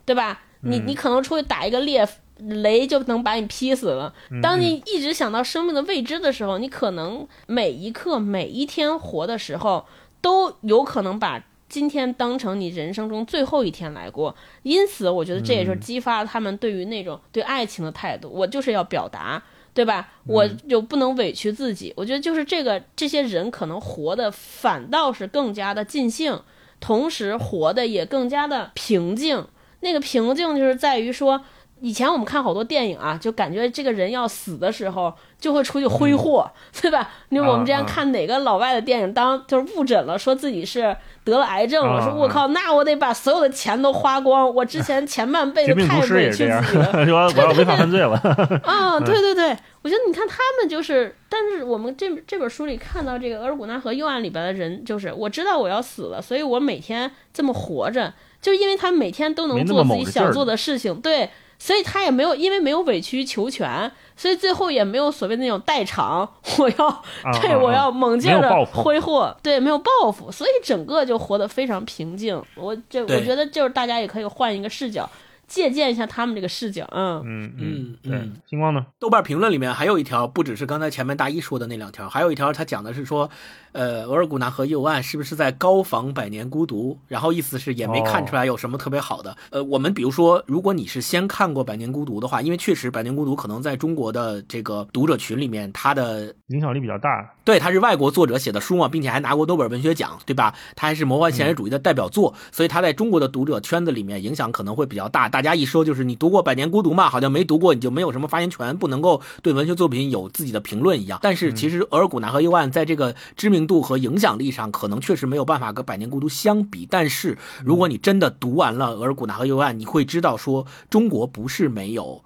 [0.04, 0.42] 对吧？
[0.64, 2.08] 你你可能出去打一个猎，
[2.38, 4.14] 雷就能把你劈死了。
[4.40, 9.86] 当你一直想到生命的未知的时候，你可能每一刻每一天活的时候，
[10.20, 14.36] 都有可能把今天当成你人生中最后一天来过。
[14.62, 18.28] 因此，我觉得这也是激发他们对于那种对爱情的态度。
[18.28, 19.42] 我就是要表达。
[19.74, 20.08] 对吧？
[20.26, 21.92] 我就不能委屈自己。
[21.96, 26.40] 我觉得就是这个，这些人可能活的反倒是更加的尽兴，
[26.80, 29.46] 同时活的也更加的平静。
[29.80, 31.44] 那个平静就是在于说。
[31.82, 36.48] 以前我们看好多电影啊，就感觉这个人要死的时候就会出去挥霍，
[36.80, 37.10] 对吧？
[37.28, 44.54] 因为我们之前看哪个老外的电影，当就是误诊了，说自己是得了癌症了，说我靠，那我得把所有的钱都花光。
[44.54, 46.80] 我之前前半辈子太委屈自己了，说
[47.36, 48.16] 我要违法犯罪了。
[48.62, 61.28] 啊，对对对，我觉得你看他们就是，但是我们这这本书里看到这个额尔古纳河右岸里边的人，就是我知道我要死了，所以我每天这么活着，就是因为他每天都能做自己想做的事情，对。
[61.62, 66.28] 所以他也没有，因为没有委曲求全，所以最后也没有所谓那种代偿。
[66.58, 67.02] 我要
[67.40, 72.34] 对我要猛劲的挥霍，对，没有报复，所以整个就活得非常平静。
[72.56, 75.08] 我这我觉得就是大家也可以换一个视角。
[75.52, 78.30] 借鉴一下他们这个视角，嗯嗯嗯，对。
[78.48, 78.86] 星光呢？
[78.98, 83.28] 豆瓣评论里面还有一条，不只是刚才前面大一说的那两条，还有一条，他讲的是说，
[83.72, 86.98] 呃，额尔古纳河右岸是不是在高仿百年孤独？
[87.06, 89.36] 然后意思是也没看出来有什么特别好的。
[89.50, 97.30] 呃，我们比如说，如果你是先看过百年孤独的话，因为确实百年孤独可能在中国的这个读者群里面，它的影响力比较大。
[97.44, 100.54] 对，他是外国作者写的书嘛，并且还拿过诺贝尔文学奖，对吧？
[100.76, 105.28] 他还是魔幻现实主义的代表作，所以他在中国的读者圈子里面影响可能会比较大。
[105.28, 111.18] 大家一说就是你读过《百年孤独》嘛，好像没读过你就没有什么发言权，不能够对文学作品有自己的评论一样。
[111.22, 116.86] 但是其实《额尔古纳河右岸》在这个知名度和影响力上，可能确实没有办法跟《百年孤独》相比。
[116.88, 122.04] 但是如果你真的读完了《额尔古纳河右岸》，你会知道说中国不是没有《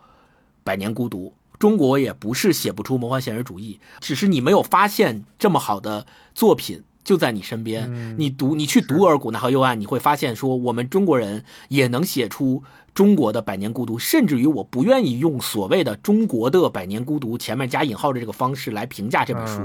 [0.62, 1.28] 百年孤独》。
[1.58, 8.14] 中国也不是写不出魔幻现实主义，只是你没有发现这么好的作品就在你身边。
[8.18, 12.62] 你读，你去读《额尔古纳河右岸》，你会发现说，我们中国人也能写出。
[12.96, 19.60] 中国的百年孤独，甚至于我不愿意用所谓的中国的百年孤独前面加引号的这个方式来评价这本书。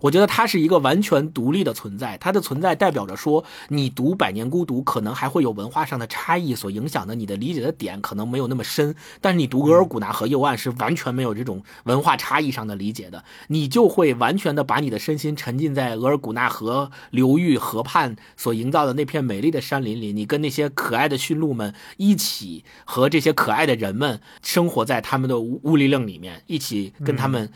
[0.00, 8.94] 我觉得它是一个完全独立的存在，它的存在代表着说，你读百年孤独可能还会有文化上的差异所影响的，你的理解的点可能没有那么深。
[9.20, 22.64] 但是你读额尔古纳河右岸是完全没有这种文化差异上的理解的，你就会完全的把你的身心沉浸在额尔古纳河流域河畔所营造的那片美丽的山林里，你跟那些可爱的驯鹿们一起。
[22.84, 27.50] 和这些可爱的人们生活在他们的屋屋里楞里面，一起跟他们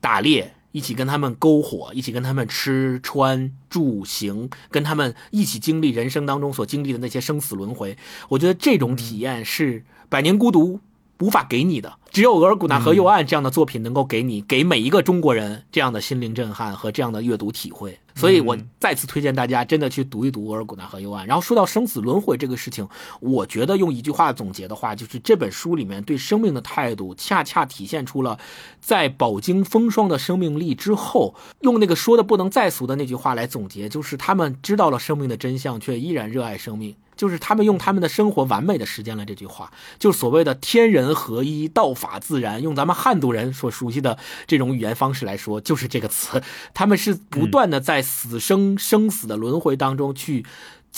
[0.00, 7.96] 打猎，一起跟他们篝火，一起跟他们吃穿住行，跟他们一起经历人生当中所经历的那些生死轮回。
[8.28, 10.76] 我觉得这种体验是《百年孤独》。
[11.20, 17.98] 无法给你的，只有《额尔古纳河右岸》这样的作品能够给你，给每一个中国人这样的心灵震撼和这样的阅读体会。
[18.14, 21.24] 所以我再次推荐大家真的去读一读《额尔古纳河右岸》。
[21.28, 22.88] 然后说到生死轮回这个事情，
[23.20, 28.38] 我觉得用一句话总结的话，就是这本书里面对生命的态度，恰恰体现出了
[28.80, 36.94] 在饱经风霜的生命力之后，用那个说的不能再俗的那句话来总结，就是他们知道了生命的真相，却依然热爱生命。
[37.18, 42.62] 就是他们用他们的生活完美的实践了这句话，就所谓的天人合一、道法自然。
[42.62, 44.16] 用咱们汉族人所熟悉的
[44.46, 46.40] 这种语言方式来说，就是这个词。
[46.72, 50.46] 他们是不断的在死生生死的轮回当中去。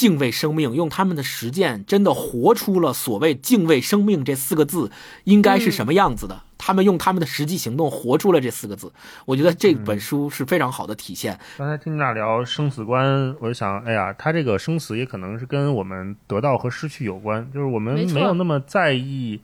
[0.01, 4.91] 敬畏生命，用他们的实践，真的活出了所谓“敬畏生命”这四个字
[5.25, 6.41] 应该是什么样子的。
[6.57, 8.91] 他们用他们的实际行动活出了这四个字。
[9.27, 11.39] 我觉得这本书是非常好的体现。
[11.59, 19.39] 刚才听你俩聊生死观，我就想，哎呀，他这个生死也可能是跟我们得到和失去有关，就是我们没有那么在意。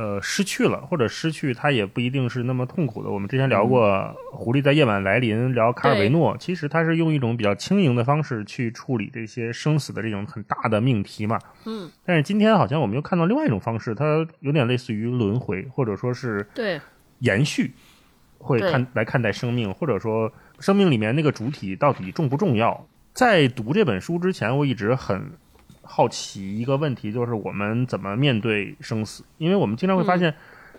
[0.00, 3.10] 呃，失去了或者失去，它也不一定是那么痛苦的。
[3.10, 3.86] 我们之前聊过
[4.34, 11.38] 《狐狸在夜晚来临》，聊卡尔维诺，其实他是用一种比较轻盈的方式去处理这些生死的这种很大的命题嘛。
[11.66, 11.90] 嗯。
[12.02, 16.80] 但是今天好像我们又看到另外一种方式，它有点类似于轮回，或者说是对
[17.18, 17.74] 延续，
[18.38, 22.86] 会看来看待生命，或者说生命里面那个主体到底重不重要。
[23.12, 25.32] 在读这本书之前，我一直很。
[25.92, 29.24] 好奇一个问题就是我们怎么面对生死？
[29.38, 30.32] 因为我们经常会发现，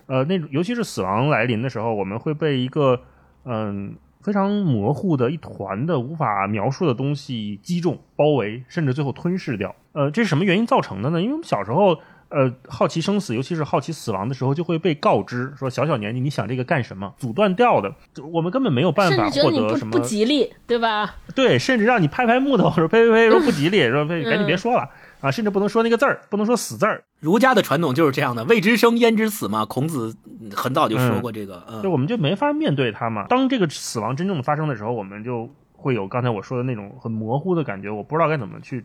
[0.06, 3.02] 呃，那尤其是死亡来临的时候，我们会被一个
[3.44, 9.76] 嗯非常模糊的一团的无法描述的东西击中、包围，甚至最后吞噬掉。
[9.92, 11.20] 呃，这是什么原因造成的呢？
[11.22, 12.00] 因为我们小时候
[12.32, 17.14] 呃好奇生死，尤其是好奇死亡的时候，就会被告知说小小年纪你想这个干什么？
[17.18, 17.94] 阻断掉的，
[18.32, 21.16] 我们根本没有办法获得什么不吉利，对吧？
[21.36, 24.90] 对，甚至让你拍拍木头说呸呸呸说不吉利，说呸赶紧别说了。
[25.22, 27.04] 啊，甚至不能说那个字儿，不能说死字儿。
[27.20, 29.64] 儒家的传统就是这样的，未知生焉知死嘛。
[29.66, 30.16] 孔子
[30.56, 33.28] 很早就说过这个，嗯，就我们就没法面对它嘛。
[33.30, 38.84] 当这个死亡真正的发生的时候，我们就会有刚才我说的那种很模糊的感觉，我不知道该怎么去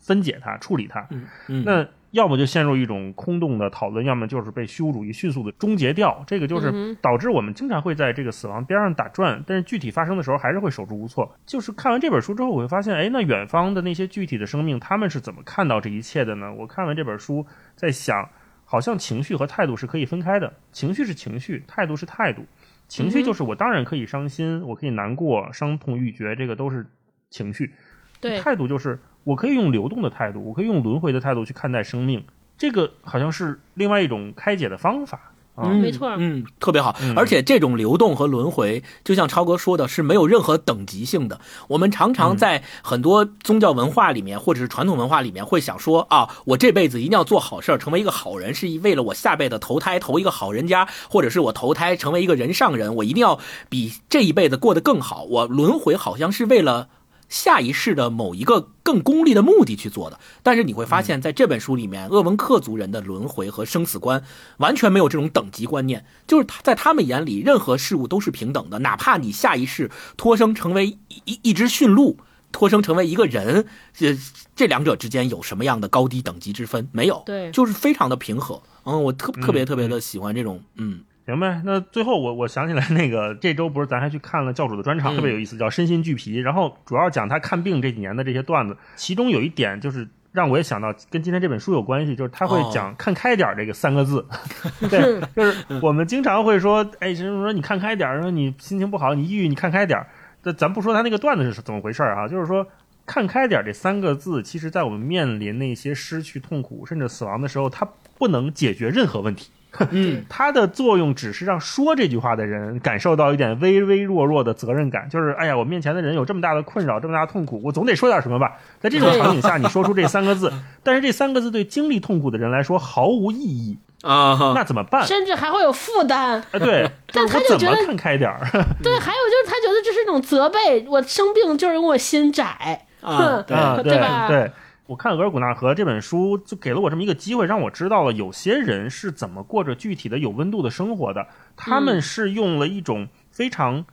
[0.00, 1.06] 分解它、处理它。
[1.46, 6.24] 嗯那要么就陷入一种空洞的讨论，要么就是被虚无主义迅速的终结掉。
[6.26, 11.34] 这个就是导致我们经常会在这个死亡边上打转，但是具体发生的时候还是会手足无措。
[11.44, 16.52] 就是看完这本书之后，我会发现，哎，那远方的那些具体的生命，他们是怎么看到这一切的呢？
[16.52, 18.28] 我看完这本书，在想，
[18.64, 22.44] 好像情绪和态度是可以分开的，情绪是情绪，态度是态度。
[22.88, 26.86] 情绪就是我当然可以伤心，我可以难过、伤痛欲绝，这个都是
[27.28, 27.74] 情绪。
[28.18, 28.98] 对，态度就是
[29.28, 32.24] 我可以用流动的态度，我可以用轮回的态度去看待生命，
[32.56, 35.20] 这个好像是另外一种开解的方法
[35.54, 35.64] 啊。
[35.66, 36.96] 嗯，没错嗯，特别好。
[37.02, 41.38] 嗯而且这种流动和轮回，就像超哥说的，是没有任何等级性的。
[41.68, 53.38] 我们常常在很多宗教文化里面，或者是传统文化里面，会想说啊，我这辈子一定要做好事儿，成为一个好人，是为了我下辈子投胎投一个好人家，或者是我投胎成为一个人上人，我一定要
[53.68, 55.24] 比这一辈子过得更好。
[55.24, 56.88] 我轮回好像是为了。
[57.28, 64.22] 下一世的某一个更功利的目的去做的，但是你会发现在这本书里面，鄂温克族人的轮回和生死观
[64.56, 72.18] 完全没有这种等级观念，就是他在他们眼里，任何事物都是平等的，哪怕你下一世托生成为一一一只驯鹿，
[72.50, 74.16] 托生成为一个人，这
[74.56, 76.88] 这两者之间有什么样的高低等级之分？
[76.92, 77.50] 没有，对。
[77.50, 78.62] 就是非常的平和。
[78.84, 94.24] 嗯，我特嗯特别特别的喜欢这种，嗯行呗，那最后我我想起来，那个这周不是咱还去看了教主的专场，嗯特别有意思，叫《身心俱疲》，然后主要讲他看病这几年的这些段子，其中有一点就是让我也想到跟今天这本书有关系，就是他会讲“看开点儿”这个三个字。
[94.88, 100.06] 对，就是我们经常会说，哎，什么说你看开点儿，说你心情不好，你抑郁，你看开点儿。
[100.42, 102.66] 这咱不说他那个段子是怎么回事儿啊，就是说
[103.04, 107.86] “看开点儿”这三个字，其实在我们面临那些失去、痛苦甚至死亡的时候，它
[108.16, 109.50] 不能解决任何问题。
[109.90, 118.56] 嗯 它的作用只是让说这句话的人感受到一点微微弱弱的责任感，就是哎呀，我面前的人有这么大的困扰，这么大的痛苦，我总得说点什么吧。
[118.80, 120.52] 在这种场景下，你说出这三个字，
[120.82, 125.06] 但是这三个字对经历痛苦的人来说毫无意义，啊哈，那怎么办？
[125.06, 126.42] 甚至还会有负担。
[126.52, 128.38] 啊，对， 但就是我怎么他就觉得看开点儿？
[128.82, 134.50] 对，还有就是他觉得这是一种责备，我生病就是因为我心窄，啊哼，对啊，对吧对。
[134.88, 141.26] 我看《额尔古纳河》这本书，就给了我这么一个机会，让我知道了有些人是怎么过着具体的有温度的生活的。
[141.54, 143.84] 他们是用了一种非常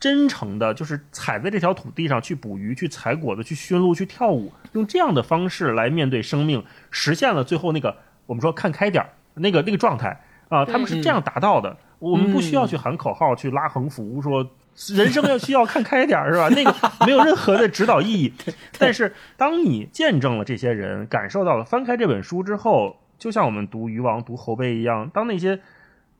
[0.00, 10.18] 真诚的，就是踩在这条土地上去捕鱼、去采果子、去驯鹿、去跳舞，用这样的方式来面对生命，实现了最后那个我们说看开点儿那个那个状态
[10.48, 10.64] 啊。
[10.64, 11.76] 他们是这样达到的。
[11.98, 14.48] 我们不需要去喊口号、去拉横幅，说
[14.94, 16.48] 人生要需要看开点儿，是吧？
[16.54, 16.74] 那个
[17.04, 18.32] 没有任何的指导意义。
[18.78, 25.60] 但是当你见证了这些人，感受到了翻开这本书之后，就像我们读渔王、读侯碑一样，当那些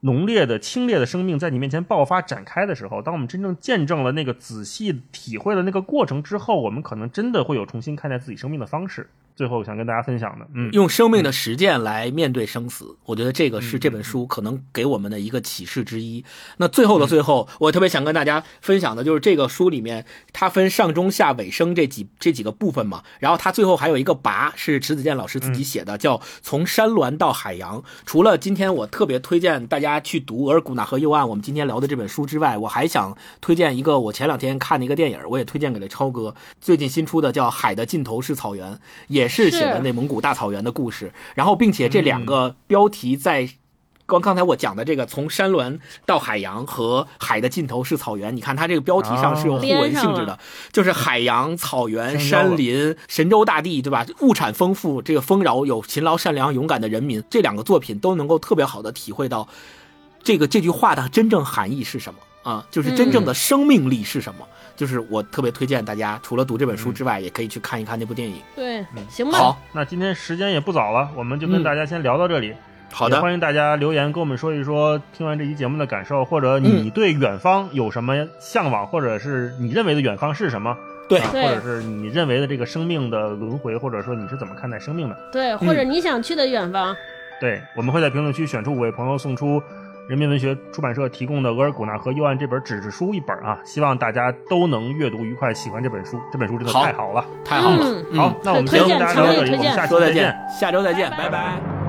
[0.00, 9.08] 浓烈的、清冽的生命在你面前爆发展开的时候，当我们真正见证了那个仔细体会了那个过程之后，我们可能真的会有重新看待自己生命的方式。
[9.38, 16.24] 最后想跟大家分享的，嗯，用生命的实践来面对生死，我觉得这个是这本书可能给我们的一个启示之一。
[16.56, 23.04] 那最后的最后，我特别想跟大家分享的就是这个书里面，它分上中下尾声这几这几个部分嘛。
[23.20, 27.80] 然后它最后还有一个跋，是迟子健老师自己写的，叫《从山峦到海洋》。
[28.04, 36.34] 除了今天我特别推荐大家去读《额尔古纳河右岸》我们今天聊的这本书之外，我还想推荐一个我前两天看的一个电影，我也推荐给了超哥。
[36.60, 38.72] 最近新出的叫《海的尽头是草原》，
[39.06, 41.12] 也是写的内蒙古大草原的故事。
[41.34, 43.48] 然后，并且这两个标题在
[44.06, 50.38] 刚刚才我讲的这个从山峦到海洋和海的尽头是草原，你看它这个标题上是有互文性质的，
[50.72, 54.06] 就是海洋、草原、山林、神州大地，对吧？
[54.20, 59.46] 物产丰富，这个丰饶有勤劳、善良、勇敢的人民，这两个作品都能够特别好的体会到
[60.22, 62.64] 这个这句话的真正含义是什么啊？
[62.70, 64.46] 就是真正的生命力是什么？
[64.76, 68.36] 就是我特别推荐大家，除了读这本书之外，也可以去看一看那部电影。
[68.54, 72.54] 对，行吧，好，那今天时间也不早了，我们就跟嗯大家先聊到这里。
[72.90, 80.76] 好的，欢迎大家留言跟我们说一说听完这期节目的感受，或者你对远方有什么向往，或者是你认为的远方是什么？
[81.08, 85.16] 对啊对或者是你认为的这个生命的轮回，或者说你是怎么看待生命的？
[85.32, 86.94] 对，或者你想去的远方，
[87.40, 89.62] 对，我们会在评论区选出五位朋友，送出
[90.08, 93.60] 人民文学出版社提供的《额尔古纳河右岸》这本纸质书一本啊！
[93.62, 96.18] 希望大家都能阅读愉快，喜欢这本书。
[96.32, 97.22] 这本书真的太好了。
[97.44, 98.02] 太好了。
[98.14, 100.14] 好，那我们先跟大家聊到这里，强烈推荐我们下期说再见。
[100.14, 101.87] 见，下周再见，拜拜